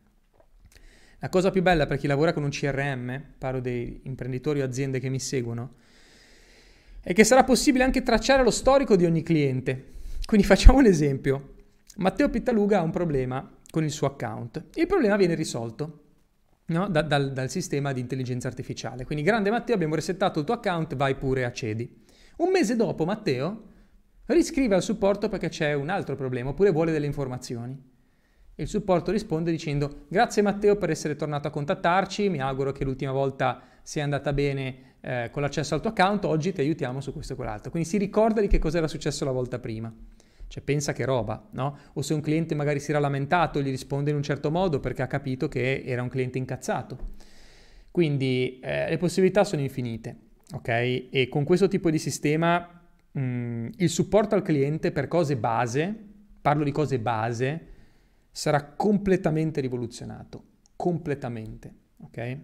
La 1.20 1.28
cosa 1.28 1.50
più 1.50 1.62
bella 1.62 1.86
per 1.86 1.98
chi 1.98 2.06
lavora 2.06 2.32
con 2.32 2.42
un 2.42 2.50
CRM, 2.50 3.22
parlo 3.38 3.60
dei 3.60 4.00
imprenditori 4.04 4.60
o 4.60 4.64
aziende 4.64 4.98
che 4.98 5.08
mi 5.08 5.20
seguono, 5.20 5.74
è 7.00 7.12
che 7.12 7.24
sarà 7.24 7.44
possibile 7.44 7.84
anche 7.84 8.02
tracciare 8.02 8.42
lo 8.42 8.50
storico 8.50 8.96
di 8.96 9.04
ogni 9.04 9.22
cliente. 9.22 9.98
Quindi 10.24 10.46
facciamo 10.46 10.78
un 10.78 10.86
esempio. 10.86 11.54
Matteo 11.96 12.28
Pittaluga 12.28 12.80
ha 12.80 12.82
un 12.82 12.90
problema 12.90 13.48
con 13.70 13.84
il 13.84 13.90
suo 13.90 14.06
account. 14.08 14.64
Il 14.74 14.86
problema 14.86 15.16
viene 15.16 15.34
risolto 15.34 16.09
no? 16.70 16.88
da, 16.88 17.02
dal, 17.02 17.32
dal, 17.32 17.50
sistema 17.50 17.92
di 17.92 18.00
intelligenza 18.00 18.48
artificiale. 18.48 19.04
Quindi, 19.04 19.24
grande 19.24 19.50
Matteo, 19.50 19.74
abbiamo 19.74 19.94
resettato 19.94 20.38
il 20.38 20.44
tuo 20.44 20.54
account, 20.54 20.96
vai 20.96 21.14
pure 21.16 21.44
accedi. 21.44 22.02
Un 22.38 22.50
mese 22.50 22.76
dopo, 22.76 23.04
Matteo 23.04 23.68
riscrive 24.26 24.74
al 24.74 24.82
supporto 24.82 25.28
perché 25.28 25.48
c'è 25.48 25.72
un 25.72 25.88
altro 25.88 26.16
problema, 26.16 26.50
oppure 26.50 26.70
vuole 26.70 26.92
delle 26.92 27.06
informazioni. 27.06 27.88
Il 28.54 28.68
supporto 28.68 29.10
risponde 29.10 29.50
dicendo 29.50 30.04
grazie 30.08 30.42
Matteo 30.42 30.76
per 30.76 30.90
essere 30.90 31.16
tornato 31.16 31.48
a 31.48 31.50
contattarci, 31.50 32.28
mi 32.28 32.40
auguro 32.40 32.72
che 32.72 32.84
l'ultima 32.84 33.12
volta 33.12 33.62
sia 33.82 34.04
andata 34.04 34.32
bene 34.32 34.96
eh, 35.00 35.30
con 35.32 35.40
l'accesso 35.42 35.74
al 35.74 35.80
tuo 35.80 35.90
account, 35.90 36.26
oggi 36.26 36.52
ti 36.52 36.60
aiutiamo 36.60 37.00
su 37.00 37.12
questo 37.12 37.32
e 37.32 37.36
quell'altro. 37.36 37.70
Quindi 37.70 37.88
si 37.88 37.96
ricorda 37.96 38.40
di 38.40 38.48
che 38.48 38.58
cosa 38.58 38.78
era 38.78 38.86
successo 38.86 39.24
la 39.24 39.30
volta 39.30 39.58
prima. 39.58 39.92
Cioè 40.50 40.64
pensa 40.64 40.92
che 40.92 41.04
roba, 41.04 41.48
no? 41.52 41.78
O 41.92 42.02
se 42.02 42.12
un 42.12 42.20
cliente 42.20 42.56
magari 42.56 42.80
si 42.80 42.90
era 42.90 42.98
lamentato, 42.98 43.62
gli 43.62 43.70
risponde 43.70 44.10
in 44.10 44.16
un 44.16 44.22
certo 44.24 44.50
modo 44.50 44.80
perché 44.80 45.00
ha 45.00 45.06
capito 45.06 45.46
che 45.46 45.84
era 45.86 46.02
un 46.02 46.08
cliente 46.08 46.38
incazzato. 46.38 47.10
Quindi 47.92 48.58
eh, 48.60 48.88
le 48.88 48.96
possibilità 48.96 49.44
sono 49.44 49.62
infinite, 49.62 50.16
ok? 50.54 50.68
E 51.08 51.28
con 51.30 51.44
questo 51.44 51.68
tipo 51.68 51.88
di 51.88 52.00
sistema 52.00 52.82
mh, 53.12 53.20
mm, 53.20 53.66
il 53.76 53.88
supporto 53.88 54.34
al 54.34 54.42
cliente 54.42 54.90
per 54.90 55.06
cose 55.06 55.36
base, 55.36 55.94
parlo 56.40 56.64
di 56.64 56.72
cose 56.72 56.98
base, 56.98 57.66
sarà 58.32 58.64
completamente 58.64 59.60
rivoluzionato, 59.60 60.42
completamente, 60.74 61.74
ok? 61.98 62.38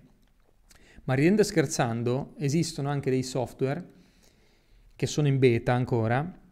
Ma 1.02 1.14
ridendo 1.14 1.42
e 1.42 1.44
scherzando, 1.44 2.34
esistono 2.38 2.88
anche 2.88 3.10
dei 3.10 3.24
software 3.24 3.84
che 4.94 5.06
sono 5.08 5.26
in 5.26 5.40
beta 5.40 5.72
ancora, 5.72 6.44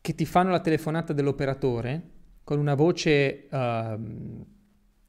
che 0.00 0.14
ti 0.14 0.24
fanno 0.24 0.50
la 0.50 0.60
telefonata 0.60 1.12
dell'operatore 1.12 2.02
con 2.44 2.58
una 2.58 2.74
voce 2.74 3.46
uh, 3.50 4.46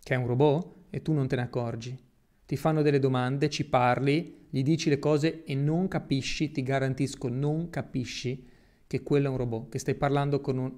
che 0.04 0.14
è 0.14 0.18
un 0.18 0.28
robot 0.28 0.76
e 0.90 1.02
tu 1.02 1.14
non 1.14 1.28
te 1.28 1.36
ne 1.36 1.44
accorgi. 1.44 1.98
Ti 2.46 2.58
fanno 2.58 2.82
delle 2.82 3.00
domande, 3.00 3.50
ci 3.50 3.66
parli, 3.66 4.48
gli 4.50 4.62
dici 4.62 4.90
le 4.90 5.00
cose 5.00 5.44
e 5.46 5.56
non 5.56 5.88
capisci, 5.88 6.52
ti 6.52 6.62
garantisco, 6.64 7.30
non 7.30 7.70
capisci 7.70 8.46
che 8.86 9.02
quello 9.04 9.28
è 9.28 9.30
un 9.30 9.38
robot, 9.38 9.70
che 9.70 9.80
stai 9.80 9.96
parlando 9.96 10.42
con, 10.42 10.58
un, 10.58 10.72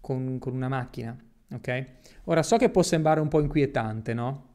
con, 0.00 0.38
con 0.38 0.54
una 0.54 0.68
macchina. 0.68 1.14
Ok? 1.52 1.84
Ora 2.24 2.42
so 2.42 2.56
che 2.56 2.70
può 2.70 2.82
sembrare 2.82 3.20
un 3.20 3.28
po' 3.28 3.40
inquietante, 3.40 4.14
no? 4.14 4.46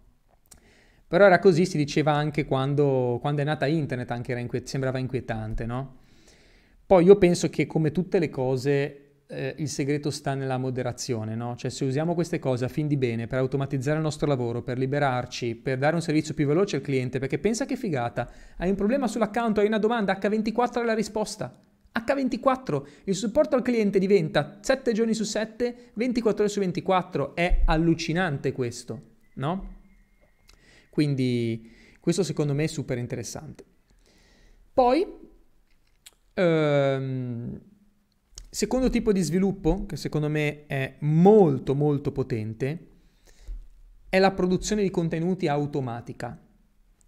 Però 1.08 1.26
era 1.26 1.38
così, 1.38 1.68
si 1.68 1.78
diceva 1.78 2.14
anche 2.14 2.46
quando, 2.46 3.20
quando 3.22 3.42
è 3.42 3.44
nata 3.44 3.68
internet, 3.68 4.10
inquiet- 4.36 4.66
sembrava 4.66 4.98
inquietante, 4.98 5.68
no? 5.68 5.98
Poi 6.86 7.06
io 7.06 7.18
penso 7.18 7.50
che 7.50 7.68
come 7.68 7.92
tutte 7.92 8.18
le 8.18 8.30
cose 8.30 9.03
eh, 9.34 9.56
il 9.58 9.70
segreto 9.70 10.10
sta 10.10 10.34
nella 10.34 10.58
moderazione, 10.58 11.36
no? 11.36 11.56
Cioè 11.56 11.72
se 11.72 11.86
usiamo 11.86 12.14
queste 12.14 12.40
cose 12.40 12.66
a 12.66 12.68
fin 12.68 12.88
di 12.88 12.98
bene 12.98 13.28
per 13.28 13.40
automatizzare 13.40 13.98
il 13.98 14.04
nostro 14.04 14.28
lavoro, 14.28 14.62
per 14.62 14.78
liberarci, 14.78 15.56
per 15.56 15.78
dare 15.78 15.96
un 15.96 16.02
servizio 16.02 16.34
più 16.34 16.48
veloce 16.48 16.78
al 16.78 16.82
cliente, 16.82 17.20
perché 17.20 17.40
pensa 17.40 17.66
che 17.66 17.76
figata, 17.76 18.30
hai 18.58 18.70
un 18.70 18.76
problema 18.76 19.08
sull'account, 19.08 19.58
hai 19.58 19.68
una 19.68 19.80
domanda, 19.80 20.18
H24 20.18 20.82
è 20.82 20.86
la 20.86 20.94
risposta. 20.94 21.62
H24, 21.94 22.84
il 23.06 23.16
supporto 23.16 23.56
al 23.56 23.62
cliente 23.62 24.00
diventa 24.00 24.58
7 24.62 24.94
giorni 24.94 25.14
su 25.14 25.24
7, 25.24 25.92
24 25.94 26.44
ore 26.44 26.52
su 26.52 26.60
24, 26.60 27.36
è 27.36 27.62
allucinante 27.66 28.52
questo, 28.52 29.02
no? 29.36 29.82
Quindi 30.90 31.72
questo 32.00 32.24
secondo 32.24 32.54
me 32.54 32.64
è 32.64 32.68
super 32.68 32.98
interessante. 32.98 33.64
Poi, 34.74 35.06
ehm, 36.34 37.62
secondo 38.54 38.92
tipo 38.92 39.12
di 39.12 39.22
sviluppo, 39.24 39.88
che 39.88 39.98
secondo 39.98 40.30
me 40.30 40.68
è 40.68 40.98
molto 41.00 41.74
molto 41.74 42.12
potente, 42.12 42.88
è 44.08 44.20
la 44.20 44.30
produzione 44.30 44.84
di 44.84 44.92
contenuti 44.92 45.48
automatica. 45.48 46.40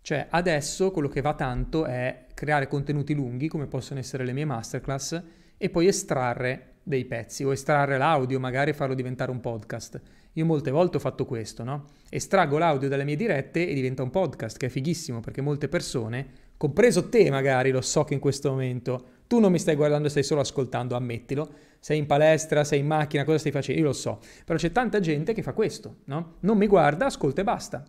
Cioè 0.01 0.25
adesso 0.31 0.89
quello 0.89 1.07
che 1.07 1.21
va 1.21 1.35
tanto 1.35 1.85
è 1.85 2.25
creare 2.33 2.67
contenuti 2.67 3.13
lunghi, 3.13 3.47
come 3.47 3.67
possono 3.67 3.99
essere 3.99 4.25
le 4.25 4.33
mie 4.33 4.45
masterclass, 4.45 5.21
e 5.55 5.69
poi 5.69 5.85
estrarre 5.85 6.77
dei 6.81 7.05
pezzi 7.05 7.43
o 7.43 7.51
estrarre 7.51 7.99
l'audio, 7.99 8.39
magari 8.39 8.73
farlo 8.73 8.95
diventare 8.95 9.29
un 9.29 9.39
podcast. 9.39 10.01
Io 10.33 10.45
molte 10.45 10.71
volte 10.71 10.97
ho 10.97 10.99
fatto 10.99 11.25
questo, 11.25 11.63
no? 11.63 11.85
Estraggo 12.09 12.57
l'audio 12.57 12.89
dalle 12.89 13.03
mie 13.03 13.15
dirette 13.15 13.69
e 13.69 13.73
diventa 13.75 14.01
un 14.01 14.09
podcast, 14.09 14.57
che 14.57 14.65
è 14.65 14.69
fighissimo 14.69 15.19
perché 15.19 15.41
molte 15.41 15.67
persone, 15.67 16.27
compreso 16.57 17.07
te 17.07 17.29
magari, 17.29 17.69
lo 17.69 17.81
so 17.81 18.03
che 18.03 18.15
in 18.15 18.19
questo 18.19 18.49
momento 18.49 19.09
tu 19.27 19.39
non 19.39 19.51
mi 19.51 19.59
stai 19.59 19.75
guardando, 19.75 20.09
stai 20.09 20.23
solo 20.23 20.41
ascoltando, 20.41 20.95
ammettilo. 20.95 21.53
Sei 21.79 21.97
in 21.97 22.05
palestra, 22.05 22.63
sei 22.63 22.79
in 22.79 22.87
macchina, 22.87 23.23
cosa 23.23 23.37
stai 23.37 23.51
facendo? 23.51 23.81
Io 23.81 23.87
lo 23.87 23.93
so. 23.93 24.19
Però 24.43 24.57
c'è 24.57 24.71
tanta 24.71 24.99
gente 24.99 25.33
che 25.33 25.41
fa 25.41 25.53
questo, 25.53 25.97
no? 26.05 26.35
Non 26.41 26.57
mi 26.57 26.67
guarda, 26.67 27.05
ascolta 27.05 27.41
e 27.41 27.43
basta. 27.43 27.83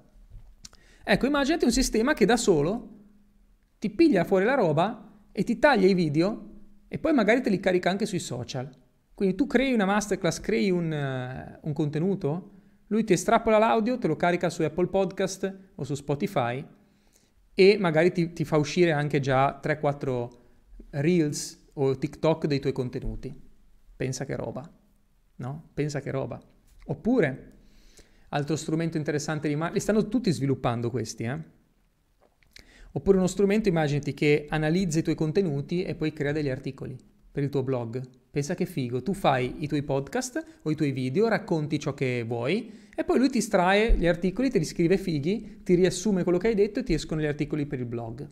Ecco, 1.04 1.26
immaginati 1.26 1.64
un 1.64 1.72
sistema 1.72 2.14
che 2.14 2.24
da 2.24 2.36
solo 2.36 2.88
ti 3.78 3.90
piglia 3.90 4.24
fuori 4.24 4.44
la 4.44 4.54
roba 4.54 5.12
e 5.30 5.44
ti 5.44 5.58
taglia 5.58 5.86
i 5.86 5.94
video 5.94 6.50
e 6.88 6.98
poi 6.98 7.12
magari 7.12 7.42
te 7.42 7.50
li 7.50 7.60
carica 7.60 7.90
anche 7.90 8.06
sui 8.06 8.18
social. 8.18 8.68
Quindi 9.14 9.34
tu 9.34 9.46
crei 9.46 9.72
una 9.72 9.84
masterclass, 9.84 10.40
crei 10.40 10.70
un, 10.70 10.90
uh, 10.90 11.66
un 11.66 11.72
contenuto, 11.72 12.50
lui 12.88 13.04
ti 13.04 13.12
estrapola 13.12 13.58
l'audio, 13.58 13.98
te 13.98 14.06
lo 14.06 14.16
carica 14.16 14.50
su 14.50 14.62
Apple 14.62 14.88
Podcast 14.88 15.58
o 15.74 15.84
su 15.84 15.94
Spotify 15.94 16.64
e 17.54 17.76
magari 17.78 18.12
ti, 18.12 18.32
ti 18.32 18.44
fa 18.44 18.58
uscire 18.58 18.92
anche 18.92 19.20
già 19.20 19.60
3-4 19.62 20.28
reels 21.00 21.68
o 21.74 21.96
TikTok 21.96 22.46
dei 22.46 22.60
tuoi 22.60 22.72
contenuti. 22.72 23.34
Pensa 23.96 24.24
che 24.24 24.36
roba, 24.36 24.70
no? 25.36 25.70
Pensa 25.74 26.00
che 26.00 26.10
roba. 26.10 26.40
Oppure 26.86 27.56
Altro 28.30 28.56
strumento 28.56 28.96
interessante 28.96 29.46
di 29.48 29.54
marketing, 29.54 29.76
li 29.76 29.80
stanno 29.80 30.08
tutti 30.08 30.32
sviluppando 30.32 30.90
questi, 30.90 31.22
eh? 31.22 31.54
Oppure 32.92 33.18
uno 33.18 33.26
strumento, 33.26 33.68
immaginati, 33.68 34.14
che 34.14 34.46
analizza 34.48 34.98
i 34.98 35.02
tuoi 35.02 35.14
contenuti 35.14 35.84
e 35.84 35.94
poi 35.94 36.12
crea 36.12 36.32
degli 36.32 36.48
articoli 36.48 36.96
per 37.30 37.44
il 37.44 37.50
tuo 37.50 37.62
blog. 37.62 38.02
Pensa 38.30 38.54
che 38.54 38.66
figo, 38.66 39.02
tu 39.02 39.12
fai 39.12 39.56
i 39.60 39.68
tuoi 39.68 39.82
podcast 39.82 40.44
o 40.62 40.70
i 40.70 40.74
tuoi 40.74 40.90
video, 40.90 41.28
racconti 41.28 41.78
ciò 41.78 41.94
che 41.94 42.24
vuoi 42.26 42.72
e 42.94 43.04
poi 43.04 43.18
lui 43.18 43.30
ti 43.30 43.38
estrae 43.38 43.96
gli 43.96 44.06
articoli, 44.06 44.50
te 44.50 44.58
li 44.58 44.64
scrive 44.64 44.98
fighi, 44.98 45.60
ti 45.62 45.74
riassume 45.74 46.22
quello 46.22 46.38
che 46.38 46.48
hai 46.48 46.54
detto 46.54 46.80
e 46.80 46.82
ti 46.82 46.94
escono 46.94 47.20
gli 47.20 47.26
articoli 47.26 47.66
per 47.66 47.78
il 47.78 47.86
blog. 47.86 48.28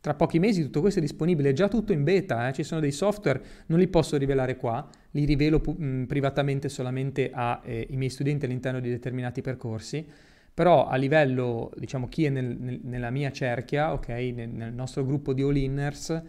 Tra 0.00 0.14
pochi 0.14 0.38
mesi 0.38 0.62
tutto 0.62 0.80
questo 0.80 1.00
è 1.00 1.02
disponibile, 1.02 1.50
è 1.50 1.52
già 1.52 1.68
tutto 1.68 1.92
in 1.92 2.04
beta, 2.04 2.48
eh? 2.48 2.52
ci 2.52 2.62
sono 2.62 2.80
dei 2.80 2.92
software, 2.92 3.42
non 3.66 3.80
li 3.80 3.88
posso 3.88 4.16
rivelare 4.16 4.56
qua, 4.56 4.88
li 5.10 5.24
rivelo 5.24 5.60
mh, 5.60 6.04
privatamente 6.04 6.68
solamente 6.68 7.30
ai 7.32 7.84
eh, 7.84 7.96
miei 7.96 8.10
studenti 8.10 8.44
all'interno 8.44 8.78
di 8.78 8.90
determinati 8.90 9.40
percorsi, 9.40 10.06
però 10.54 10.86
a 10.86 10.94
livello, 10.96 11.72
diciamo, 11.76 12.08
chi 12.08 12.26
è 12.26 12.30
nel, 12.30 12.56
nel, 12.58 12.80
nella 12.82 13.10
mia 13.10 13.32
cerchia, 13.32 13.92
ok, 13.92 14.08
nel, 14.08 14.48
nel, 14.48 14.72
nostro 14.72 15.04
gruppo 15.04 15.32
di 15.32 15.42
all-inners, 15.42 16.22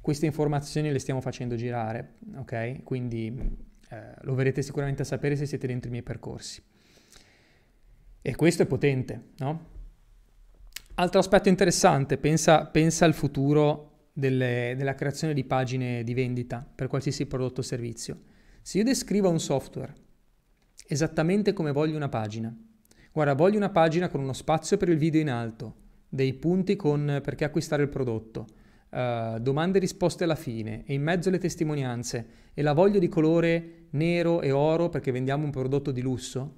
queste 0.00 0.26
informazioni 0.26 0.92
le 0.92 0.98
stiamo 0.98 1.20
facendo 1.20 1.56
girare, 1.56 2.16
ok? 2.36 2.82
Quindi 2.82 3.34
eh, 3.90 4.14
lo 4.20 4.34
verrete 4.34 4.62
sicuramente 4.62 5.02
a 5.02 5.04
sapere 5.04 5.36
se 5.36 5.46
siete 5.46 5.66
dentro 5.66 5.88
i 5.88 5.90
miei 5.90 6.02
percorsi. 6.02 6.62
E 8.22 8.34
questo 8.34 8.62
è 8.62 8.66
potente, 8.66 9.30
no? 9.38 9.74
Altro 10.98 11.18
aspetto 11.18 11.50
interessante, 11.50 12.16
pensa, 12.16 12.64
pensa 12.64 13.04
al 13.04 13.12
futuro 13.12 14.08
delle, 14.14 14.72
della 14.78 14.94
creazione 14.94 15.34
di 15.34 15.44
pagine 15.44 16.02
di 16.02 16.14
vendita 16.14 16.66
per 16.74 16.86
qualsiasi 16.86 17.26
prodotto 17.26 17.60
o 17.60 17.62
servizio. 17.62 18.20
Se 18.62 18.78
io 18.78 18.84
descrivo 18.84 19.28
un 19.28 19.38
software 19.38 19.92
esattamente 20.88 21.52
come 21.52 21.70
voglio 21.70 21.96
una 21.96 22.08
pagina, 22.08 22.56
guarda, 23.12 23.34
voglio 23.34 23.58
una 23.58 23.68
pagina 23.68 24.08
con 24.08 24.22
uno 24.22 24.32
spazio 24.32 24.78
per 24.78 24.88
il 24.88 24.96
video 24.96 25.20
in 25.20 25.28
alto, 25.28 25.74
dei 26.08 26.32
punti 26.32 26.76
con 26.76 27.20
perché 27.22 27.44
acquistare 27.44 27.82
il 27.82 27.90
prodotto, 27.90 28.46
uh, 28.88 29.38
domande 29.38 29.76
e 29.76 29.82
risposte 29.82 30.24
alla 30.24 30.34
fine 30.34 30.82
e 30.86 30.94
in 30.94 31.02
mezzo 31.02 31.28
le 31.28 31.36
testimonianze 31.36 32.26
e 32.54 32.62
la 32.62 32.72
voglio 32.72 32.98
di 32.98 33.08
colore 33.08 33.88
nero 33.90 34.40
e 34.40 34.50
oro 34.50 34.88
perché 34.88 35.12
vendiamo 35.12 35.44
un 35.44 35.50
prodotto 35.50 35.90
di 35.90 36.00
lusso, 36.00 36.54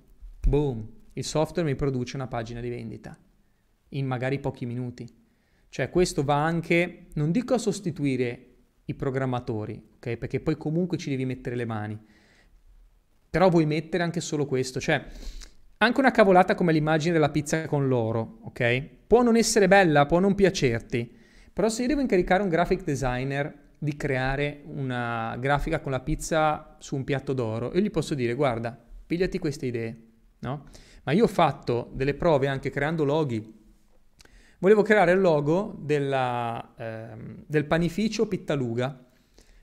boom, 0.47 0.89
il 1.15 1.25
software 1.25 1.69
mi 1.69 1.75
produce 1.75 2.15
una 2.15 2.29
pagina 2.29 2.61
di 2.61 2.69
vendita 2.69 3.19
in 3.91 4.07
magari 4.07 4.39
pochi 4.39 4.67
minuti. 4.67 5.07
Cioè 5.69 5.91
questo 5.91 6.25
va 6.25 6.43
anche, 6.43 7.07
non 7.15 7.31
dico 7.31 7.55
a 7.55 7.59
sostituire 7.59 8.45
i 8.87 8.95
programmatori, 8.95 9.83
ok? 9.97 10.17
Perché 10.17 10.41
poi 10.41 10.57
comunque 10.57 10.97
ci 10.97 11.11
devi 11.11 11.25
mettere 11.25 11.57
le 11.57 11.65
mani. 11.67 11.99
Però 13.31 13.49
vuoi 13.51 13.67
mettere 13.67 14.03
anche 14.03 14.21
solo 14.21 14.47
questo, 14.47 14.81
cioè 14.81 15.05
anche 15.81 16.01
una 16.01 16.11
cavolata 16.11 16.55
come 16.55 16.73
l'immagine 16.73 17.13
della 17.13 17.31
pizza 17.31 17.67
con 17.67 17.87
l'oro, 17.87 18.39
ok? 18.43 18.89
Può 19.07 19.23
non 19.23 19.37
essere 19.37 19.69
bella, 19.69 20.07
può 20.07 20.19
non 20.19 20.35
piacerti, 20.35 21.15
però 21.53 21.69
se 21.69 21.83
io 21.83 21.89
devo 21.89 22.01
incaricare 22.01 22.43
un 22.43 22.49
graphic 22.49 22.83
designer 22.83 23.67
di 23.79 23.95
creare 23.95 24.63
una 24.65 25.37
grafica 25.39 25.81
con 25.81 25.93
la 25.93 26.01
pizza 26.01 26.77
su 26.79 26.97
un 26.97 27.05
piatto 27.05 27.33
d'oro, 27.33 27.71
io 27.75 27.81
gli 27.81 27.91
posso 27.91 28.15
dire 28.15 28.35
guarda, 28.35 28.77
pigliati 29.07 29.39
queste 29.39 29.67
idee, 29.67 30.03
no? 30.41 30.65
Ma 31.05 31.13
io 31.13 31.25
ho 31.25 31.29
fatto 31.29 31.91
delle 31.95 32.15
prove 32.15 32.49
anche 32.49 32.71
creando 32.71 33.05
loghi 33.05 33.57
Volevo 34.61 34.83
creare 34.83 35.13
il 35.13 35.21
logo 35.21 35.77
della, 35.79 36.75
ehm, 36.77 37.45
del 37.47 37.65
panificio 37.65 38.27
Pittaluga. 38.27 39.07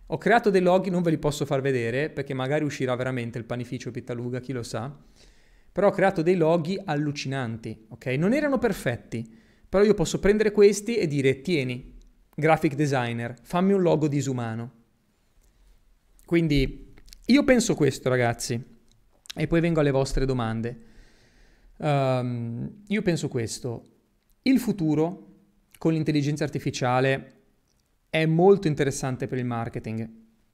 Ho 0.08 0.18
creato 0.18 0.50
dei 0.50 0.62
loghi, 0.62 0.90
non 0.90 1.02
ve 1.02 1.10
li 1.10 1.18
posso 1.18 1.46
far 1.46 1.60
vedere 1.60 2.10
perché 2.10 2.34
magari 2.34 2.64
uscirà 2.64 2.96
veramente 2.96 3.38
il 3.38 3.44
panificio 3.44 3.92
Pittaluga, 3.92 4.40
chi 4.40 4.54
lo 4.54 4.64
sa. 4.64 4.96
Però 5.72 5.88
ho 5.88 5.92
creato 5.92 6.22
dei 6.22 6.38
loghi 6.38 6.80
allucinanti, 6.82 7.88
ok? 7.90 8.06
Non 8.18 8.32
erano 8.32 8.58
perfetti, 8.58 9.30
però 9.68 9.84
io 9.84 9.94
posso 9.94 10.20
prendere 10.20 10.52
questi 10.52 10.96
e 10.96 11.08
dire 11.08 11.42
tieni, 11.42 11.98
graphic 12.34 12.76
designer, 12.76 13.36
fammi 13.42 13.74
un 13.74 13.82
logo 13.82 14.08
disumano. 14.08 14.72
Quindi 16.26 16.94
io 17.26 17.44
penso 17.44 17.76
questo 17.76 18.08
ragazzi 18.08 18.64
e 19.36 19.48
poi 19.48 19.60
vengo 19.60 19.82
alle 19.82 19.92
vostre 19.92 20.26
domande. 20.26 20.80
Um, 21.78 22.84
io 22.88 23.02
penso 23.02 23.28
questo, 23.28 23.95
il 24.48 24.60
futuro 24.60 25.24
con 25.78 25.94
l'intelligenza 25.94 26.44
artificiale 26.44 27.32
è 28.10 28.26
molto 28.26 28.68
interessante 28.68 29.28
per 29.28 29.40
il 29.40 29.46
marketing, 29.46 30.08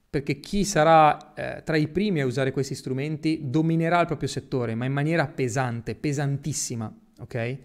perché 0.08 0.40
chi 0.40 0.64
sarà 0.64 1.34
eh, 1.34 1.62
tra 1.62 1.76
i 1.76 1.88
primi 1.88 2.20
a 2.20 2.26
usare 2.26 2.52
questi 2.52 2.74
strumenti 2.74 3.50
dominerà 3.50 4.00
il 4.00 4.06
proprio 4.06 4.28
settore, 4.28 4.74
ma 4.74 4.86
in 4.86 4.92
maniera 4.92 5.26
pesante, 5.26 5.94
pesantissima, 5.94 6.92
ok? 7.20 7.58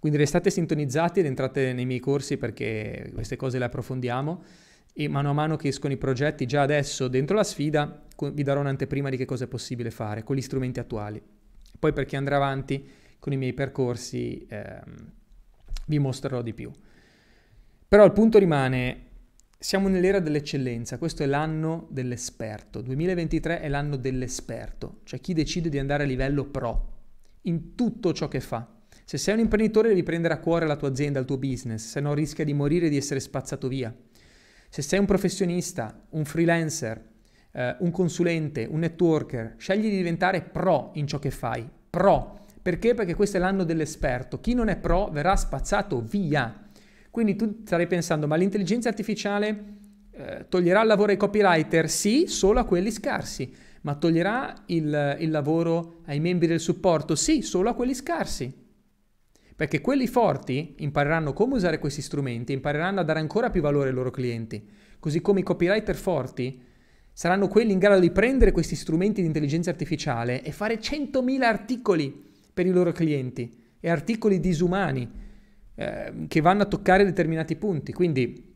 Quindi 0.00 0.18
restate 0.18 0.50
sintonizzati 0.50 1.20
ed 1.20 1.26
entrate 1.26 1.72
nei 1.72 1.86
miei 1.86 2.00
corsi 2.00 2.36
perché 2.36 3.10
queste 3.14 3.36
cose 3.36 3.58
le 3.58 3.66
approfondiamo 3.66 4.42
e 4.92 5.08
mano 5.08 5.30
a 5.30 5.34
mano 5.34 5.56
che 5.56 5.68
escono 5.68 5.92
i 5.92 5.98
progetti, 5.98 6.46
già 6.46 6.62
adesso 6.62 7.06
dentro 7.06 7.36
la 7.36 7.44
sfida, 7.44 8.06
vi 8.32 8.42
darò 8.42 8.60
un'anteprima 8.60 9.08
di 9.08 9.16
che 9.16 9.24
cosa 9.24 9.44
è 9.44 9.48
possibile 9.48 9.90
fare 9.90 10.24
con 10.24 10.34
gli 10.34 10.42
strumenti 10.42 10.80
attuali. 10.80 11.22
Poi 11.78 11.92
per 11.92 12.06
chi 12.06 12.16
andrà 12.16 12.36
avanti 12.36 12.84
con 13.18 13.32
i 13.32 13.36
miei 13.36 13.52
percorsi, 13.52 14.46
ehm, 14.48 15.12
vi 15.90 15.98
mostrerò 15.98 16.40
di 16.40 16.54
più. 16.54 16.70
Però 17.86 18.04
il 18.04 18.12
punto 18.12 18.38
rimane, 18.38 19.08
siamo 19.58 19.88
nell'era 19.88 20.20
dell'eccellenza, 20.20 20.96
questo 20.96 21.24
è 21.24 21.26
l'anno 21.26 21.88
dell'esperto, 21.90 22.80
2023 22.80 23.60
è 23.60 23.68
l'anno 23.68 23.96
dell'esperto, 23.96 25.00
cioè 25.02 25.20
chi 25.20 25.34
decide 25.34 25.68
di 25.68 25.78
andare 25.78 26.04
a 26.04 26.06
livello 26.06 26.44
pro 26.44 26.98
in 27.42 27.74
tutto 27.74 28.12
ciò 28.12 28.28
che 28.28 28.40
fa. 28.40 28.78
Se 29.04 29.18
sei 29.18 29.34
un 29.34 29.40
imprenditore 29.40 29.88
devi 29.88 30.04
prendere 30.04 30.34
a 30.34 30.38
cuore 30.38 30.66
la 30.66 30.76
tua 30.76 30.88
azienda, 30.88 31.18
il 31.18 31.26
tuo 31.26 31.36
business, 31.36 31.84
se 31.84 31.98
no 31.98 32.14
rischia 32.14 32.44
di 32.44 32.54
morire 32.54 32.86
e 32.86 32.90
di 32.90 32.96
essere 32.96 33.18
spazzato 33.18 33.66
via. 33.66 33.92
Se 34.68 34.82
sei 34.82 35.00
un 35.00 35.06
professionista, 35.06 36.06
un 36.10 36.24
freelancer, 36.24 37.04
eh, 37.50 37.76
un 37.80 37.90
consulente, 37.90 38.68
un 38.70 38.78
networker, 38.78 39.54
scegli 39.56 39.90
di 39.90 39.96
diventare 39.96 40.42
pro 40.42 40.92
in 40.94 41.08
ciò 41.08 41.18
che 41.18 41.32
fai. 41.32 41.68
Pro. 41.90 42.38
Perché? 42.62 42.94
Perché 42.94 43.14
questo 43.14 43.38
è 43.38 43.40
l'anno 43.40 43.64
dell'esperto. 43.64 44.40
Chi 44.40 44.54
non 44.54 44.68
è 44.68 44.76
pro 44.76 45.08
verrà 45.08 45.36
spazzato 45.36 46.00
via. 46.00 46.68
Quindi 47.10 47.34
tu 47.34 47.62
starai 47.64 47.86
pensando, 47.86 48.26
ma 48.26 48.36
l'intelligenza 48.36 48.88
artificiale 48.88 49.64
eh, 50.12 50.46
toglierà 50.48 50.82
il 50.82 50.86
lavoro 50.86 51.10
ai 51.10 51.16
copywriter? 51.16 51.88
Sì, 51.88 52.26
solo 52.26 52.60
a 52.60 52.64
quelli 52.64 52.90
scarsi. 52.90 53.52
Ma 53.82 53.94
toglierà 53.94 54.64
il, 54.66 55.16
il 55.20 55.30
lavoro 55.30 56.00
ai 56.04 56.20
membri 56.20 56.46
del 56.46 56.60
supporto? 56.60 57.14
Sì, 57.14 57.40
solo 57.40 57.70
a 57.70 57.74
quelli 57.74 57.94
scarsi. 57.94 58.52
Perché 59.56 59.80
quelli 59.80 60.06
forti 60.06 60.74
impareranno 60.78 61.32
come 61.32 61.54
usare 61.54 61.78
questi 61.78 62.02
strumenti, 62.02 62.52
impareranno 62.52 63.00
a 63.00 63.04
dare 63.04 63.20
ancora 63.20 63.50
più 63.50 63.62
valore 63.62 63.88
ai 63.88 63.94
loro 63.94 64.10
clienti. 64.10 64.68
Così 64.98 65.20
come 65.20 65.40
i 65.40 65.42
copywriter 65.42 65.96
forti 65.96 66.62
saranno 67.12 67.48
quelli 67.48 67.72
in 67.72 67.78
grado 67.78 68.00
di 68.00 68.10
prendere 68.10 68.52
questi 68.52 68.74
strumenti 68.74 69.20
di 69.20 69.26
intelligenza 69.26 69.70
artificiale 69.70 70.42
e 70.42 70.52
fare 70.52 70.78
100.000 70.78 71.42
articoli 71.42 72.28
per 72.60 72.68
i 72.68 72.72
loro 72.72 72.92
clienti 72.92 73.50
e 73.80 73.88
articoli 73.88 74.38
disumani 74.38 75.10
eh, 75.74 76.12
che 76.28 76.40
vanno 76.42 76.60
a 76.60 76.66
toccare 76.66 77.04
determinati 77.04 77.56
punti. 77.56 77.90
Quindi, 77.94 78.48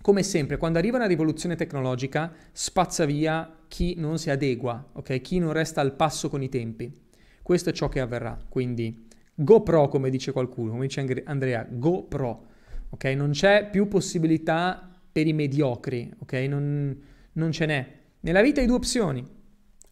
come 0.00 0.22
sempre, 0.22 0.58
quando 0.58 0.78
arriva 0.78 0.96
una 0.96 1.08
rivoluzione 1.08 1.56
tecnologica, 1.56 2.32
spazza 2.52 3.04
via 3.04 3.52
chi 3.66 3.96
non 3.96 4.16
si 4.18 4.30
adegua, 4.30 4.90
okay? 4.92 5.20
chi 5.20 5.40
non 5.40 5.52
resta 5.52 5.80
al 5.80 5.96
passo 5.96 6.28
con 6.28 6.40
i 6.40 6.48
tempi. 6.48 7.06
Questo 7.42 7.70
è 7.70 7.72
ciò 7.72 7.88
che 7.88 7.98
avverrà. 7.98 8.38
Quindi, 8.48 9.08
GoPro, 9.34 9.88
come 9.88 10.08
dice 10.08 10.30
qualcuno, 10.30 10.70
come 10.70 10.86
dice 10.86 11.22
Andrea, 11.24 11.66
GoPro. 11.68 12.46
Ok? 12.90 13.04
Non 13.06 13.30
c'è 13.30 13.68
più 13.70 13.88
possibilità 13.88 14.88
per 15.10 15.26
i 15.26 15.32
mediocri, 15.32 16.12
ok? 16.20 16.32
Non, 16.48 16.96
non 17.32 17.50
ce 17.50 17.66
n'è. 17.66 17.92
Nella 18.20 18.40
vita 18.40 18.60
hai 18.60 18.68
due 18.68 18.76
opzioni, 18.76 19.26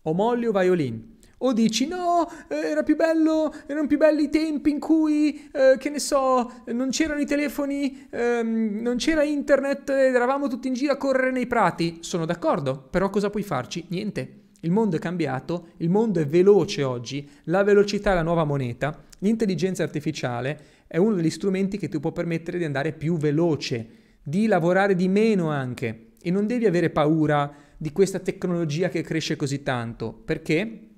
o 0.02 0.12
molli 0.12 0.46
o 0.46 0.52
violin. 0.52 1.15
O 1.38 1.52
dici 1.52 1.86
no, 1.86 2.30
era 2.48 2.82
più 2.82 2.96
bello, 2.96 3.52
erano 3.66 3.86
più 3.86 3.98
belli 3.98 4.24
i 4.24 4.30
tempi 4.30 4.70
in 4.70 4.80
cui, 4.80 5.48
eh, 5.52 5.76
che 5.78 5.90
ne 5.90 5.98
so, 5.98 6.62
non 6.66 6.88
c'erano 6.88 7.20
i 7.20 7.26
telefoni, 7.26 8.06
ehm, 8.10 8.80
non 8.80 8.96
c'era 8.96 9.22
internet, 9.22 9.90
eravamo 9.90 10.48
tutti 10.48 10.68
in 10.68 10.74
giro 10.74 10.94
a 10.94 10.96
correre 10.96 11.30
nei 11.32 11.46
prati. 11.46 11.98
Sono 12.00 12.24
d'accordo, 12.24 12.88
però 12.90 13.10
cosa 13.10 13.28
puoi 13.28 13.42
farci? 13.42 13.84
Niente. 13.88 14.44
Il 14.60 14.70
mondo 14.70 14.96
è 14.96 14.98
cambiato, 14.98 15.68
il 15.76 15.90
mondo 15.90 16.18
è 16.18 16.26
veloce 16.26 16.82
oggi, 16.82 17.28
la 17.44 17.62
velocità 17.62 18.12
è 18.12 18.14
la 18.14 18.22
nuova 18.22 18.44
moneta, 18.44 19.04
l'intelligenza 19.18 19.82
artificiale 19.82 20.58
è 20.86 20.96
uno 20.96 21.14
degli 21.14 21.30
strumenti 21.30 21.76
che 21.76 21.88
ti 21.88 22.00
può 22.00 22.10
permettere 22.10 22.56
di 22.56 22.64
andare 22.64 22.92
più 22.92 23.18
veloce, 23.18 23.88
di 24.22 24.46
lavorare 24.46 24.94
di 24.94 25.08
meno 25.08 25.50
anche 25.50 26.12
e 26.20 26.30
non 26.30 26.46
devi 26.46 26.66
avere 26.66 26.90
paura 26.90 27.52
di 27.76 27.92
questa 27.92 28.18
tecnologia 28.18 28.88
che 28.88 29.02
cresce 29.02 29.36
così 29.36 29.62
tanto, 29.62 30.12
perché 30.12 30.95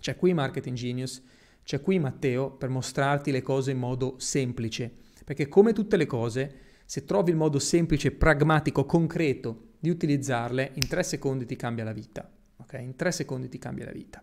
c'è 0.00 0.16
qui 0.16 0.34
Marketing 0.34 0.76
Genius, 0.76 1.22
c'è 1.62 1.80
qui 1.80 1.98
Matteo 1.98 2.50
per 2.50 2.68
mostrarti 2.68 3.30
le 3.30 3.42
cose 3.42 3.70
in 3.70 3.78
modo 3.78 4.14
semplice, 4.18 4.90
perché 5.24 5.48
come 5.48 5.72
tutte 5.72 5.96
le 5.96 6.06
cose, 6.06 6.54
se 6.84 7.04
trovi 7.04 7.30
il 7.30 7.36
modo 7.36 7.58
semplice, 7.60 8.10
pragmatico, 8.10 8.84
concreto 8.84 9.68
di 9.78 9.90
utilizzarle, 9.90 10.72
in 10.74 10.88
tre 10.88 11.02
secondi 11.02 11.46
ti 11.46 11.54
cambia 11.54 11.84
la 11.84 11.92
vita. 11.92 12.28
Ok? 12.56 12.72
In 12.80 12.96
tre 12.96 13.12
secondi 13.12 13.48
ti 13.48 13.58
cambia 13.58 13.84
la 13.84 13.92
vita. 13.92 14.22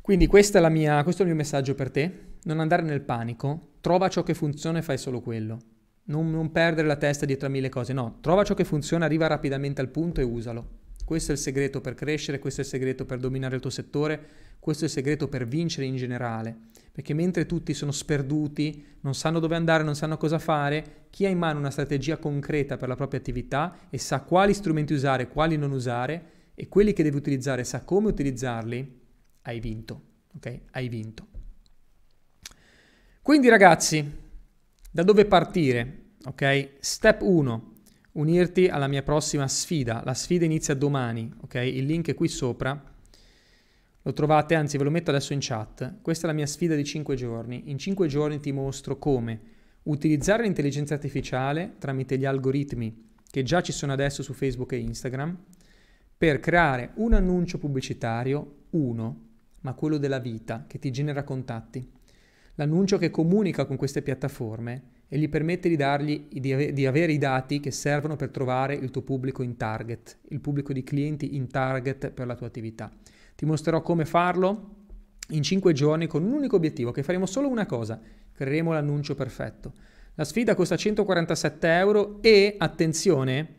Quindi 0.00 0.26
è 0.26 0.68
mia, 0.68 1.02
questo 1.02 1.22
è 1.22 1.24
il 1.24 1.30
mio 1.30 1.40
messaggio 1.40 1.74
per 1.74 1.90
te. 1.90 2.28
Non 2.42 2.60
andare 2.60 2.82
nel 2.82 3.00
panico, 3.00 3.74
trova 3.80 4.08
ciò 4.08 4.22
che 4.22 4.34
funziona 4.34 4.78
e 4.78 4.82
fai 4.82 4.98
solo 4.98 5.20
quello. 5.20 5.58
Non, 6.04 6.30
non 6.30 6.50
perdere 6.50 6.86
la 6.86 6.96
testa 6.96 7.26
dietro 7.26 7.46
a 7.46 7.50
mille 7.50 7.68
cose, 7.68 7.92
no, 7.92 8.18
trova 8.20 8.42
ciò 8.42 8.54
che 8.54 8.64
funziona, 8.64 9.04
arriva 9.04 9.26
rapidamente 9.26 9.80
al 9.80 9.88
punto 9.88 10.20
e 10.20 10.24
usalo. 10.24 10.68
Questo 11.10 11.32
è 11.32 11.34
il 11.34 11.40
segreto 11.40 11.80
per 11.80 11.94
crescere, 11.94 12.38
questo 12.38 12.60
è 12.60 12.62
il 12.62 12.70
segreto 12.70 13.04
per 13.04 13.18
dominare 13.18 13.56
il 13.56 13.60
tuo 13.60 13.68
settore, 13.68 14.28
questo 14.60 14.84
è 14.84 14.86
il 14.86 14.92
segreto 14.92 15.26
per 15.26 15.44
vincere 15.44 15.84
in 15.84 15.96
generale. 15.96 16.56
Perché 16.92 17.14
mentre 17.14 17.46
tutti 17.46 17.74
sono 17.74 17.90
sperduti, 17.90 18.98
non 19.00 19.16
sanno 19.16 19.40
dove 19.40 19.56
andare, 19.56 19.82
non 19.82 19.96
sanno 19.96 20.16
cosa 20.16 20.38
fare, 20.38 21.06
chi 21.10 21.26
ha 21.26 21.28
in 21.28 21.38
mano 21.38 21.58
una 21.58 21.72
strategia 21.72 22.18
concreta 22.18 22.76
per 22.76 22.86
la 22.86 22.94
propria 22.94 23.18
attività 23.18 23.88
e 23.90 23.98
sa 23.98 24.20
quali 24.20 24.54
strumenti 24.54 24.92
usare, 24.92 25.26
quali 25.26 25.56
non 25.56 25.72
usare, 25.72 26.52
e 26.54 26.68
quelli 26.68 26.92
che 26.92 27.02
deve 27.02 27.16
utilizzare 27.16 27.64
sa 27.64 27.82
come 27.82 28.06
utilizzarli, 28.06 29.00
hai 29.42 29.58
vinto, 29.58 30.02
ok? 30.36 30.60
Hai 30.70 30.88
vinto. 30.88 31.26
Quindi 33.20 33.48
ragazzi, 33.48 34.16
da 34.92 35.02
dove 35.02 35.24
partire? 35.24 36.12
Ok? 36.26 36.74
Step 36.78 37.22
1, 37.22 37.69
unirti 38.20 38.68
alla 38.68 38.86
mia 38.86 39.02
prossima 39.02 39.48
sfida. 39.48 40.02
La 40.04 40.14
sfida 40.14 40.44
inizia 40.44 40.74
domani, 40.74 41.32
ok? 41.40 41.54
Il 41.54 41.86
link 41.86 42.08
è 42.08 42.14
qui 42.14 42.28
sopra. 42.28 42.80
Lo 44.02 44.12
trovate, 44.12 44.54
anzi 44.54 44.76
ve 44.76 44.84
lo 44.84 44.90
metto 44.90 45.10
adesso 45.10 45.32
in 45.32 45.40
chat. 45.42 46.00
Questa 46.00 46.26
è 46.26 46.30
la 46.30 46.36
mia 46.36 46.46
sfida 46.46 46.74
di 46.74 46.84
5 46.84 47.14
giorni. 47.16 47.70
In 47.70 47.78
5 47.78 48.06
giorni 48.06 48.40
ti 48.40 48.52
mostro 48.52 48.98
come 48.98 49.40
utilizzare 49.84 50.42
l'intelligenza 50.42 50.94
artificiale 50.94 51.74
tramite 51.78 52.18
gli 52.18 52.24
algoritmi 52.24 53.08
che 53.30 53.42
già 53.42 53.62
ci 53.62 53.72
sono 53.72 53.92
adesso 53.92 54.22
su 54.22 54.32
Facebook 54.32 54.72
e 54.72 54.78
Instagram 54.78 55.36
per 56.16 56.40
creare 56.40 56.90
un 56.96 57.14
annuncio 57.14 57.58
pubblicitario, 57.58 58.64
uno, 58.70 59.28
ma 59.60 59.72
quello 59.74 59.96
della 59.96 60.18
vita, 60.18 60.64
che 60.66 60.78
ti 60.78 60.90
genera 60.90 61.22
contatti. 61.22 61.88
L'annuncio 62.56 62.98
che 62.98 63.10
comunica 63.10 63.64
con 63.64 63.76
queste 63.76 64.02
piattaforme 64.02 64.82
e 65.12 65.18
gli 65.18 65.28
permette 65.28 65.68
di, 65.68 65.74
dargli, 65.74 66.28
di, 66.30 66.52
ave, 66.52 66.72
di 66.72 66.86
avere 66.86 67.10
i 67.10 67.18
dati 67.18 67.58
che 67.58 67.72
servono 67.72 68.14
per 68.14 68.30
trovare 68.30 68.74
il 68.74 68.92
tuo 68.92 69.02
pubblico 69.02 69.42
in 69.42 69.56
target, 69.56 70.18
il 70.28 70.40
pubblico 70.40 70.72
di 70.72 70.84
clienti 70.84 71.34
in 71.34 71.48
target 71.48 72.10
per 72.10 72.28
la 72.28 72.36
tua 72.36 72.46
attività. 72.46 72.92
Ti 73.34 73.44
mostrerò 73.44 73.82
come 73.82 74.04
farlo 74.04 74.76
in 75.30 75.42
5 75.42 75.72
giorni 75.72 76.06
con 76.06 76.22
un 76.22 76.30
unico 76.30 76.54
obiettivo, 76.54 76.92
che 76.92 77.02
faremo 77.02 77.26
solo 77.26 77.48
una 77.48 77.66
cosa, 77.66 78.00
creeremo 78.32 78.72
l'annuncio 78.72 79.16
perfetto. 79.16 79.72
La 80.14 80.24
sfida 80.24 80.54
costa 80.54 80.76
147 80.76 81.66
euro 81.76 82.18
e, 82.22 82.54
attenzione, 82.56 83.54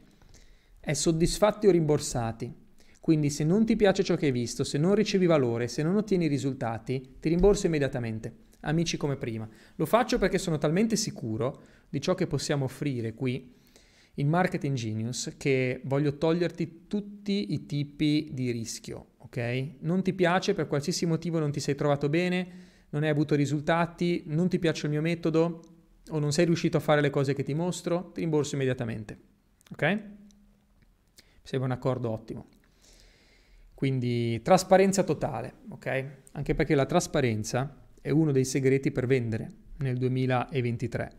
è 0.79 0.93
soddisfatti 0.93 1.67
o 1.67 1.71
rimborsati. 1.71 2.59
Quindi 3.01 3.29
se 3.29 3.43
non 3.43 3.65
ti 3.65 3.75
piace 3.75 4.03
ciò 4.03 4.15
che 4.15 4.27
hai 4.27 4.31
visto, 4.31 4.63
se 4.63 4.77
non 4.77 4.95
ricevi 4.95 5.25
valore, 5.25 5.67
se 5.67 5.83
non 5.83 5.97
ottieni 5.97 6.27
risultati, 6.27 7.17
ti 7.19 7.27
rimborso 7.27 7.65
immediatamente. 7.65 8.49
Amici 8.61 8.97
come 8.97 9.15
prima. 9.17 9.47
Lo 9.75 9.85
faccio 9.85 10.17
perché 10.17 10.37
sono 10.37 10.57
talmente 10.57 10.95
sicuro 10.95 11.61
di 11.89 11.99
ciò 11.99 12.15
che 12.15 12.27
possiamo 12.27 12.65
offrire 12.65 13.13
qui 13.13 13.59
in 14.15 14.27
Marketing 14.27 14.75
Genius 14.75 15.35
che 15.37 15.81
voglio 15.85 16.17
toglierti 16.17 16.87
tutti 16.87 17.53
i 17.53 17.65
tipi 17.65 18.29
di 18.33 18.51
rischio, 18.51 19.11
ok? 19.19 19.75
Non 19.79 20.03
ti 20.03 20.13
piace 20.13 20.53
per 20.53 20.67
qualsiasi 20.67 21.05
motivo, 21.05 21.39
non 21.39 21.51
ti 21.51 21.59
sei 21.59 21.75
trovato 21.75 22.09
bene, 22.09 22.69
non 22.89 23.03
hai 23.03 23.09
avuto 23.09 23.35
risultati, 23.35 24.23
non 24.27 24.49
ti 24.49 24.59
piace 24.59 24.85
il 24.85 24.91
mio 24.91 25.01
metodo 25.01 25.63
o 26.09 26.19
non 26.19 26.31
sei 26.31 26.45
riuscito 26.45 26.77
a 26.77 26.81
fare 26.81 27.01
le 27.01 27.09
cose 27.09 27.33
che 27.33 27.43
ti 27.43 27.53
mostro, 27.53 28.11
ti 28.13 28.19
rimborso 28.19 28.55
immediatamente. 28.55 29.17
Ok? 29.71 29.83
Mi 29.83 30.03
sembra 31.41 31.69
un 31.69 31.75
accordo 31.75 32.09
ottimo. 32.09 32.47
Quindi 33.73 34.41
trasparenza 34.43 35.03
totale, 35.03 35.53
ok? 35.69 36.05
Anche 36.33 36.53
perché 36.53 36.75
la 36.75 36.85
trasparenza 36.85 37.80
è 38.01 38.09
uno 38.09 38.31
dei 38.31 38.45
segreti 38.45 38.91
per 38.91 39.05
vendere 39.05 39.49
nel 39.77 39.97
2023, 39.97 41.11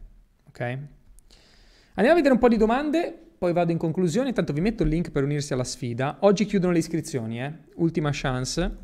ok? 0.49 0.61
Andiamo 0.61 2.12
a 2.12 2.14
vedere 2.14 2.35
un 2.35 2.40
po' 2.40 2.49
di 2.49 2.57
domande, 2.57 3.16
poi 3.38 3.53
vado 3.53 3.73
in 3.73 3.79
conclusione. 3.79 4.29
Intanto 4.29 4.53
vi 4.53 4.61
metto 4.61 4.83
il 4.83 4.88
link 4.88 5.11
per 5.11 5.25
unirsi 5.25 5.53
alla 5.53 5.64
sfida. 5.64 6.18
Oggi 6.21 6.45
chiudono 6.45 6.73
le 6.73 6.79
iscrizioni, 6.79 7.40
eh? 7.40 7.53
Ultima 7.77 8.11
chance. 8.12 8.77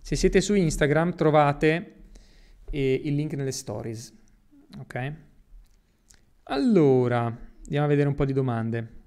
Se 0.00 0.16
siete 0.16 0.40
su 0.40 0.54
Instagram 0.54 1.14
trovate 1.14 1.94
eh, 2.70 3.00
il 3.04 3.14
link 3.14 3.34
nelle 3.34 3.52
stories, 3.52 4.12
ok? 4.78 5.12
Allora, 6.44 7.24
andiamo 7.24 7.86
a 7.86 7.88
vedere 7.88 8.08
un 8.08 8.14
po' 8.14 8.24
di 8.24 8.32
domande. 8.32 9.02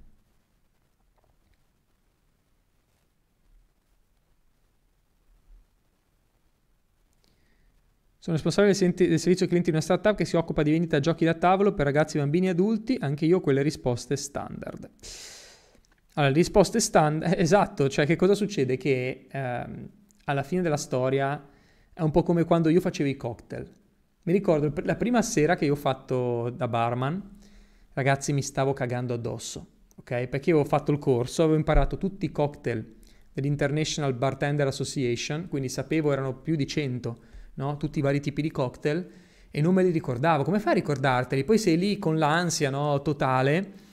Sono 8.28 8.42
responsabile 8.42 8.94
del 9.08 9.20
servizio 9.20 9.46
clienti 9.46 9.70
di 9.70 9.78
una 9.78 9.86
startup 9.86 10.18
che 10.18 10.26
si 10.26 10.36
occupa 10.36 10.62
di 10.62 10.72
vendita 10.72 11.00
giochi 11.00 11.24
da 11.24 11.34
tavolo 11.34 11.74
per 11.74 11.86
ragazzi, 11.86 12.18
bambini 12.18 12.48
e 12.48 12.50
adulti, 12.50 12.98
anche 13.00 13.26
io 13.26 13.38
ho 13.38 13.40
quelle 13.40 13.62
risposte 13.62 14.18
standard. 14.18 14.90
Allora, 16.16 16.34
risposte 16.34 16.82
standard, 16.82 17.36
esatto, 17.40 17.88
cioè 17.88 18.06
che 18.06 18.18
cosa 18.18 18.36
succede? 18.36 18.76
Che 18.76 19.28
ehm, 19.32 19.90
alla 20.26 20.44
fine 20.44 20.62
della 20.62 20.76
storia 20.76 21.42
è 21.94 22.02
un 22.02 22.12
po' 22.12 22.24
come 22.24 22.44
quando 22.44 22.68
io 22.68 22.82
facevo 22.82 23.08
i 23.08 23.16
cocktail. 23.16 23.66
Mi 24.24 24.34
ricordo 24.34 24.74
la 24.84 24.98
prima 24.98 25.22
sera 25.22 25.56
che 25.56 25.64
io 25.64 25.72
ho 25.72 25.78
fatto 25.78 26.50
da 26.50 26.68
barman, 26.68 27.38
ragazzi 27.94 28.34
mi 28.34 28.42
stavo 28.42 28.74
cagando 28.74 29.14
addosso, 29.14 29.68
ok? 29.96 30.28
Perché 30.28 30.50
io 30.50 30.56
avevo 30.58 30.66
fatto 30.66 30.92
il 30.92 31.00
corso, 31.00 31.44
avevo 31.44 31.58
imparato 31.58 31.98
tutti 31.98 32.26
i 32.26 32.32
cocktail 32.34 32.96
dell'International 33.32 34.14
Bartender 34.16 34.68
Association, 34.68 35.48
quindi 35.48 35.70
sapevo 35.70 36.12
erano 36.12 36.34
più 36.36 36.58
di 36.58 36.68
100, 36.68 37.36
no? 37.58 37.78
Tutti 37.78 38.00
i 38.00 38.02
vari 38.02 38.20
tipi 38.20 38.42
di 38.42 38.52
cocktail 38.52 39.10
e 39.52 39.62
non 39.62 39.74
me 39.74 39.84
li 39.84 39.92
ricordavo. 39.92 40.44
Come 40.44 40.60
fai 40.60 40.72
a 40.72 40.76
ricordarteli? 40.76 41.44
Poi 41.44 41.58
sei 41.58 41.78
lì 41.78 42.00
con 42.00 42.18
l'ansia, 42.18 42.70
no? 42.70 43.02
Totale. 43.02 43.86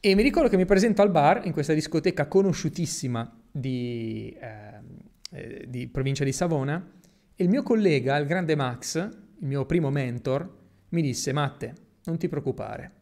E 0.00 0.14
mi 0.14 0.22
ricordo 0.22 0.48
che 0.48 0.56
mi 0.56 0.64
presento 0.64 1.02
al 1.02 1.10
bar 1.10 1.42
in 1.44 1.52
questa 1.52 1.72
discoteca 1.72 2.28
conosciutissima 2.28 3.30
di, 3.50 4.36
eh, 4.40 5.66
di 5.66 5.88
provincia 5.88 6.24
di 6.24 6.32
Savona 6.32 6.92
e 7.34 7.42
il 7.42 7.50
mio 7.50 7.62
collega, 7.62 8.16
il 8.16 8.26
grande 8.26 8.54
Max, 8.54 8.96
il 8.96 9.46
mio 9.46 9.66
primo 9.66 9.90
mentor, 9.90 10.56
mi 10.90 11.02
disse 11.02 11.32
Matte, 11.32 11.74
non 12.04 12.16
ti 12.16 12.28
preoccupare, 12.28 12.92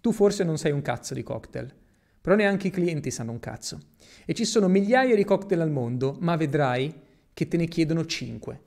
tu 0.00 0.12
forse 0.12 0.44
non 0.44 0.58
sai 0.58 0.72
un 0.72 0.82
cazzo 0.82 1.14
di 1.14 1.22
cocktail, 1.22 1.72
però 2.20 2.36
neanche 2.36 2.68
i 2.68 2.70
clienti 2.70 3.10
sanno 3.10 3.32
un 3.32 3.40
cazzo. 3.40 3.78
E 4.24 4.34
ci 4.34 4.44
sono 4.44 4.68
migliaia 4.68 5.14
di 5.14 5.24
cocktail 5.24 5.60
al 5.60 5.70
mondo, 5.70 6.16
ma 6.20 6.36
vedrai 6.36 6.92
che 7.32 7.48
te 7.48 7.56
ne 7.56 7.66
chiedono 7.66 8.04
5. 8.04 8.60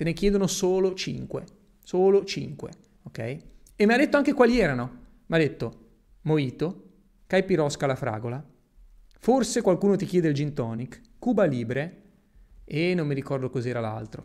Te 0.00 0.06
ne 0.06 0.14
chiedono 0.14 0.46
solo 0.46 0.94
5. 0.94 1.44
Solo 1.84 2.24
5, 2.24 2.70
ok? 3.02 3.18
E 3.18 3.84
mi 3.84 3.92
ha 3.92 3.98
detto 3.98 4.16
anche 4.16 4.32
quali 4.32 4.58
erano. 4.58 4.90
Mi 5.26 5.36
ha 5.36 5.38
detto 5.38 5.88
Mojito, 6.22 6.84
Caipirosca 7.26 7.84
alla 7.84 7.96
fragola, 7.96 8.42
forse 9.18 9.60
qualcuno 9.60 9.96
ti 9.96 10.06
chiede 10.06 10.28
il 10.28 10.34
gin 10.34 10.54
tonic, 10.54 11.02
Cuba 11.18 11.44
Libre 11.44 12.02
e 12.64 12.94
non 12.94 13.08
mi 13.08 13.14
ricordo 13.14 13.50
cos'era 13.50 13.80
l'altro. 13.80 14.24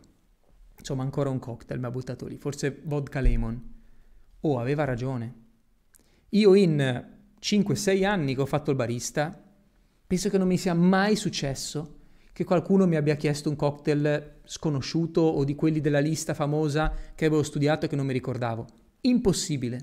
Insomma, 0.78 1.02
ancora 1.02 1.28
un 1.28 1.38
cocktail 1.38 1.78
mi 1.78 1.84
ha 1.84 1.90
buttato 1.90 2.26
lì, 2.26 2.38
forse 2.38 2.80
vodka 2.82 3.20
lemon. 3.20 3.74
Oh, 4.40 4.58
aveva 4.58 4.84
ragione. 4.84 5.34
Io 6.30 6.54
in 6.54 7.06
5-6 7.38 8.02
anni 8.06 8.34
che 8.34 8.40
ho 8.40 8.46
fatto 8.46 8.70
il 8.70 8.78
barista, 8.78 9.44
penso 10.06 10.30
che 10.30 10.38
non 10.38 10.48
mi 10.48 10.56
sia 10.56 10.72
mai 10.72 11.16
successo 11.16 11.95
che 12.36 12.44
qualcuno 12.44 12.86
mi 12.86 12.96
abbia 12.96 13.14
chiesto 13.14 13.48
un 13.48 13.56
cocktail 13.56 14.40
sconosciuto 14.44 15.22
o 15.22 15.42
di 15.42 15.54
quelli 15.54 15.80
della 15.80 16.00
lista 16.00 16.34
famosa 16.34 16.92
che 17.14 17.24
avevo 17.24 17.42
studiato 17.42 17.86
e 17.86 17.88
che 17.88 17.96
non 17.96 18.04
mi 18.04 18.12
ricordavo. 18.12 18.66
Impossibile. 19.00 19.78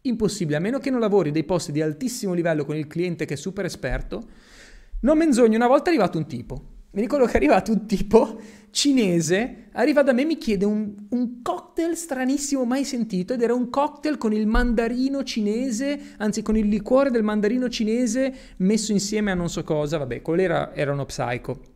Impossibile, 0.00 0.56
a 0.56 0.60
meno 0.60 0.80
che 0.80 0.90
non 0.90 0.98
lavori 0.98 1.30
dei 1.30 1.44
posti 1.44 1.70
di 1.70 1.80
altissimo 1.80 2.32
livello 2.32 2.64
con 2.64 2.74
il 2.74 2.88
cliente 2.88 3.24
che 3.24 3.34
è 3.34 3.36
super 3.36 3.66
esperto. 3.66 4.20
Non 5.02 5.16
menzogno, 5.16 5.54
una 5.54 5.68
volta 5.68 5.84
è 5.84 5.88
arrivato 5.90 6.18
un 6.18 6.26
tipo. 6.26 6.64
Mi 6.90 7.02
ricordo 7.02 7.26
che 7.26 7.34
è 7.34 7.36
arrivato 7.36 7.70
un 7.70 7.86
tipo 7.86 8.36
cinese, 8.72 9.68
arriva 9.70 10.02
da 10.02 10.12
me 10.12 10.22
e 10.22 10.24
mi 10.24 10.38
chiede 10.38 10.64
un, 10.64 10.92
un, 11.08 11.40
cocktail 11.40 11.94
stranissimo 11.94 12.64
mai 12.64 12.84
sentito 12.84 13.32
ed 13.32 13.42
era 13.42 13.54
un 13.54 13.70
cocktail 13.70 14.18
con 14.18 14.32
il 14.32 14.48
mandarino 14.48 15.22
cinese, 15.22 16.14
anzi 16.16 16.42
con 16.42 16.56
il 16.56 16.66
liquore 16.66 17.12
del 17.12 17.22
mandarino 17.22 17.68
cinese 17.68 18.34
messo 18.56 18.90
insieme 18.90 19.30
a 19.30 19.34
non 19.34 19.48
so 19.48 19.62
cosa, 19.62 19.98
vabbè, 19.98 20.20
quello 20.20 20.42
era, 20.42 20.74
era 20.74 20.92
uno 20.92 21.04
psycho. 21.04 21.71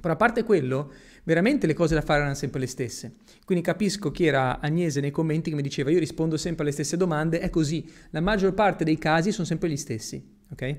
Però 0.00 0.12
a 0.12 0.16
parte 0.16 0.44
quello, 0.44 0.92
veramente 1.24 1.66
le 1.66 1.74
cose 1.74 1.94
da 1.94 2.02
fare 2.02 2.20
erano 2.20 2.34
sempre 2.34 2.60
le 2.60 2.66
stesse. 2.66 3.16
Quindi 3.44 3.64
capisco 3.64 4.10
chi 4.10 4.26
era 4.26 4.60
Agnese 4.60 5.00
nei 5.00 5.10
commenti 5.10 5.50
che 5.50 5.56
mi 5.56 5.62
diceva 5.62 5.90
io 5.90 5.98
rispondo 5.98 6.36
sempre 6.36 6.62
alle 6.62 6.72
stesse 6.72 6.96
domande, 6.96 7.40
è 7.40 7.50
così, 7.50 7.88
la 8.10 8.20
maggior 8.20 8.54
parte 8.54 8.84
dei 8.84 8.98
casi 8.98 9.32
sono 9.32 9.46
sempre 9.46 9.68
gli 9.68 9.76
stessi, 9.76 10.22
ok? 10.50 10.76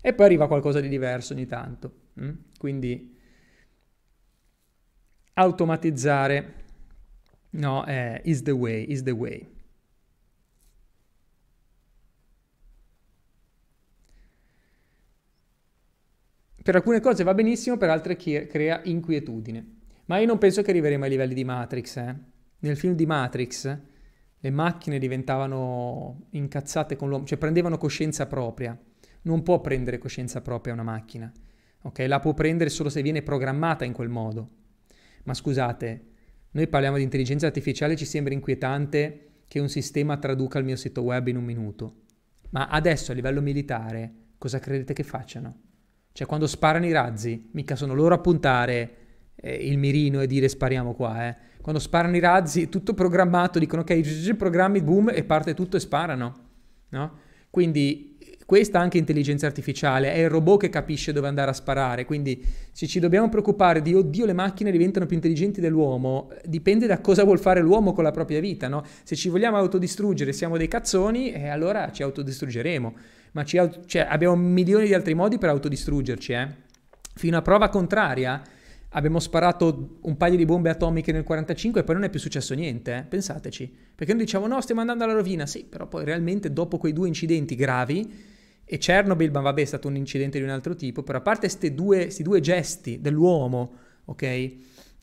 E 0.00 0.12
poi 0.12 0.26
arriva 0.26 0.48
qualcosa 0.48 0.80
di 0.80 0.88
diverso 0.88 1.32
ogni 1.32 1.46
tanto. 1.46 1.92
Mm? 2.20 2.30
Quindi 2.58 3.16
automatizzare, 5.34 6.54
no, 7.50 7.86
eh, 7.86 8.20
is 8.24 8.42
the 8.42 8.50
way, 8.50 8.90
is 8.90 9.02
the 9.02 9.10
way. 9.10 9.53
Per 16.64 16.74
alcune 16.74 17.00
cose 17.00 17.24
va 17.24 17.34
benissimo, 17.34 17.76
per 17.76 17.90
altre 17.90 18.16
crea 18.16 18.80
inquietudine. 18.84 19.66
Ma 20.06 20.16
io 20.16 20.24
non 20.24 20.38
penso 20.38 20.62
che 20.62 20.70
arriveremo 20.70 21.04
ai 21.04 21.10
livelli 21.10 21.34
di 21.34 21.44
Matrix. 21.44 21.96
Eh. 21.98 22.16
Nel 22.60 22.78
film 22.78 22.94
di 22.94 23.04
Matrix 23.04 23.78
le 24.38 24.50
macchine 24.50 24.98
diventavano 24.98 26.28
incazzate 26.30 26.96
con 26.96 27.10
l'uomo, 27.10 27.26
cioè 27.26 27.36
prendevano 27.36 27.76
coscienza 27.76 28.26
propria. 28.26 28.74
Non 29.24 29.42
può 29.42 29.60
prendere 29.60 29.98
coscienza 29.98 30.40
propria 30.40 30.72
una 30.72 30.84
macchina. 30.84 31.30
Ok, 31.82 31.98
la 32.08 32.18
può 32.18 32.32
prendere 32.32 32.70
solo 32.70 32.88
se 32.88 33.02
viene 33.02 33.20
programmata 33.20 33.84
in 33.84 33.92
quel 33.92 34.08
modo. 34.08 34.48
Ma 35.24 35.34
scusate, 35.34 36.04
noi 36.52 36.66
parliamo 36.66 36.96
di 36.96 37.02
intelligenza 37.02 37.44
artificiale 37.44 37.94
ci 37.94 38.06
sembra 38.06 38.32
inquietante 38.32 39.42
che 39.48 39.60
un 39.60 39.68
sistema 39.68 40.16
traduca 40.16 40.58
il 40.60 40.64
mio 40.64 40.76
sito 40.76 41.02
web 41.02 41.26
in 41.26 41.36
un 41.36 41.44
minuto. 41.44 42.04
Ma 42.52 42.68
adesso 42.68 43.12
a 43.12 43.14
livello 43.14 43.42
militare 43.42 44.14
cosa 44.38 44.58
credete 44.58 44.94
che 44.94 45.02
facciano? 45.02 45.72
Cioè, 46.16 46.28
quando 46.28 46.46
sparano 46.46 46.86
i 46.86 46.92
razzi, 46.92 47.48
mica 47.54 47.74
sono 47.74 47.92
loro 47.92 48.14
a 48.14 48.18
puntare 48.18 48.94
eh, 49.34 49.52
il 49.52 49.78
mirino 49.78 50.20
e 50.20 50.28
dire 50.28 50.48
spariamo 50.48 50.94
qua, 50.94 51.26
eh. 51.26 51.36
Quando 51.60 51.80
sparano 51.80 52.14
i 52.14 52.20
razzi, 52.20 52.68
tutto 52.68 52.94
programmato, 52.94 53.58
dicono 53.58 53.82
ok, 53.82 54.34
programmi, 54.36 54.80
boom, 54.80 55.10
e 55.12 55.24
parte 55.24 55.54
tutto 55.54 55.76
e 55.76 55.80
sparano, 55.80 56.34
no? 56.90 57.18
Quindi 57.50 58.16
questa 58.46 58.78
anche 58.78 58.96
intelligenza 58.96 59.46
artificiale, 59.46 60.12
è 60.12 60.18
il 60.18 60.28
robot 60.28 60.60
che 60.60 60.68
capisce 60.68 61.12
dove 61.12 61.26
andare 61.26 61.50
a 61.50 61.54
sparare, 61.54 62.04
quindi 62.04 62.44
se 62.70 62.86
ci 62.86 63.00
dobbiamo 63.00 63.28
preoccupare 63.28 63.82
di 63.82 63.92
oddio 63.92 64.24
le 64.24 64.34
macchine 64.34 64.70
diventano 64.70 65.06
più 65.06 65.16
intelligenti 65.16 65.60
dell'uomo, 65.60 66.30
dipende 66.44 66.86
da 66.86 67.00
cosa 67.00 67.24
vuol 67.24 67.40
fare 67.40 67.60
l'uomo 67.60 67.92
con 67.92 68.04
la 68.04 68.12
propria 68.12 68.38
vita, 68.38 68.68
no? 68.68 68.84
Se 69.02 69.16
ci 69.16 69.28
vogliamo 69.28 69.56
autodistruggere, 69.56 70.32
siamo 70.32 70.56
dei 70.56 70.68
cazzoni, 70.68 71.32
eh, 71.32 71.48
allora 71.48 71.90
ci 71.90 72.04
autodistruggeremo 72.04 72.94
ma 73.34 73.44
ci, 73.44 73.60
cioè, 73.86 74.06
abbiamo 74.08 74.36
milioni 74.36 74.86
di 74.86 74.94
altri 74.94 75.14
modi 75.14 75.38
per 75.38 75.48
autodistruggerci. 75.50 76.32
Eh? 76.32 76.48
Fino 77.14 77.36
a 77.36 77.42
prova 77.42 77.68
contraria 77.68 78.42
abbiamo 78.96 79.18
sparato 79.18 79.98
un 80.02 80.16
paio 80.16 80.36
di 80.36 80.44
bombe 80.44 80.70
atomiche 80.70 81.10
nel 81.10 81.24
1945 81.26 81.80
e 81.80 81.84
poi 81.84 81.94
non 81.96 82.04
è 82.04 82.10
più 82.10 82.20
successo 82.20 82.54
niente, 82.54 82.96
eh? 82.96 83.02
pensateci. 83.02 83.72
Perché 83.94 84.12
noi 84.12 84.24
diciamo 84.24 84.46
no, 84.46 84.60
stiamo 84.60 84.80
andando 84.80 85.04
alla 85.04 85.14
rovina, 85.14 85.46
sì, 85.46 85.64
però 85.64 85.88
poi 85.88 86.04
realmente 86.04 86.52
dopo 86.52 86.78
quei 86.78 86.92
due 86.92 87.08
incidenti 87.08 87.56
gravi, 87.56 88.32
e 88.64 88.78
Chernobyl, 88.78 89.30
ma 89.30 89.40
vabbè, 89.40 89.60
è 89.60 89.66
stato 89.66 89.88
un 89.88 89.96
incidente 89.96 90.38
di 90.38 90.44
un 90.44 90.50
altro 90.50 90.74
tipo, 90.74 91.02
però 91.02 91.18
a 91.18 91.20
parte 91.20 91.40
questi 91.40 91.74
due, 91.74 92.10
due, 92.20 92.40
gesti 92.40 93.00
dell'uomo, 93.00 93.72
ok, 94.06 94.22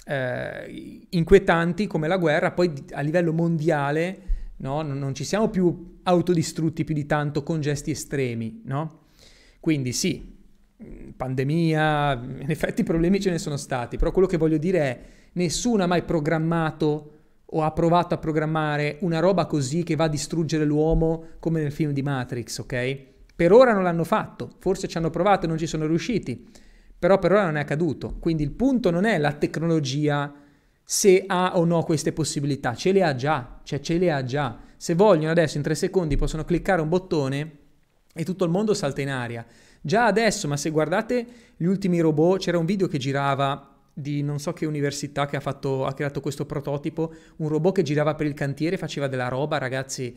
eh, 0.05 1.01
inquietanti 1.09 1.85
come 1.85 2.07
la 2.07 2.17
guerra, 2.17 2.51
poi 2.51 2.73
a 2.91 3.01
livello 3.01 3.33
mondiale 3.33 4.29
no? 4.61 4.81
non, 4.81 5.13
ci 5.13 5.23
siamo 5.23 5.49
più 5.49 5.99
autodistrutti 6.03 6.83
più 6.83 6.95
di 6.95 7.05
tanto 7.05 7.43
con 7.43 7.61
gesti 7.61 7.91
estremi, 7.91 8.61
no? 8.65 8.99
Quindi 9.59 9.91
sì, 9.93 10.39
pandemia, 11.15 12.13
in 12.41 12.49
effetti 12.49 12.83
problemi 12.83 13.19
ce 13.19 13.29
ne 13.29 13.37
sono 13.37 13.57
stati, 13.57 13.97
però 13.97 14.11
quello 14.11 14.27
che 14.27 14.37
voglio 14.37 14.57
dire 14.57 14.79
è 14.79 14.99
nessuno 15.33 15.83
ha 15.83 15.87
mai 15.87 16.03
programmato 16.03 17.11
o 17.53 17.63
ha 17.63 17.71
provato 17.71 18.13
a 18.13 18.17
programmare 18.17 18.97
una 19.01 19.19
roba 19.19 19.45
così 19.45 19.83
che 19.83 19.95
va 19.95 20.05
a 20.05 20.09
distruggere 20.09 20.63
l'uomo 20.63 21.25
come 21.39 21.61
nel 21.61 21.71
film 21.71 21.91
di 21.91 22.01
Matrix, 22.01 22.59
ok? 22.59 22.97
Per 23.35 23.51
ora 23.51 23.73
non 23.73 23.83
l'hanno 23.83 24.03
fatto, 24.03 24.51
forse 24.59 24.87
ci 24.87 24.97
hanno 24.97 25.09
provato 25.09 25.45
e 25.45 25.49
non 25.49 25.57
ci 25.57 25.67
sono 25.67 25.85
riusciti, 25.85 26.47
però 26.97 27.17
per 27.19 27.31
ora 27.31 27.45
non 27.45 27.57
è 27.57 27.61
accaduto. 27.61 28.17
Quindi 28.19 28.43
il 28.43 28.51
punto 28.51 28.89
non 28.91 29.05
è 29.05 29.17
la 29.17 29.33
tecnologia 29.33 30.31
se 30.91 31.23
ha 31.25 31.53
o 31.55 31.63
no 31.63 31.83
queste 31.83 32.11
possibilità, 32.11 32.75
ce 32.75 32.91
le 32.91 33.01
ha 33.01 33.15
già, 33.15 33.61
cioè 33.63 33.79
ce 33.79 33.97
le 33.97 34.11
ha 34.11 34.25
già. 34.25 34.59
Se 34.75 34.93
vogliono 34.93 35.31
adesso 35.31 35.55
in 35.55 35.63
tre 35.63 35.73
secondi 35.73 36.17
possono 36.17 36.43
cliccare 36.43 36.81
un 36.81 36.89
bottone 36.89 37.51
e 38.13 38.25
tutto 38.25 38.43
il 38.43 38.51
mondo 38.51 38.73
salta 38.73 38.99
in 38.99 39.09
aria. 39.09 39.45
Già 39.79 40.05
adesso, 40.05 40.49
ma 40.49 40.57
se 40.57 40.69
guardate 40.69 41.25
gli 41.55 41.63
ultimi 41.63 42.01
robot, 42.01 42.41
c'era 42.41 42.57
un 42.57 42.65
video 42.65 42.89
che 42.89 42.97
girava 42.97 43.73
di 43.93 44.21
non 44.21 44.37
so 44.39 44.51
che 44.51 44.65
università 44.65 45.27
che 45.27 45.37
ha, 45.37 45.39
fatto, 45.39 45.85
ha 45.85 45.93
creato 45.93 46.19
questo 46.19 46.45
prototipo, 46.45 47.13
un 47.37 47.47
robot 47.47 47.75
che 47.75 47.83
girava 47.83 48.13
per 48.15 48.27
il 48.27 48.33
cantiere, 48.33 48.75
faceva 48.75 49.07
della 49.07 49.29
roba, 49.29 49.59
ragazzi, 49.59 50.13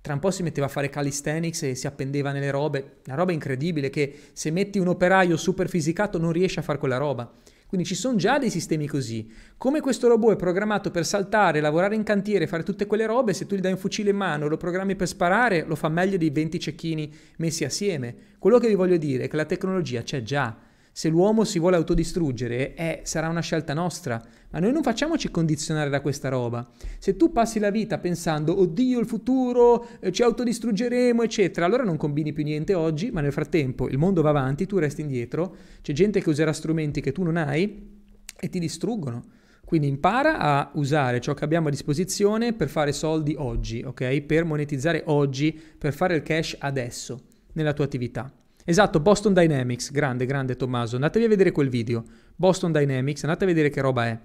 tra 0.00 0.12
un 0.12 0.18
po' 0.18 0.32
si 0.32 0.42
metteva 0.42 0.66
a 0.66 0.70
fare 0.70 0.88
calisthenics 0.88 1.62
e 1.62 1.74
si 1.76 1.86
appendeva 1.86 2.32
nelle 2.32 2.50
robe, 2.50 2.96
una 3.06 3.14
roba 3.14 3.30
incredibile 3.30 3.90
che 3.90 4.12
se 4.32 4.50
metti 4.50 4.80
un 4.80 4.88
operaio 4.88 5.36
super 5.36 5.68
fisicato 5.68 6.18
non 6.18 6.32
riesce 6.32 6.58
a 6.58 6.64
fare 6.64 6.78
quella 6.78 6.96
roba. 6.96 7.32
Quindi 7.70 7.86
ci 7.86 7.94
sono 7.94 8.16
già 8.16 8.36
dei 8.40 8.50
sistemi 8.50 8.88
così. 8.88 9.30
Come 9.56 9.80
questo 9.80 10.08
robot 10.08 10.32
è 10.32 10.36
programmato 10.36 10.90
per 10.90 11.06
saltare, 11.06 11.60
lavorare 11.60 11.94
in 11.94 12.02
cantiere, 12.02 12.48
fare 12.48 12.64
tutte 12.64 12.84
quelle 12.84 13.06
robe, 13.06 13.32
se 13.32 13.46
tu 13.46 13.54
gli 13.54 13.60
dai 13.60 13.70
un 13.70 13.78
fucile 13.78 14.10
in 14.10 14.16
mano, 14.16 14.48
lo 14.48 14.56
programmi 14.56 14.96
per 14.96 15.06
sparare, 15.06 15.62
lo 15.64 15.76
fa 15.76 15.88
meglio 15.88 16.16
di 16.16 16.30
20 16.30 16.58
cecchini 16.58 17.14
messi 17.36 17.64
assieme. 17.64 18.12
Quello 18.40 18.58
che 18.58 18.66
vi 18.66 18.74
voglio 18.74 18.96
dire 18.96 19.22
è 19.22 19.28
che 19.28 19.36
la 19.36 19.44
tecnologia 19.44 20.02
c'è 20.02 20.20
già 20.20 20.68
se 21.00 21.08
l'uomo 21.08 21.44
si 21.44 21.58
vuole 21.58 21.76
autodistruggere, 21.76 22.74
eh, 22.74 23.00
sarà 23.04 23.30
una 23.30 23.40
scelta 23.40 23.72
nostra, 23.72 24.22
ma 24.50 24.58
noi 24.58 24.70
non 24.70 24.82
facciamoci 24.82 25.30
condizionare 25.30 25.88
da 25.88 26.02
questa 26.02 26.28
roba. 26.28 26.70
Se 26.98 27.16
tu 27.16 27.32
passi 27.32 27.58
la 27.58 27.70
vita 27.70 27.96
pensando, 27.96 28.60
oddio 28.60 29.00
il 29.00 29.06
futuro, 29.06 29.88
eh, 29.98 30.12
ci 30.12 30.22
autodistruggeremo, 30.22 31.22
eccetera, 31.22 31.64
allora 31.64 31.84
non 31.84 31.96
combini 31.96 32.34
più 32.34 32.44
niente 32.44 32.74
oggi, 32.74 33.10
ma 33.10 33.22
nel 33.22 33.32
frattempo 33.32 33.88
il 33.88 33.96
mondo 33.96 34.20
va 34.20 34.28
avanti, 34.28 34.66
tu 34.66 34.76
resti 34.76 35.00
indietro, 35.00 35.56
c'è 35.80 35.94
gente 35.94 36.20
che 36.20 36.28
userà 36.28 36.52
strumenti 36.52 37.00
che 37.00 37.12
tu 37.12 37.22
non 37.22 37.38
hai 37.38 38.02
e 38.38 38.48
ti 38.50 38.58
distruggono. 38.58 39.22
Quindi 39.64 39.88
impara 39.88 40.36
a 40.36 40.70
usare 40.74 41.18
ciò 41.22 41.32
che 41.32 41.44
abbiamo 41.44 41.68
a 41.68 41.70
disposizione 41.70 42.52
per 42.52 42.68
fare 42.68 42.92
soldi 42.92 43.34
oggi, 43.38 43.82
ok? 43.82 44.20
Per 44.20 44.44
monetizzare 44.44 45.04
oggi, 45.06 45.58
per 45.78 45.94
fare 45.94 46.16
il 46.16 46.22
cash 46.22 46.56
adesso 46.58 47.22
nella 47.54 47.72
tua 47.72 47.86
attività. 47.86 48.30
Esatto, 48.70 49.00
Boston 49.00 49.34
Dynamics, 49.34 49.90
grande, 49.90 50.26
grande 50.26 50.54
Tommaso. 50.54 50.94
Andatevi 50.94 51.24
a 51.24 51.28
vedere 51.28 51.50
quel 51.50 51.68
video. 51.68 52.04
Boston 52.36 52.70
Dynamics, 52.70 53.24
andate 53.24 53.42
a 53.42 53.48
vedere 53.48 53.68
che 53.68 53.80
roba 53.80 54.06
è. 54.06 54.16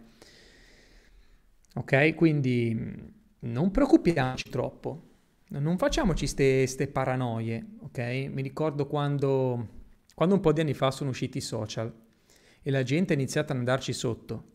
Ok? 1.73 2.13
Quindi 2.13 2.79
non 3.39 3.71
preoccupiamoci 3.71 4.51
troppo. 4.51 5.01
Non 5.47 5.79
facciamoci 5.79 6.31
queste 6.31 6.87
paranoie, 6.87 7.65
ok? 7.79 7.97
Mi 8.29 8.43
ricordo 8.43 8.85
quando, 8.85 9.67
quando 10.13 10.35
un 10.35 10.41
po' 10.41 10.53
di 10.53 10.61
anni 10.61 10.75
fa 10.75 10.91
sono 10.91 11.09
usciti 11.09 11.39
i 11.39 11.41
social 11.41 11.91
e 12.61 12.69
la 12.69 12.83
gente 12.83 13.13
ha 13.13 13.15
iniziato 13.15 13.51
ad 13.51 13.57
andarci 13.57 13.93
sotto. 13.93 14.51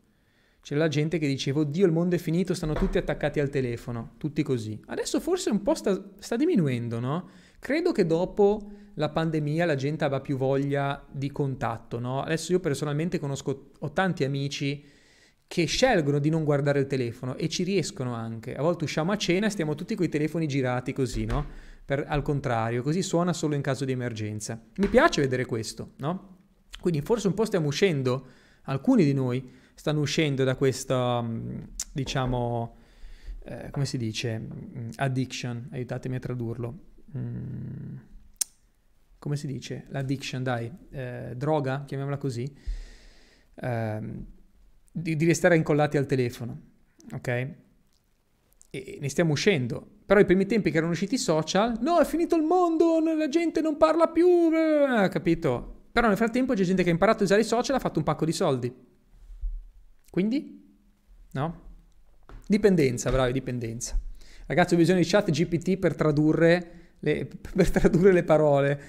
C'era 0.63 0.79
la 0.79 0.89
gente 0.89 1.19
che 1.19 1.27
diceva, 1.27 1.61
oddio 1.61 1.85
il 1.85 1.91
mondo 1.91 2.15
è 2.15 2.19
finito, 2.19 2.55
stanno 2.55 2.75
tutti 2.75 2.97
attaccati 2.97 3.41
al 3.41 3.49
telefono, 3.49 4.13
tutti 4.19 4.45
così. 4.45 4.81
Adesso 4.87 5.19
forse 5.19 5.51
un 5.51 5.63
po' 5.63 5.75
sta, 5.75 6.01
sta 6.21 6.37
diminuendo, 6.37 7.01
no? 7.01 7.29
Credo 7.59 7.91
che 7.91 8.07
dopo 8.07 8.71
la 9.01 9.09
pandemia 9.09 9.65
la 9.65 9.77
gente 9.77 10.05
abbia 10.05 10.21
più 10.21 10.37
voglia 10.37 11.03
di 11.11 11.33
contatto, 11.33 11.99
no? 11.99 12.23
Adesso 12.23 12.53
io 12.53 12.61
personalmente 12.61 13.19
conosco, 13.19 13.71
ho 13.79 13.93
tanti 13.93 14.25
amici 14.25 14.85
che 15.47 15.65
scelgono 15.65 16.19
di 16.19 16.29
non 16.29 16.45
guardare 16.45 16.81
il 16.81 16.87
telefono 16.87 17.35
e 17.37 17.49
ci 17.49 17.65
riescono 17.65 18.15
anche. 18.15 18.55
A 18.55 18.63
volte 18.63 18.85
usciamo 18.85 19.11
a 19.11 19.17
cena 19.17 19.47
e 19.47 19.51
stiamo 19.51 19.75
tutti 19.75 19.95
con 19.95 20.05
i 20.05 20.11
telefoni 20.11 20.47
girati 20.47 20.93
così, 20.93 21.25
no? 21.25 21.45
Per, 21.85 22.05
al 22.07 22.21
contrario, 22.21 22.83
così 22.83 23.03
suona 23.03 23.33
solo 23.33 23.55
in 23.55 23.63
caso 23.63 23.87
di 23.87 23.93
emergenza. 23.93 24.63
Mi 24.77 24.87
piace 24.87 25.23
vedere 25.23 25.47
questo, 25.47 25.93
no? 25.97 26.37
Quindi 26.79 27.01
forse 27.01 27.27
un 27.27 27.35
po' 27.35 27.47
stiamo 27.47 27.69
uscendo, 27.69 28.27
alcuni 28.65 29.03
di 29.03 29.15
noi 29.15 29.51
stanno 29.75 30.01
uscendo 30.01 30.45
da 30.45 30.57
questa, 30.57 31.23
mm, 31.23 31.59
diciamo, 31.91 32.77
eh, 33.45 33.71
come 33.71 33.87
si 33.87 33.97
dice, 33.97 34.39
mm, 34.39 34.91
addiction, 34.97 35.69
aiutatemi 35.73 36.17
a 36.17 36.21
tradurlo. 36.21 36.79
Mm, 37.17 37.97
come 39.21 39.37
si 39.37 39.47
dice? 39.47 39.85
L'addiction, 39.91 40.43
dai, 40.43 40.73
eh, 40.91 41.35
droga, 41.37 41.85
chiamiamola 41.87 42.17
così, 42.17 42.51
eh, 43.55 44.01
di, 44.91 45.15
di, 45.15 45.25
restare 45.27 45.57
incollati 45.57 45.99
al 45.99 46.07
telefono, 46.07 46.61
ok? 47.13 47.29
E 48.71 48.99
ne 48.99 49.09
stiamo 49.11 49.33
uscendo. 49.33 49.87
Però 50.07 50.19
i 50.19 50.25
primi 50.25 50.47
tempi 50.47 50.71
che 50.71 50.79
erano 50.79 50.93
usciti 50.93 51.15
i 51.15 51.19
social, 51.19 51.77
no, 51.81 52.01
è 52.01 52.05
finito 52.07 52.35
il 52.35 52.43
mondo, 52.43 52.99
la 52.99 53.29
gente 53.29 53.61
non 53.61 53.77
parla 53.77 54.09
più, 54.09 54.27
eh, 54.27 55.09
capito? 55.11 55.83
Però 55.93 56.09
nel 56.09 56.17
frattempo 56.17 56.55
c'è 56.55 56.65
gente 56.65 56.83
che 56.83 56.89
ha 56.89 56.93
imparato 56.93 57.21
a 57.21 57.25
usare 57.25 57.43
i 57.43 57.45
social 57.45 57.75
e 57.75 57.79
ha 57.79 57.81
fatto 57.81 57.99
un 57.99 58.05
pacco 58.05 58.25
di 58.25 58.33
soldi. 58.33 58.75
Quindi? 60.11 60.79
No? 61.33 61.69
Dipendenza, 62.47 63.11
bravi, 63.11 63.33
dipendenza. 63.33 64.01
Ragazzi, 64.47 64.75
ho 64.75 64.79
bisogno 64.79 64.99
di 64.99 65.07
chat 65.07 65.31
GPT 65.31 65.77
per 65.77 65.95
tradurre 65.95 66.95
le, 67.01 67.29
per 67.55 67.71
tradurre 67.71 68.13
le 68.13 68.25
parole, 68.25 68.81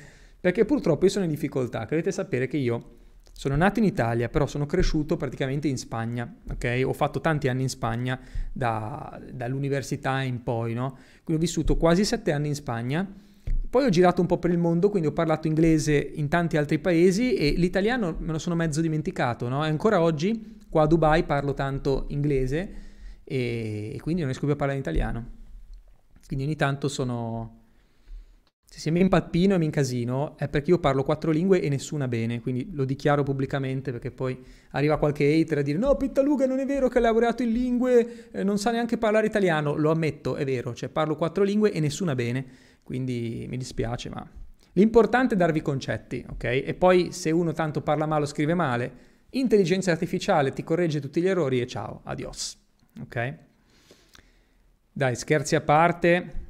perché 0.41 0.65
purtroppo 0.65 1.05
io 1.05 1.11
sono 1.11 1.23
in 1.23 1.31
difficoltà. 1.31 1.85
Dovete 1.87 2.11
sapere 2.11 2.47
che 2.47 2.57
io 2.57 2.97
sono 3.31 3.55
nato 3.55 3.79
in 3.79 3.85
Italia, 3.85 4.27
però 4.27 4.45
sono 4.45 4.65
cresciuto 4.65 5.15
praticamente 5.15 5.69
in 5.69 5.77
Spagna, 5.77 6.29
ok? 6.51 6.81
Ho 6.83 6.93
fatto 6.93 7.21
tanti 7.21 7.47
anni 7.47 7.61
in 7.61 7.69
Spagna, 7.69 8.19
da, 8.51 9.17
dall'università 9.31 10.21
in 10.21 10.43
poi, 10.43 10.73
no? 10.73 10.97
Quindi 11.23 11.43
ho 11.43 11.45
vissuto 11.45 11.77
quasi 11.77 12.03
sette 12.03 12.33
anni 12.33 12.49
in 12.49 12.55
Spagna 12.55 13.07
poi 13.71 13.85
ho 13.85 13.89
girato 13.89 14.19
un 14.19 14.27
po' 14.27 14.37
per 14.37 14.51
il 14.51 14.57
mondo, 14.57 14.89
quindi 14.89 15.07
ho 15.07 15.13
parlato 15.13 15.47
inglese 15.47 15.93
in 15.95 16.27
tanti 16.27 16.57
altri 16.57 16.77
paesi 16.77 17.35
e 17.35 17.51
l'italiano 17.51 18.17
me 18.19 18.33
lo 18.33 18.37
sono 18.37 18.53
mezzo 18.53 18.81
dimenticato, 18.81 19.47
no? 19.47 19.63
E 19.63 19.69
ancora 19.69 20.01
oggi 20.01 20.57
qua 20.69 20.81
a 20.81 20.87
Dubai 20.87 21.23
parlo 21.23 21.53
tanto 21.53 22.03
inglese 22.09 22.73
e, 23.23 23.97
quindi 24.01 24.23
non 24.23 24.29
riesco 24.29 24.45
più 24.45 24.55
a 24.55 24.57
parlare 24.57 24.77
in 24.77 24.83
italiano. 24.83 25.25
Quindi 26.27 26.43
ogni 26.43 26.57
tanto 26.57 26.89
sono... 26.89 27.59
Se 28.73 28.89
mi 28.89 29.01
impappino 29.01 29.53
e 29.53 29.57
mi 29.57 29.65
incasino 29.65 30.37
è 30.37 30.47
perché 30.47 30.71
io 30.71 30.79
parlo 30.79 31.03
quattro 31.03 31.29
lingue 31.29 31.61
e 31.61 31.67
nessuna 31.67 32.07
bene, 32.07 32.39
quindi 32.39 32.69
lo 32.71 32.85
dichiaro 32.85 33.21
pubblicamente 33.21 33.91
perché 33.91 34.11
poi 34.11 34.41
arriva 34.71 34.97
qualche 34.97 35.25
hater 35.25 35.57
a 35.57 35.61
dire 35.61 35.77
no 35.77 35.95
Pittaluga 35.97 36.45
non 36.45 36.59
è 36.59 36.65
vero 36.65 36.87
che 36.87 36.97
ha 36.97 37.01
lavorato 37.01 37.43
in 37.43 37.51
lingue, 37.51 38.29
eh, 38.31 38.43
non 38.43 38.57
sa 38.57 38.71
neanche 38.71 38.97
parlare 38.97 39.27
italiano, 39.27 39.75
lo 39.75 39.91
ammetto, 39.91 40.35
è 40.35 40.45
vero, 40.45 40.73
cioè 40.73 40.87
parlo 40.87 41.17
quattro 41.17 41.43
lingue 41.43 41.73
e 41.73 41.81
nessuna 41.81 42.15
bene 42.15 42.45
quindi 42.81 43.45
mi 43.49 43.57
dispiace, 43.57 44.09
ma 44.09 44.25
l'importante 44.73 45.33
è 45.35 45.37
darvi 45.37 45.61
concetti, 45.61 46.25
ok? 46.29 46.43
E 46.43 46.73
poi 46.73 47.11
se 47.11 47.29
uno 47.29 47.51
tanto 47.51 47.81
parla 47.81 48.05
male 48.05 48.23
o 48.23 48.27
scrive 48.27 48.53
male, 48.53 48.91
intelligenza 49.31 49.91
artificiale 49.91 50.53
ti 50.53 50.63
corregge 50.63 51.01
tutti 51.01 51.21
gli 51.21 51.27
errori 51.27 51.59
e 51.59 51.67
ciao, 51.67 52.01
adios, 52.05 52.57
ok? 53.01 53.35
Dai, 54.93 55.15
scherzi 55.15 55.55
a 55.55 55.61
parte. 55.61 56.40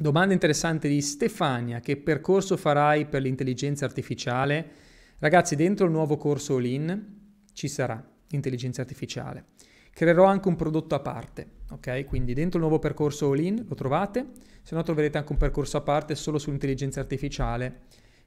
Domanda 0.00 0.32
interessante 0.32 0.88
di 0.88 1.02
Stefania, 1.02 1.80
che 1.80 1.98
percorso 1.98 2.56
farai 2.56 3.04
per 3.04 3.20
l'intelligenza 3.20 3.84
artificiale? 3.84 4.66
Ragazzi, 5.18 5.56
dentro 5.56 5.84
il 5.84 5.92
nuovo 5.92 6.16
corso 6.16 6.56
All-in 6.56 7.18
ci 7.52 7.68
sarà 7.68 8.02
intelligenza 8.28 8.80
artificiale. 8.80 9.44
Creerò 9.92 10.24
anche 10.24 10.48
un 10.48 10.56
prodotto 10.56 10.94
a 10.94 11.00
parte, 11.00 11.46
ok? 11.72 12.06
Quindi 12.06 12.32
dentro 12.32 12.58
il 12.58 12.64
nuovo 12.64 12.78
percorso 12.78 13.30
all-in 13.30 13.66
lo 13.68 13.74
trovate, 13.74 14.24
se 14.62 14.74
no 14.74 14.82
troverete 14.82 15.18
anche 15.18 15.32
un 15.32 15.36
percorso 15.36 15.76
a 15.76 15.82
parte 15.82 16.14
solo 16.14 16.38
sull'intelligenza 16.38 17.00
artificiale 17.00 17.80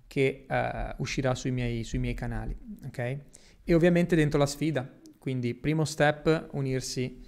che 0.06 0.46
uh, 0.48 1.02
uscirà 1.02 1.34
sui 1.34 1.50
miei, 1.50 1.84
sui 1.84 1.98
miei 1.98 2.14
canali, 2.14 2.56
ok? 2.86 3.18
E 3.64 3.74
ovviamente 3.74 4.16
dentro 4.16 4.38
la 4.38 4.46
sfida, 4.46 4.88
quindi 5.18 5.56
primo 5.56 5.86
step 5.86 6.50
unirsi, 6.52 7.20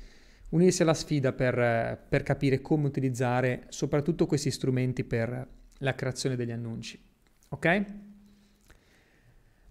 unirsi 0.56 0.82
alla 0.82 0.94
sfida 0.94 1.34
per, 1.34 2.06
per 2.08 2.24
capire 2.24 2.62
come 2.62 2.88
utilizzare 2.88 3.66
soprattutto 3.68 4.26
questi 4.26 4.50
strumenti 4.52 5.04
per 5.04 5.48
la 5.80 5.94
creazione 5.94 6.38
degli 6.38 6.52
annunci, 6.52 7.00
ok? 7.50 7.86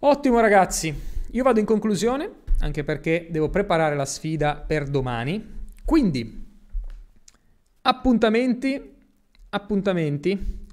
Ottimo 0.00 0.40
ragazzi, 0.40 0.94
io 1.30 1.42
vado 1.42 1.58
in 1.58 1.64
conclusione 1.64 2.42
anche 2.60 2.84
perché 2.84 3.28
devo 3.30 3.48
preparare 3.48 3.96
la 3.96 4.04
sfida 4.04 4.56
per 4.56 4.88
domani. 4.88 5.62
Quindi, 5.84 6.46
appuntamenti, 7.82 8.94
appuntamenti, 9.50 10.66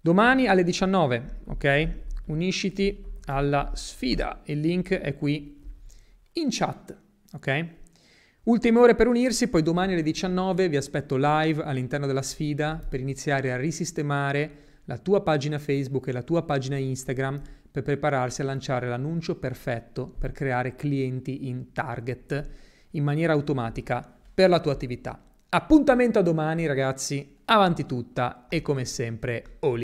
domani 0.00 0.46
alle 0.46 0.64
19, 0.64 1.40
ok? 1.46 1.90
Unisciti 2.26 3.04
alla 3.26 3.70
sfida, 3.74 4.40
il 4.46 4.60
link 4.60 4.92
è 4.94 5.14
qui 5.14 5.60
in 6.32 6.48
chat, 6.50 6.96
ok? 7.32 7.80
Ultime 8.44 8.80
ore 8.80 8.96
per 8.96 9.06
unirsi, 9.06 9.46
poi 9.46 9.62
domani 9.62 9.92
alle 9.92 10.02
19 10.02 10.68
vi 10.68 10.76
aspetto 10.76 11.14
live 11.16 11.62
all'interno 11.62 12.06
della 12.06 12.22
sfida 12.22 12.84
per 12.88 12.98
iniziare 12.98 13.52
a 13.52 13.56
risistemare 13.56 14.80
la 14.86 14.98
tua 14.98 15.22
pagina 15.22 15.60
Facebook 15.60 16.08
e 16.08 16.12
la 16.12 16.24
tua 16.24 16.42
pagina 16.42 16.76
Instagram 16.76 17.40
per 17.70 17.84
prepararsi 17.84 18.40
a 18.40 18.44
lanciare 18.44 18.88
l'annuncio 18.88 19.36
perfetto 19.36 20.12
per 20.18 20.32
creare 20.32 20.74
clienti 20.74 21.46
in 21.46 21.72
target 21.72 22.48
in 22.90 23.04
maniera 23.04 23.32
automatica 23.32 24.12
per 24.34 24.48
la 24.48 24.58
tua 24.58 24.72
attività. 24.72 25.22
Appuntamento 25.48 26.18
a 26.18 26.22
domani 26.22 26.66
ragazzi, 26.66 27.36
avanti 27.44 27.86
tutta 27.86 28.46
e 28.48 28.60
come 28.60 28.84
sempre, 28.84 29.58
Oli. 29.60 29.80